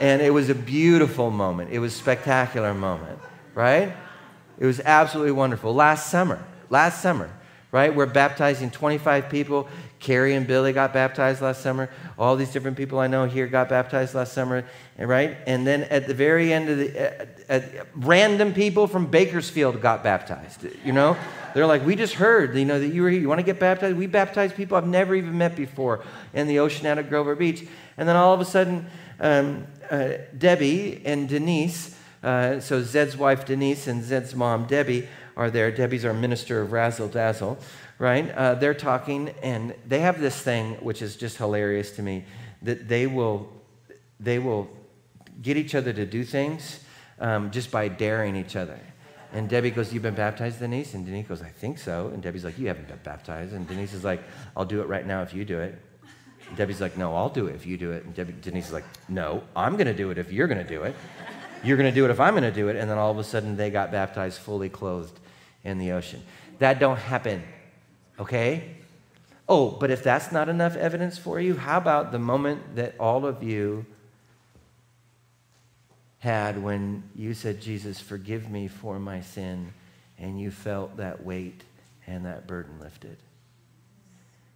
And 0.00 0.20
it 0.20 0.30
was 0.30 0.48
a 0.48 0.54
beautiful 0.54 1.30
moment. 1.30 1.70
It 1.70 1.78
was 1.78 1.94
a 1.94 1.98
spectacular 1.98 2.74
moment, 2.74 3.18
right? 3.54 3.92
It 4.58 4.66
was 4.66 4.80
absolutely 4.80 5.32
wonderful. 5.32 5.74
Last 5.74 6.10
summer, 6.10 6.42
last 6.70 7.00
summer, 7.00 7.30
right? 7.72 7.92
We're 7.92 8.06
baptizing 8.06 8.70
25 8.70 9.30
people. 9.30 9.66
Carrie 9.98 10.34
and 10.34 10.46
Billy 10.46 10.72
got 10.72 10.92
baptized 10.92 11.40
last 11.40 11.62
summer. 11.62 11.88
All 12.18 12.36
these 12.36 12.52
different 12.52 12.76
people 12.76 12.98
I 12.98 13.06
know 13.06 13.24
here 13.24 13.46
got 13.46 13.68
baptized 13.68 14.14
last 14.14 14.32
summer, 14.34 14.64
right? 14.98 15.38
And 15.46 15.66
then 15.66 15.84
at 15.84 16.06
the 16.06 16.12
very 16.12 16.52
end 16.52 16.68
of 16.68 16.78
the, 16.78 17.22
uh, 17.22 17.26
uh, 17.48 17.60
random 17.94 18.52
people 18.52 18.86
from 18.86 19.06
Bakersfield 19.06 19.80
got 19.80 20.04
baptized. 20.04 20.66
You 20.84 20.92
know, 20.92 21.16
they're 21.54 21.66
like, 21.66 21.84
we 21.86 21.96
just 21.96 22.14
heard, 22.14 22.56
you 22.56 22.64
know, 22.64 22.78
that 22.78 22.88
you 22.88 23.02
were 23.02 23.10
here. 23.10 23.20
You 23.20 23.28
want 23.28 23.38
to 23.38 23.46
get 23.46 23.58
baptized? 23.58 23.96
We 23.96 24.06
baptized 24.06 24.54
people 24.54 24.76
I've 24.76 24.86
never 24.86 25.14
even 25.14 25.38
met 25.38 25.56
before 25.56 26.04
in 26.34 26.48
the 26.48 26.58
ocean 26.58 26.86
out 26.86 26.98
at 26.98 27.08
Grover 27.08 27.34
Beach. 27.34 27.66
And 27.96 28.06
then 28.08 28.16
all 28.16 28.34
of 28.34 28.40
a 28.40 28.44
sudden, 28.44 28.86
um, 29.18 29.66
uh, 29.90 30.14
Debbie 30.36 31.00
and 31.04 31.28
Denise, 31.28 31.96
uh, 32.22 32.60
so 32.60 32.82
Zed's 32.82 33.16
wife 33.16 33.44
Denise 33.44 33.88
and 33.88 34.02
Zed's 34.02 34.34
mom 34.34 34.66
Debbie 34.66 35.08
are 35.42 35.50
there. 35.50 35.70
Debbie's 35.70 36.04
our 36.04 36.14
minister 36.14 36.60
of 36.62 36.72
Razzle 36.72 37.08
Dazzle, 37.08 37.58
right? 37.98 38.30
Uh, 38.30 38.54
they're 38.54 38.74
talking, 38.74 39.30
and 39.42 39.74
they 39.86 40.00
have 40.00 40.20
this 40.20 40.40
thing 40.40 40.74
which 40.74 41.02
is 41.02 41.16
just 41.16 41.36
hilarious 41.36 41.90
to 41.92 42.02
me 42.02 42.24
that 42.62 42.88
they 42.88 43.06
will, 43.06 43.52
they 44.20 44.38
will 44.38 44.70
get 45.40 45.56
each 45.56 45.74
other 45.74 45.92
to 45.92 46.06
do 46.06 46.24
things 46.24 46.80
um, 47.18 47.50
just 47.50 47.70
by 47.70 47.88
daring 47.88 48.36
each 48.36 48.54
other. 48.54 48.78
And 49.32 49.48
Debbie 49.48 49.70
goes, 49.70 49.92
You've 49.92 50.02
been 50.02 50.14
baptized, 50.14 50.60
Denise? 50.60 50.94
And 50.94 51.04
Denise 51.04 51.26
goes, 51.26 51.42
I 51.42 51.48
think 51.48 51.78
so. 51.78 52.08
And 52.08 52.22
Debbie's 52.22 52.44
like, 52.44 52.58
You 52.58 52.68
haven't 52.68 52.88
been 52.88 53.00
baptized. 53.02 53.52
And 53.52 53.66
Denise 53.66 53.94
is 53.94 54.04
like, 54.04 54.22
I'll 54.56 54.64
do 54.64 54.80
it 54.80 54.88
right 54.88 55.06
now 55.06 55.22
if 55.22 55.34
you 55.34 55.44
do 55.44 55.58
it. 55.58 55.76
And 56.48 56.56
Debbie's 56.56 56.80
like, 56.80 56.96
No, 56.96 57.16
I'll 57.16 57.30
do 57.30 57.46
it 57.48 57.54
if 57.54 57.66
you 57.66 57.76
do 57.76 57.92
it. 57.92 58.04
And 58.04 58.14
Debbie, 58.14 58.34
Denise 58.40 58.66
is 58.66 58.72
like, 58.72 58.84
No, 59.08 59.42
I'm 59.56 59.72
going 59.72 59.86
to 59.86 59.94
do 59.94 60.10
it 60.10 60.18
if 60.18 60.30
you're 60.30 60.46
going 60.46 60.64
to 60.64 60.68
do 60.68 60.82
it. 60.82 60.94
You're 61.64 61.76
going 61.76 61.90
to 61.90 61.94
do 61.94 62.04
it 62.04 62.10
if 62.10 62.20
I'm 62.20 62.34
going 62.34 62.42
to 62.42 62.52
do 62.52 62.68
it. 62.68 62.76
And 62.76 62.90
then 62.90 62.98
all 62.98 63.10
of 63.10 63.18
a 63.18 63.24
sudden 63.24 63.56
they 63.56 63.70
got 63.70 63.90
baptized 63.90 64.38
fully 64.38 64.68
clothed 64.68 65.18
in 65.64 65.78
the 65.78 65.92
ocean. 65.92 66.22
That 66.58 66.78
don't 66.78 66.98
happen, 66.98 67.42
okay? 68.18 68.76
Oh, 69.48 69.70
but 69.70 69.90
if 69.90 70.02
that's 70.02 70.32
not 70.32 70.48
enough 70.48 70.76
evidence 70.76 71.18
for 71.18 71.40
you, 71.40 71.56
how 71.56 71.78
about 71.78 72.12
the 72.12 72.18
moment 72.18 72.76
that 72.76 72.94
all 72.98 73.26
of 73.26 73.42
you 73.42 73.84
had 76.18 76.62
when 76.62 77.02
you 77.16 77.34
said, 77.34 77.60
Jesus, 77.60 78.00
forgive 78.00 78.48
me 78.48 78.68
for 78.68 78.98
my 78.98 79.20
sin, 79.20 79.72
and 80.18 80.40
you 80.40 80.50
felt 80.50 80.96
that 80.96 81.24
weight 81.24 81.64
and 82.06 82.24
that 82.26 82.46
burden 82.46 82.78
lifted? 82.80 83.16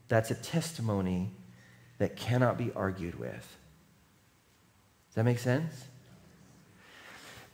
That's 0.08 0.30
a 0.30 0.36
testimony 0.36 1.30
that 1.98 2.16
cannot 2.16 2.56
be 2.56 2.70
argued 2.76 3.18
with. 3.18 3.56
Does 5.08 5.14
that 5.16 5.24
make 5.24 5.38
sense? 5.38 5.86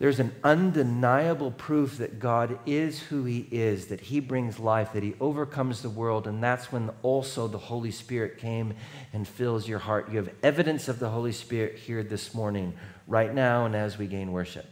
There's 0.03 0.19
an 0.19 0.35
undeniable 0.43 1.53
proof 1.53 1.99
that 1.99 2.19
God 2.19 2.59
is 2.67 2.99
who 2.99 3.23
He 3.23 3.47
is, 3.53 3.87
that 3.87 4.01
He 4.01 4.19
brings 4.19 4.59
life, 4.59 4.95
that 4.95 5.05
He 5.05 5.15
overcomes 5.21 5.81
the 5.81 5.91
world, 5.91 6.27
and 6.27 6.43
that's 6.43 6.73
when 6.73 6.91
also 7.05 7.47
the 7.47 7.57
Holy 7.57 7.93
Spirit 7.93 8.37
came 8.39 8.75
and 9.13 9.29
fills 9.29 9.69
your 9.69 9.79
heart. 9.79 10.11
You 10.11 10.17
have 10.17 10.31
evidence 10.43 10.89
of 10.89 10.99
the 10.99 11.09
Holy 11.09 11.31
Spirit 11.31 11.79
here 11.79 12.03
this 12.03 12.35
morning, 12.35 12.75
right 13.07 13.33
now, 13.33 13.65
and 13.65 13.77
as 13.77 13.97
we 13.97 14.09
gain 14.09 14.33
worship. 14.33 14.67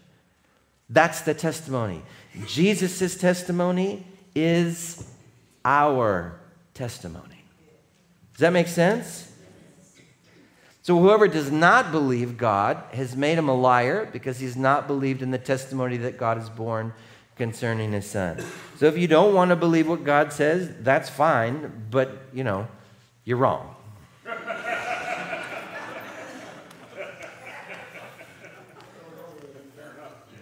That's 0.89 1.21
the 1.21 1.33
testimony. 1.33 2.03
Jesus' 2.49 3.17
testimony 3.17 4.05
is 4.35 5.09
our 5.65 6.41
testimony. 6.75 7.45
Does 8.33 8.41
that 8.41 8.53
make 8.53 8.67
sense? 8.67 9.30
So 10.91 10.99
whoever 10.99 11.29
does 11.29 11.53
not 11.53 11.93
believe 11.93 12.37
God 12.37 12.83
has 12.95 13.15
made 13.15 13.39
him 13.39 13.49
a 13.49 13.55
liar 13.55 14.09
because 14.13 14.41
he's 14.41 14.57
not 14.57 14.89
believed 14.89 15.23
in 15.23 15.31
the 15.31 15.39
testimony 15.39 15.97
that 15.99 16.19
God 16.19 16.37
has 16.37 16.51
borne 16.51 16.93
concerning 17.37 17.93
his 17.93 18.11
son. 18.11 18.43
So 18.77 18.87
if 18.87 18.99
you 18.99 19.07
don't 19.07 19.33
want 19.33 19.51
to 19.51 19.55
believe 19.55 19.87
what 19.87 20.03
God 20.03 20.33
says, 20.33 20.69
that's 20.81 21.09
fine, 21.09 21.87
but 21.93 22.23
you 22.33 22.43
know, 22.43 22.67
you're 23.25 23.37
wrong. 23.37 23.77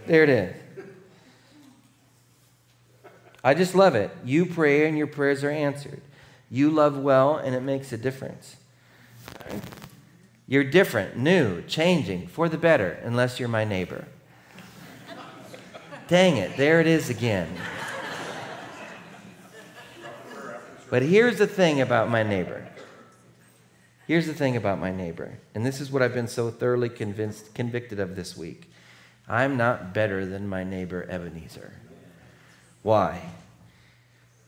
there 0.06 0.22
it 0.22 0.30
is. 0.30 0.56
I 3.44 3.52
just 3.52 3.74
love 3.74 3.94
it. 3.94 4.10
You 4.24 4.46
pray 4.46 4.88
and 4.88 4.96
your 4.96 5.08
prayers 5.08 5.44
are 5.44 5.50
answered. 5.50 6.00
You 6.50 6.70
love 6.70 6.96
well 6.96 7.36
and 7.36 7.54
it 7.54 7.60
makes 7.60 7.92
a 7.92 7.98
difference. 7.98 8.56
You're 10.48 10.64
different, 10.64 11.18
new, 11.18 11.60
changing, 11.62 12.26
for 12.28 12.48
the 12.48 12.56
better, 12.56 12.98
unless 13.04 13.38
you're 13.38 13.50
my 13.50 13.64
neighbor. 13.64 14.06
Dang 16.08 16.38
it, 16.38 16.56
there 16.56 16.80
it 16.80 16.86
is 16.86 17.10
again. 17.10 17.54
But 20.88 21.02
here's 21.02 21.36
the 21.36 21.46
thing 21.46 21.82
about 21.82 22.08
my 22.08 22.22
neighbor. 22.22 22.66
Here's 24.06 24.26
the 24.26 24.32
thing 24.32 24.56
about 24.56 24.80
my 24.80 24.90
neighbor, 24.90 25.38
and 25.54 25.66
this 25.66 25.82
is 25.82 25.92
what 25.92 26.00
I've 26.00 26.14
been 26.14 26.28
so 26.28 26.50
thoroughly 26.50 26.88
convinced, 26.88 27.52
convicted 27.52 28.00
of 28.00 28.16
this 28.16 28.34
week. 28.34 28.70
I'm 29.28 29.58
not 29.58 29.92
better 29.92 30.24
than 30.24 30.48
my 30.48 30.64
neighbor 30.64 31.06
Ebenezer. 31.10 31.74
Why? 32.82 33.20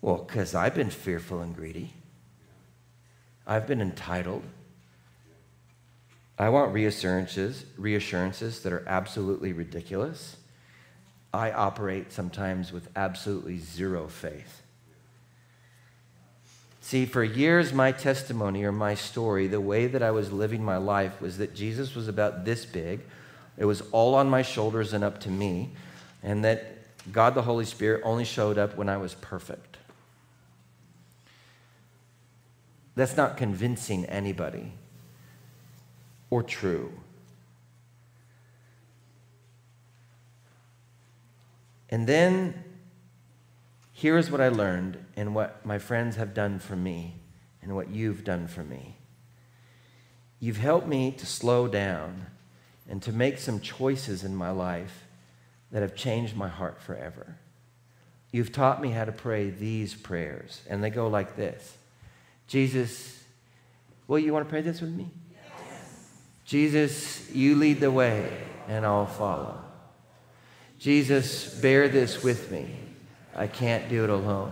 Well, 0.00 0.24
because 0.26 0.54
I've 0.54 0.74
been 0.74 0.88
fearful 0.88 1.42
and 1.42 1.54
greedy. 1.54 1.92
I've 3.46 3.66
been 3.66 3.82
entitled. 3.82 4.44
I 6.40 6.48
want 6.48 6.72
reassurances, 6.72 7.66
reassurances 7.76 8.62
that 8.62 8.72
are 8.72 8.82
absolutely 8.86 9.52
ridiculous. 9.52 10.38
I 11.34 11.52
operate 11.52 12.12
sometimes 12.12 12.72
with 12.72 12.88
absolutely 12.96 13.58
zero 13.58 14.08
faith. 14.08 14.62
See, 16.80 17.04
for 17.04 17.22
years, 17.22 17.74
my 17.74 17.92
testimony 17.92 18.64
or 18.64 18.72
my 18.72 18.94
story, 18.94 19.48
the 19.48 19.60
way 19.60 19.86
that 19.86 20.02
I 20.02 20.12
was 20.12 20.32
living 20.32 20.64
my 20.64 20.78
life 20.78 21.20
was 21.20 21.36
that 21.36 21.54
Jesus 21.54 21.94
was 21.94 22.08
about 22.08 22.46
this 22.46 22.64
big. 22.64 23.00
It 23.58 23.66
was 23.66 23.82
all 23.92 24.14
on 24.14 24.30
my 24.30 24.40
shoulders 24.40 24.94
and 24.94 25.04
up 25.04 25.20
to 25.20 25.28
me, 25.28 25.72
and 26.22 26.42
that 26.46 26.78
God 27.12 27.34
the 27.34 27.42
Holy 27.42 27.66
Spirit 27.66 28.00
only 28.02 28.24
showed 28.24 28.56
up 28.56 28.78
when 28.78 28.88
I 28.88 28.96
was 28.96 29.12
perfect. 29.12 29.76
That's 32.94 33.18
not 33.18 33.36
convincing 33.36 34.06
anybody 34.06 34.72
or 36.30 36.42
true. 36.42 36.92
And 41.90 42.06
then 42.06 42.64
here 43.92 44.16
is 44.16 44.30
what 44.30 44.40
I 44.40 44.48
learned 44.48 45.04
and 45.16 45.34
what 45.34 45.66
my 45.66 45.78
friends 45.78 46.16
have 46.16 46.32
done 46.32 46.58
for 46.58 46.76
me 46.76 47.16
and 47.60 47.74
what 47.74 47.90
you've 47.90 48.24
done 48.24 48.46
for 48.46 48.62
me. 48.62 48.96
You've 50.38 50.56
helped 50.56 50.86
me 50.86 51.10
to 51.10 51.26
slow 51.26 51.68
down 51.68 52.26
and 52.88 53.02
to 53.02 53.12
make 53.12 53.38
some 53.38 53.60
choices 53.60 54.24
in 54.24 54.34
my 54.34 54.50
life 54.50 55.04
that 55.70 55.82
have 55.82 55.94
changed 55.94 56.34
my 56.36 56.48
heart 56.48 56.80
forever. 56.80 57.36
You've 58.32 58.52
taught 58.52 58.80
me 58.80 58.90
how 58.90 59.04
to 59.04 59.12
pray 59.12 59.50
these 59.50 59.94
prayers, 59.94 60.62
and 60.68 60.82
they 60.82 60.90
go 60.90 61.08
like 61.08 61.36
this 61.36 61.76
Jesus, 62.46 63.22
Well, 64.06 64.18
you 64.18 64.32
want 64.32 64.46
to 64.46 64.50
pray 64.50 64.62
this 64.62 64.80
with 64.80 64.90
me? 64.90 65.10
Jesus, 66.50 67.30
you 67.30 67.54
lead 67.54 67.78
the 67.78 67.92
way, 67.92 68.28
and 68.66 68.84
I'll 68.84 69.06
follow. 69.06 69.56
Jesus, 70.80 71.54
bear 71.60 71.86
this 71.86 72.24
with 72.24 72.50
me. 72.50 72.74
I 73.36 73.46
can't 73.46 73.88
do 73.88 74.02
it 74.02 74.10
alone. 74.10 74.50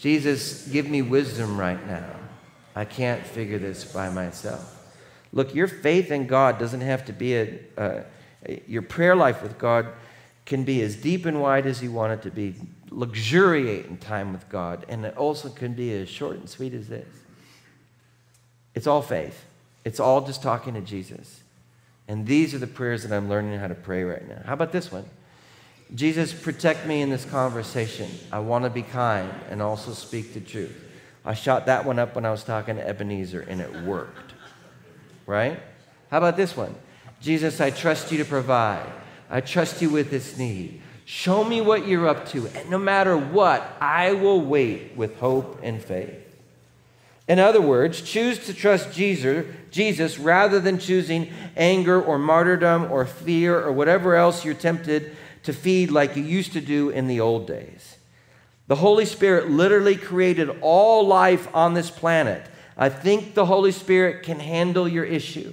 Jesus, 0.00 0.66
give 0.66 0.90
me 0.90 1.02
wisdom 1.02 1.56
right 1.56 1.86
now. 1.86 2.10
I 2.74 2.84
can't 2.84 3.24
figure 3.24 3.60
this 3.60 3.84
by 3.84 4.10
myself. 4.10 4.92
Look, 5.32 5.54
your 5.54 5.68
faith 5.68 6.10
in 6.10 6.26
God 6.26 6.58
doesn't 6.58 6.80
have 6.80 7.04
to 7.04 7.12
be 7.12 7.36
a, 7.36 7.60
a, 7.76 8.04
your 8.66 8.82
prayer 8.82 9.14
life 9.14 9.44
with 9.44 9.58
God 9.58 9.86
can 10.46 10.64
be 10.64 10.82
as 10.82 10.96
deep 10.96 11.26
and 11.26 11.40
wide 11.40 11.66
as 11.66 11.80
you 11.80 11.92
want 11.92 12.12
it 12.12 12.22
to 12.22 12.32
be. 12.32 12.56
Luxuriate 12.90 13.86
in 13.86 13.98
time 13.98 14.32
with 14.32 14.48
God, 14.48 14.84
and 14.88 15.06
it 15.06 15.16
also 15.16 15.48
can 15.48 15.74
be 15.74 15.92
as 15.92 16.08
short 16.08 16.38
and 16.38 16.50
sweet 16.50 16.74
as 16.74 16.88
this. 16.88 17.06
It's 18.74 18.88
all 18.88 19.00
faith. 19.00 19.44
It's 19.86 20.00
all 20.00 20.20
just 20.20 20.42
talking 20.42 20.74
to 20.74 20.80
Jesus. 20.80 21.42
And 22.08 22.26
these 22.26 22.52
are 22.54 22.58
the 22.58 22.66
prayers 22.66 23.04
that 23.04 23.14
I'm 23.14 23.28
learning 23.28 23.56
how 23.60 23.68
to 23.68 23.74
pray 23.76 24.02
right 24.02 24.28
now. 24.28 24.42
How 24.44 24.54
about 24.54 24.72
this 24.72 24.90
one? 24.90 25.04
Jesus, 25.94 26.34
protect 26.34 26.86
me 26.86 27.02
in 27.02 27.08
this 27.08 27.24
conversation. 27.24 28.10
I 28.32 28.40
want 28.40 28.64
to 28.64 28.70
be 28.70 28.82
kind 28.82 29.32
and 29.48 29.62
also 29.62 29.92
speak 29.92 30.34
the 30.34 30.40
truth. 30.40 30.76
I 31.24 31.34
shot 31.34 31.66
that 31.66 31.84
one 31.84 32.00
up 32.00 32.16
when 32.16 32.24
I 32.26 32.32
was 32.32 32.42
talking 32.42 32.74
to 32.74 32.86
Ebenezer, 32.86 33.42
and 33.42 33.60
it 33.60 33.72
worked. 33.82 34.34
Right? 35.24 35.60
How 36.10 36.18
about 36.18 36.36
this 36.36 36.56
one? 36.56 36.74
Jesus, 37.20 37.60
I 37.60 37.70
trust 37.70 38.10
you 38.10 38.18
to 38.18 38.24
provide. 38.24 38.90
I 39.30 39.40
trust 39.40 39.80
you 39.80 39.90
with 39.90 40.10
this 40.10 40.36
need. 40.36 40.82
Show 41.04 41.44
me 41.44 41.60
what 41.60 41.86
you're 41.86 42.08
up 42.08 42.26
to, 42.30 42.48
and 42.48 42.68
no 42.70 42.78
matter 42.78 43.16
what, 43.16 43.62
I 43.80 44.14
will 44.14 44.40
wait 44.40 44.96
with 44.96 45.16
hope 45.20 45.60
and 45.62 45.80
faith. 45.80 46.25
In 47.28 47.38
other 47.40 47.60
words, 47.60 48.02
choose 48.02 48.38
to 48.46 48.54
trust 48.54 48.92
Jesus, 48.92 49.46
Jesus 49.70 50.18
rather 50.18 50.60
than 50.60 50.78
choosing 50.78 51.32
anger 51.56 52.00
or 52.00 52.18
martyrdom 52.18 52.90
or 52.90 53.04
fear 53.04 53.60
or 53.60 53.72
whatever 53.72 54.14
else 54.14 54.44
you're 54.44 54.54
tempted 54.54 55.16
to 55.42 55.52
feed 55.52 55.90
like 55.90 56.16
you 56.16 56.22
used 56.22 56.52
to 56.52 56.60
do 56.60 56.90
in 56.90 57.08
the 57.08 57.20
old 57.20 57.46
days. 57.46 57.96
The 58.68 58.76
Holy 58.76 59.04
Spirit 59.04 59.50
literally 59.50 59.96
created 59.96 60.50
all 60.60 61.06
life 61.06 61.48
on 61.54 61.74
this 61.74 61.90
planet. 61.90 62.46
I 62.76 62.88
think 62.88 63.34
the 63.34 63.46
Holy 63.46 63.72
Spirit 63.72 64.24
can 64.24 64.38
handle 64.38 64.86
your 64.86 65.04
issue. 65.04 65.52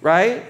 Right? 0.00 0.44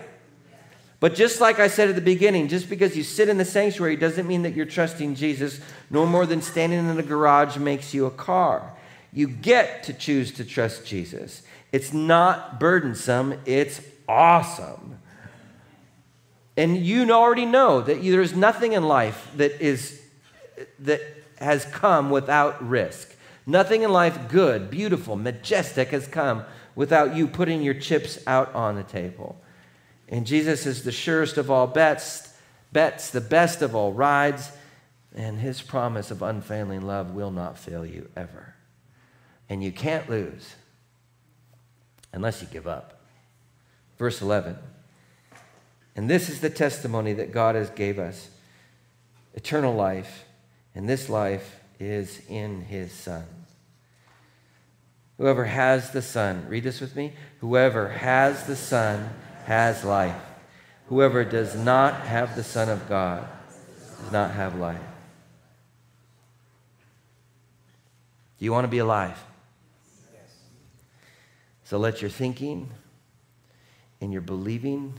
But 1.00 1.14
just 1.14 1.40
like 1.40 1.60
I 1.60 1.68
said 1.68 1.88
at 1.88 1.94
the 1.94 2.00
beginning, 2.00 2.48
just 2.48 2.68
because 2.68 2.96
you 2.96 3.04
sit 3.04 3.28
in 3.28 3.38
the 3.38 3.44
sanctuary 3.44 3.96
doesn't 3.96 4.26
mean 4.26 4.42
that 4.42 4.54
you're 4.54 4.66
trusting 4.66 5.14
Jesus, 5.14 5.60
no 5.90 6.04
more 6.04 6.26
than 6.26 6.42
standing 6.42 6.88
in 6.88 6.98
a 6.98 7.02
garage 7.02 7.56
makes 7.56 7.94
you 7.94 8.06
a 8.06 8.10
car. 8.10 8.72
You 9.12 9.28
get 9.28 9.84
to 9.84 9.92
choose 9.92 10.32
to 10.32 10.44
trust 10.44 10.84
Jesus. 10.84 11.42
It's 11.70 11.92
not 11.92 12.58
burdensome, 12.58 13.40
it's 13.46 13.80
awesome. 14.08 14.98
And 16.56 16.76
you 16.76 17.08
already 17.12 17.46
know 17.46 17.80
that 17.80 18.02
there's 18.02 18.34
nothing 18.34 18.72
in 18.72 18.82
life 18.82 19.30
that 19.36 19.60
is 19.60 20.02
that 20.80 21.00
has 21.38 21.64
come 21.66 22.10
without 22.10 22.66
risk. 22.66 23.14
Nothing 23.46 23.82
in 23.82 23.92
life 23.92 24.28
good, 24.28 24.70
beautiful, 24.70 25.14
majestic 25.14 25.90
has 25.90 26.08
come 26.08 26.44
without 26.74 27.14
you 27.14 27.28
putting 27.28 27.62
your 27.62 27.74
chips 27.74 28.18
out 28.26 28.52
on 28.54 28.74
the 28.74 28.82
table. 28.82 29.40
And 30.08 30.26
Jesus 30.26 30.66
is 30.66 30.84
the 30.84 30.92
surest 30.92 31.36
of 31.36 31.50
all 31.50 31.66
bets, 31.66 32.34
bets 32.72 33.10
the 33.10 33.20
best 33.20 33.62
of 33.62 33.74
all 33.74 33.92
rides, 33.92 34.50
and 35.14 35.38
his 35.38 35.60
promise 35.60 36.10
of 36.10 36.22
unfailing 36.22 36.82
love 36.82 37.10
will 37.10 37.30
not 37.30 37.58
fail 37.58 37.84
you 37.84 38.08
ever. 38.16 38.54
And 39.48 39.62
you 39.62 39.72
can't 39.72 40.08
lose 40.08 40.54
unless 42.12 42.40
you 42.40 42.48
give 42.48 42.66
up. 42.66 43.00
Verse 43.98 44.22
11. 44.22 44.56
And 45.96 46.08
this 46.08 46.28
is 46.28 46.40
the 46.40 46.50
testimony 46.50 47.12
that 47.14 47.32
God 47.32 47.54
has 47.54 47.70
gave 47.70 47.98
us 47.98 48.30
eternal 49.34 49.74
life, 49.74 50.24
and 50.74 50.88
this 50.88 51.08
life 51.08 51.60
is 51.80 52.20
in 52.28 52.62
his 52.62 52.92
Son. 52.92 53.24
Whoever 55.16 55.44
has 55.44 55.90
the 55.90 56.02
Son, 56.02 56.46
read 56.48 56.62
this 56.62 56.80
with 56.80 56.94
me. 56.94 57.14
Whoever 57.40 57.88
has 57.88 58.46
the 58.46 58.54
Son 58.56 59.10
has 59.48 59.82
life. 59.82 60.14
Whoever 60.90 61.24
does 61.24 61.56
not 61.56 62.02
have 62.02 62.36
the 62.36 62.44
Son 62.44 62.68
of 62.68 62.86
God 62.86 63.26
does 64.02 64.12
not 64.12 64.32
have 64.32 64.56
life. 64.56 64.76
Do 68.38 68.44
you 68.44 68.52
want 68.52 68.64
to 68.64 68.68
be 68.68 68.76
alive? 68.76 69.18
So 71.64 71.78
let 71.78 72.02
your 72.02 72.10
thinking 72.10 72.68
and 74.02 74.12
your 74.12 74.20
believing 74.20 74.92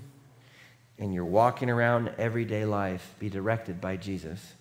and 0.97 1.13
your 1.13 1.25
walking 1.25 1.69
around 1.69 2.09
everyday 2.17 2.65
life 2.65 3.13
be 3.19 3.29
directed 3.29 3.79
by 3.79 3.97
Jesus. 3.97 4.53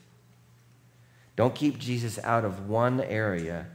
Don't 1.35 1.55
keep 1.55 1.79
Jesus 1.79 2.19
out 2.25 2.45
of 2.45 2.69
one 2.69 3.01
area. 3.01 3.67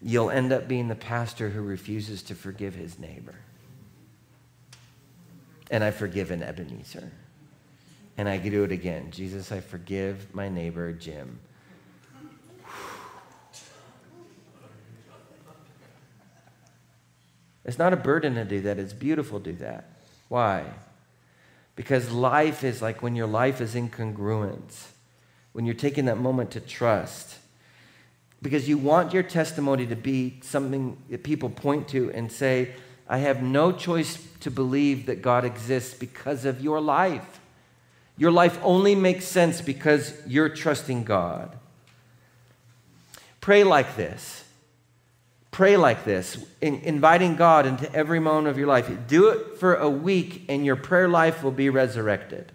You'll 0.00 0.30
end 0.30 0.50
up 0.50 0.66
being 0.66 0.88
the 0.88 0.94
pastor 0.94 1.50
who 1.50 1.60
refuses 1.60 2.22
to 2.22 2.34
forgive 2.34 2.74
his 2.74 2.98
neighbor. 2.98 3.34
And 5.70 5.84
I've 5.84 5.96
forgiven 5.96 6.42
Ebenezer. 6.42 7.10
And 8.16 8.28
I 8.28 8.38
do 8.38 8.64
it 8.64 8.72
again. 8.72 9.10
Jesus, 9.10 9.52
I 9.52 9.60
forgive 9.60 10.34
my 10.34 10.48
neighbor, 10.48 10.92
Jim. 10.92 11.38
It's 17.64 17.78
not 17.78 17.92
a 17.92 17.96
burden 17.96 18.34
to 18.36 18.46
do 18.46 18.62
that, 18.62 18.78
it's 18.78 18.94
beautiful 18.94 19.40
to 19.40 19.52
do 19.52 19.58
that. 19.58 19.90
Why? 20.28 20.64
Because 21.76 22.10
life 22.10 22.64
is 22.64 22.80
like 22.80 23.02
when 23.02 23.14
your 23.14 23.26
life 23.26 23.60
is 23.60 23.74
incongruent, 23.74 24.86
when 25.52 25.66
you're 25.66 25.74
taking 25.74 26.06
that 26.06 26.16
moment 26.16 26.50
to 26.52 26.60
trust. 26.60 27.36
Because 28.40 28.68
you 28.68 28.78
want 28.78 29.12
your 29.12 29.22
testimony 29.22 29.86
to 29.86 29.96
be 29.96 30.40
something 30.42 30.96
that 31.10 31.22
people 31.22 31.50
point 31.50 31.88
to 31.88 32.10
and 32.12 32.32
say, 32.32 32.74
I 33.08 33.18
have 33.18 33.42
no 33.42 33.72
choice 33.72 34.18
to 34.40 34.50
believe 34.50 35.06
that 35.06 35.22
God 35.22 35.44
exists 35.44 35.94
because 35.94 36.44
of 36.44 36.60
your 36.60 36.80
life. 36.80 37.40
Your 38.16 38.30
life 38.30 38.58
only 38.62 38.94
makes 38.94 39.24
sense 39.24 39.60
because 39.60 40.12
you're 40.26 40.48
trusting 40.48 41.04
God. 41.04 41.56
Pray 43.40 43.64
like 43.64 43.96
this 43.96 44.44
Pray 45.58 45.76
like 45.76 46.04
this, 46.04 46.46
in, 46.60 46.76
inviting 46.82 47.34
God 47.34 47.66
into 47.66 47.92
every 47.92 48.20
moment 48.20 48.46
of 48.46 48.58
your 48.58 48.68
life. 48.68 48.88
Do 49.08 49.30
it 49.30 49.58
for 49.58 49.74
a 49.74 49.90
week, 49.90 50.44
and 50.48 50.64
your 50.64 50.76
prayer 50.76 51.08
life 51.08 51.42
will 51.42 51.50
be 51.50 51.68
resurrected. 51.68 52.52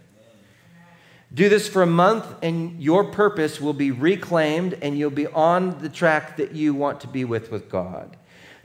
Do 1.34 1.50
this 1.50 1.68
for 1.68 1.82
a 1.82 1.86
month, 1.86 2.26
and 2.42 2.82
your 2.82 3.04
purpose 3.04 3.60
will 3.60 3.74
be 3.74 3.92
reclaimed, 3.92 4.78
and 4.82 4.98
you'll 4.98 5.10
be 5.10 5.28
on 5.28 5.80
the 5.80 5.90
track 5.90 6.38
that 6.38 6.54
you 6.54 6.74
want 6.74 7.02
to 7.02 7.08
be 7.08 7.26
with 7.26 7.52
with 7.52 7.70
God. 7.70 8.16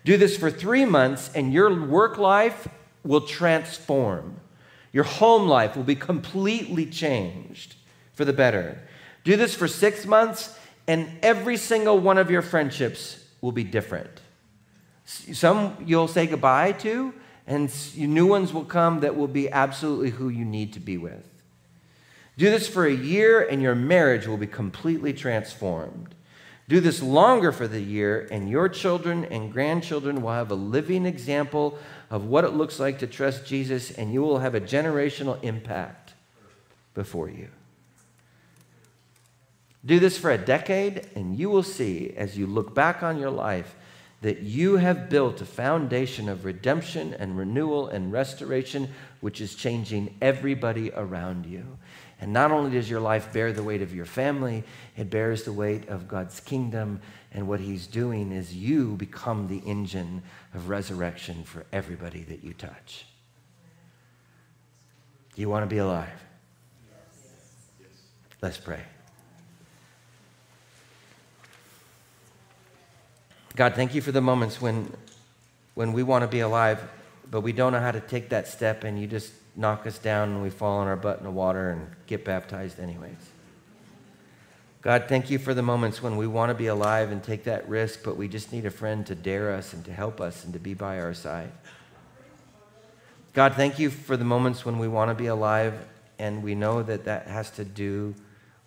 Do 0.04 0.16
this 0.16 0.36
for 0.36 0.50
three 0.50 0.84
months, 0.84 1.30
and 1.34 1.52
your 1.52 1.86
work 1.86 2.18
life 2.18 2.68
will 3.04 3.22
transform. 3.22 4.40
Your 4.92 5.04
home 5.04 5.48
life 5.48 5.76
will 5.76 5.84
be 5.84 5.94
completely 5.94 6.86
changed 6.86 7.76
for 8.14 8.24
the 8.24 8.32
better. 8.32 8.80
Do 9.24 9.36
this 9.36 9.54
for 9.54 9.68
six 9.68 10.06
months, 10.06 10.58
and 10.86 11.08
every 11.22 11.56
single 11.56 11.98
one 11.98 12.18
of 12.18 12.30
your 12.30 12.42
friendships 12.42 13.24
will 13.40 13.52
be 13.52 13.64
different. 13.64 14.22
Some 15.04 15.76
you'll 15.86 16.08
say 16.08 16.26
goodbye 16.26 16.72
to, 16.72 17.14
and 17.46 17.70
new 17.96 18.26
ones 18.26 18.52
will 18.52 18.64
come 18.64 19.00
that 19.00 19.16
will 19.16 19.28
be 19.28 19.50
absolutely 19.50 20.10
who 20.10 20.28
you 20.28 20.44
need 20.44 20.72
to 20.74 20.80
be 20.80 20.98
with. 20.98 21.24
Do 22.36 22.50
this 22.50 22.68
for 22.68 22.86
a 22.86 22.94
year, 22.94 23.40
and 23.40 23.60
your 23.60 23.74
marriage 23.74 24.26
will 24.26 24.36
be 24.36 24.46
completely 24.46 25.12
transformed. 25.12 26.14
Do 26.68 26.80
this 26.80 27.02
longer 27.02 27.50
for 27.50 27.66
the 27.66 27.80
year, 27.80 28.28
and 28.30 28.48
your 28.48 28.68
children 28.68 29.24
and 29.24 29.50
grandchildren 29.50 30.20
will 30.20 30.32
have 30.32 30.50
a 30.50 30.54
living 30.54 31.06
example 31.06 31.78
of 32.10 32.26
what 32.26 32.44
it 32.44 32.50
looks 32.50 32.78
like 32.78 32.98
to 32.98 33.06
trust 33.06 33.46
Jesus, 33.46 33.90
and 33.90 34.12
you 34.12 34.20
will 34.20 34.38
have 34.38 34.54
a 34.54 34.60
generational 34.60 35.42
impact 35.42 36.12
before 36.92 37.30
you. 37.30 37.48
Do 39.84 39.98
this 39.98 40.18
for 40.18 40.30
a 40.30 40.36
decade, 40.36 41.08
and 41.14 41.38
you 41.38 41.48
will 41.48 41.62
see 41.62 42.12
as 42.14 42.36
you 42.36 42.46
look 42.46 42.74
back 42.74 43.02
on 43.02 43.18
your 43.18 43.30
life 43.30 43.74
that 44.20 44.40
you 44.40 44.76
have 44.76 45.08
built 45.08 45.40
a 45.40 45.46
foundation 45.46 46.28
of 46.28 46.44
redemption 46.44 47.14
and 47.14 47.38
renewal 47.38 47.88
and 47.88 48.12
restoration, 48.12 48.92
which 49.20 49.40
is 49.40 49.54
changing 49.54 50.14
everybody 50.20 50.90
around 50.94 51.46
you. 51.46 51.78
And 52.20 52.32
not 52.32 52.50
only 52.50 52.72
does 52.72 52.90
your 52.90 53.00
life 53.00 53.32
bear 53.32 53.52
the 53.52 53.62
weight 53.62 53.80
of 53.80 53.94
your 53.94 54.04
family, 54.04 54.64
it 54.96 55.08
bears 55.08 55.44
the 55.44 55.52
weight 55.52 55.88
of 55.88 56.08
God's 56.08 56.40
kingdom. 56.40 57.00
And 57.32 57.46
what 57.46 57.60
He's 57.60 57.86
doing 57.86 58.32
is 58.32 58.54
you 58.54 58.96
become 58.96 59.46
the 59.46 59.58
engine 59.58 60.22
of 60.52 60.68
resurrection 60.68 61.44
for 61.44 61.64
everybody 61.72 62.24
that 62.24 62.42
you 62.42 62.54
touch. 62.54 63.06
Do 65.34 65.42
you 65.42 65.48
want 65.48 65.62
to 65.62 65.72
be 65.72 65.78
alive? 65.78 66.08
Let's 68.42 68.58
pray. 68.58 68.80
God, 73.54 73.74
thank 73.74 73.94
you 73.94 74.00
for 74.00 74.12
the 74.12 74.20
moments 74.20 74.60
when, 74.60 74.92
when 75.74 75.92
we 75.92 76.04
want 76.04 76.22
to 76.22 76.28
be 76.28 76.40
alive, 76.40 76.80
but 77.30 77.40
we 77.40 77.52
don't 77.52 77.72
know 77.72 77.80
how 77.80 77.90
to 77.90 78.00
take 78.00 78.28
that 78.30 78.46
step, 78.46 78.84
and 78.84 79.00
you 79.00 79.06
just 79.06 79.32
knock 79.58 79.86
us 79.88 79.98
down 79.98 80.30
and 80.30 80.42
we 80.42 80.50
fall 80.50 80.78
on 80.78 80.86
our 80.86 80.96
butt 80.96 81.18
in 81.18 81.24
the 81.24 81.30
water 81.30 81.70
and 81.70 81.90
get 82.06 82.24
baptized 82.24 82.78
anyways. 82.78 83.12
God, 84.80 85.06
thank 85.08 85.28
you 85.28 85.38
for 85.40 85.52
the 85.52 85.62
moments 85.62 86.00
when 86.00 86.16
we 86.16 86.28
want 86.28 86.50
to 86.50 86.54
be 86.54 86.68
alive 86.68 87.10
and 87.10 87.22
take 87.22 87.42
that 87.44 87.68
risk, 87.68 88.04
but 88.04 88.16
we 88.16 88.28
just 88.28 88.52
need 88.52 88.64
a 88.64 88.70
friend 88.70 89.04
to 89.08 89.16
dare 89.16 89.52
us 89.52 89.72
and 89.72 89.84
to 89.84 89.92
help 89.92 90.20
us 90.20 90.44
and 90.44 90.52
to 90.52 90.60
be 90.60 90.74
by 90.74 91.00
our 91.00 91.12
side. 91.12 91.50
God, 93.34 93.54
thank 93.54 93.80
you 93.80 93.90
for 93.90 94.16
the 94.16 94.24
moments 94.24 94.64
when 94.64 94.78
we 94.78 94.86
want 94.86 95.10
to 95.10 95.14
be 95.16 95.26
alive 95.26 95.74
and 96.20 96.42
we 96.44 96.54
know 96.54 96.84
that 96.84 97.04
that 97.06 97.26
has 97.26 97.50
to 97.52 97.64
do, 97.64 98.14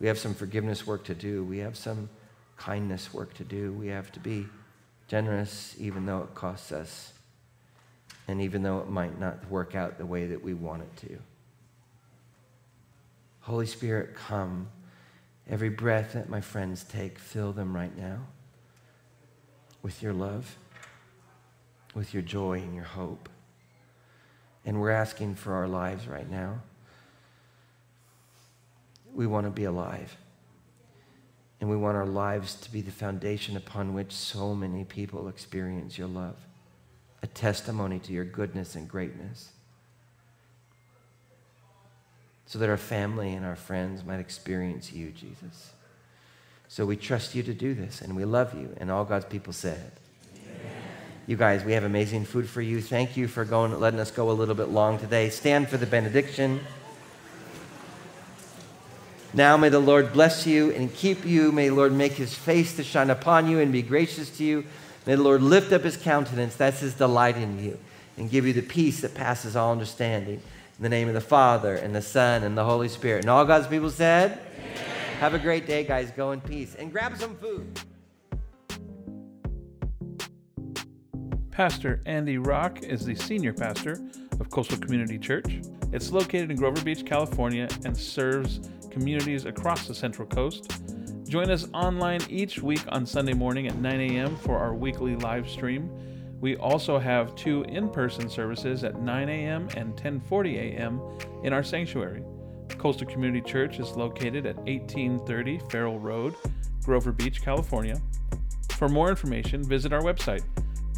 we 0.02 0.08
have 0.08 0.20
some 0.20 0.34
forgiveness 0.34 0.86
work 0.86 1.06
to 1.06 1.16
do, 1.16 1.46
we 1.46 1.60
have 1.60 1.78
some 1.78 2.10
kindness 2.58 3.14
work 3.14 3.34
to 3.36 3.46
do, 3.46 3.72
we 3.72 3.88
have 3.88 4.12
to 4.12 4.20
be 4.20 4.46
generous 5.08 5.74
even 5.80 6.06
though 6.06 6.24
it 6.24 6.36
costs 6.36 6.74
us 6.74 7.14
and 8.32 8.42
even 8.42 8.64
though 8.64 8.80
it 8.80 8.90
might 8.90 9.20
not 9.20 9.48
work 9.50 9.76
out 9.76 9.98
the 9.98 10.06
way 10.06 10.26
that 10.26 10.42
we 10.42 10.54
want 10.54 10.82
it 10.82 11.08
to. 11.08 11.20
Holy 13.42 13.66
Spirit, 13.68 14.16
come. 14.16 14.70
Every 15.50 15.70
breath 15.70 16.14
that 16.14 16.30
my 16.30 16.40
friends 16.40 16.86
take, 16.86 17.20
fill 17.20 17.52
them 17.52 17.76
right 17.76 17.96
now 17.98 18.20
with 19.82 20.02
your 20.02 20.14
love, 20.14 20.56
with 21.94 22.14
your 22.14 22.24
joy 22.24 22.60
and 22.60 22.74
your 22.74 22.86
hope. 22.86 23.28
And 24.66 24.80
we're 24.80 24.92
asking 24.92 25.36
for 25.36 25.54
our 25.54 25.68
lives 25.68 26.08
right 26.08 26.30
now. 26.30 26.62
We 29.14 29.28
want 29.28 29.46
to 29.46 29.52
be 29.52 29.66
alive. 29.66 30.16
And 31.60 31.70
we 31.70 31.76
want 31.76 31.98
our 31.98 32.06
lives 32.06 32.56
to 32.56 32.72
be 32.72 32.82
the 32.82 32.92
foundation 32.92 33.58
upon 33.58 33.94
which 33.94 34.14
so 34.14 34.56
many 34.56 34.84
people 34.84 35.28
experience 35.28 35.98
your 35.98 36.08
love, 36.08 36.38
a 37.24 37.28
testimony 37.28 38.00
to 38.00 38.14
your 38.14 38.26
goodness 38.26 38.76
and 38.76 38.88
greatness 38.88 39.52
so 42.52 42.60
that 42.60 42.68
our 42.68 42.78
family 42.78 43.34
and 43.34 43.46
our 43.46 43.56
friends 43.56 44.04
might 44.04 44.20
experience 44.20 44.92
you, 44.92 45.12
Jesus. 45.12 45.72
So 46.68 46.86
we 46.86 46.98
trust 46.98 47.34
you 47.34 47.44
to 47.44 47.54
do 47.54 47.74
this, 47.74 48.02
and 48.02 48.14
we 48.16 48.26
love 48.26 48.54
you. 48.54 48.76
And 48.78 48.92
all 48.92 49.06
God's 49.06 49.24
people 49.24 49.54
said. 49.54 49.94
You 51.28 51.38
guys, 51.38 51.64
we 51.64 51.72
have 51.74 51.86
amazing 51.86 52.26
food 52.26 52.50
for 52.50 52.62
you. 52.62 52.82
Thank 52.82 53.16
you 53.16 53.30
for 53.30 53.46
going, 53.46 53.80
letting 53.80 54.02
us 54.02 54.12
go 54.12 54.30
a 54.30 54.34
little 54.34 54.56
bit 54.56 54.68
long 54.68 55.00
today. 55.00 55.30
Stand 55.30 55.70
for 55.70 55.78
the 55.78 55.86
benediction. 55.86 56.60
Now 59.34 59.56
may 59.56 59.70
the 59.70 59.80
Lord 59.80 60.12
bless 60.12 60.46
you 60.46 60.72
and 60.72 60.94
keep 60.94 61.26
you. 61.26 61.54
May 61.54 61.70
the 61.70 61.76
Lord 61.76 61.94
make 61.94 62.14
his 62.14 62.34
face 62.34 62.76
to 62.76 62.84
shine 62.84 63.10
upon 63.10 63.50
you 63.50 63.60
and 63.60 63.72
be 63.72 63.82
gracious 63.82 64.36
to 64.40 64.44
you. 64.44 64.66
May 65.06 65.16
the 65.16 65.24
Lord 65.24 65.42
lift 65.42 65.72
up 65.72 65.84
his 65.84 65.98
countenance, 65.98 66.56
that's 66.56 66.80
his 66.80 66.94
delight 66.94 67.36
in 67.36 67.64
you, 67.64 67.80
and 68.18 68.30
give 68.30 68.46
you 68.46 68.54
the 68.54 68.62
peace 68.62 69.02
that 69.02 69.16
passes 69.16 69.56
all 69.56 69.72
understanding. 69.72 70.36
In 70.78 70.84
the 70.84 70.90
name 70.90 71.08
of 71.08 71.14
the 71.14 71.22
Father, 71.22 71.76
and 71.76 71.96
the 71.96 72.02
Son, 72.02 72.44
and 72.44 72.58
the 72.58 72.64
Holy 72.64 72.88
Spirit. 72.88 73.24
And 73.24 73.30
all 73.30 73.46
God's 73.46 73.68
people 73.68 73.90
said, 73.90 74.40
Amen. 74.58 74.82
Have 75.20 75.34
a 75.34 75.40
great 75.40 75.68
day, 75.68 75.84
guys. 75.84 76.12
Go 76.12 76.32
in 76.32 76.42
peace. 76.42 76.76
And 76.76 76.92
grab 76.92 77.16
some 77.18 77.36
food. 77.36 77.80
Pastor 81.52 82.02
Andy 82.06 82.38
Rock 82.38 82.82
is 82.82 83.06
the 83.06 83.14
senior 83.14 83.54
pastor 83.54 84.00
of 84.40 84.50
Coastal 84.50 84.78
Community 84.80 85.20
Church. 85.20 85.62
It's 85.92 86.12
located 86.12 86.50
in 86.50 86.58
Grover 86.58 86.82
Beach, 86.84 87.06
California, 87.06 87.68
and 87.86 87.96
serves 87.96 88.62
communities 88.90 89.46
across 89.46 89.88
the 89.88 89.94
Central 89.94 90.28
Coast. 90.28 90.72
Join 91.32 91.50
us 91.50 91.66
online 91.74 92.20
each 92.30 92.62
week 92.62 92.84
on 92.90 93.06
Sunday 93.06 93.32
morning 93.32 93.68
at 93.68 93.78
9 93.78 94.02
a.m. 94.02 94.36
for 94.36 94.58
our 94.58 94.76
weekly 94.76 95.16
live 95.16 95.50
stream. 95.50 95.90
We 96.42 96.58
also 96.58 97.00
have 97.00 97.34
two 97.36 97.64
in-person 97.70 98.28
services 98.28 98.84
at 98.84 99.02
9 99.02 99.30
a.m. 99.30 99.70
and 99.78 99.96
10:40 99.96 100.58
a.m. 100.58 101.00
in 101.46 101.54
our 101.54 101.64
sanctuary. 101.64 102.22
Coastal 102.78 103.08
Community 103.08 103.50
Church 103.50 103.80
is 103.80 103.92
located 103.92 104.46
at 104.46 104.58
1830 104.58 105.60
Farroll 105.70 106.00
Road, 106.00 106.36
Grover 106.84 107.14
Beach, 107.14 107.42
California. 107.42 108.02
For 108.72 108.90
more 108.90 109.10
information, 109.10 109.64
visit 109.64 109.94
our 109.94 110.02
website 110.02 110.44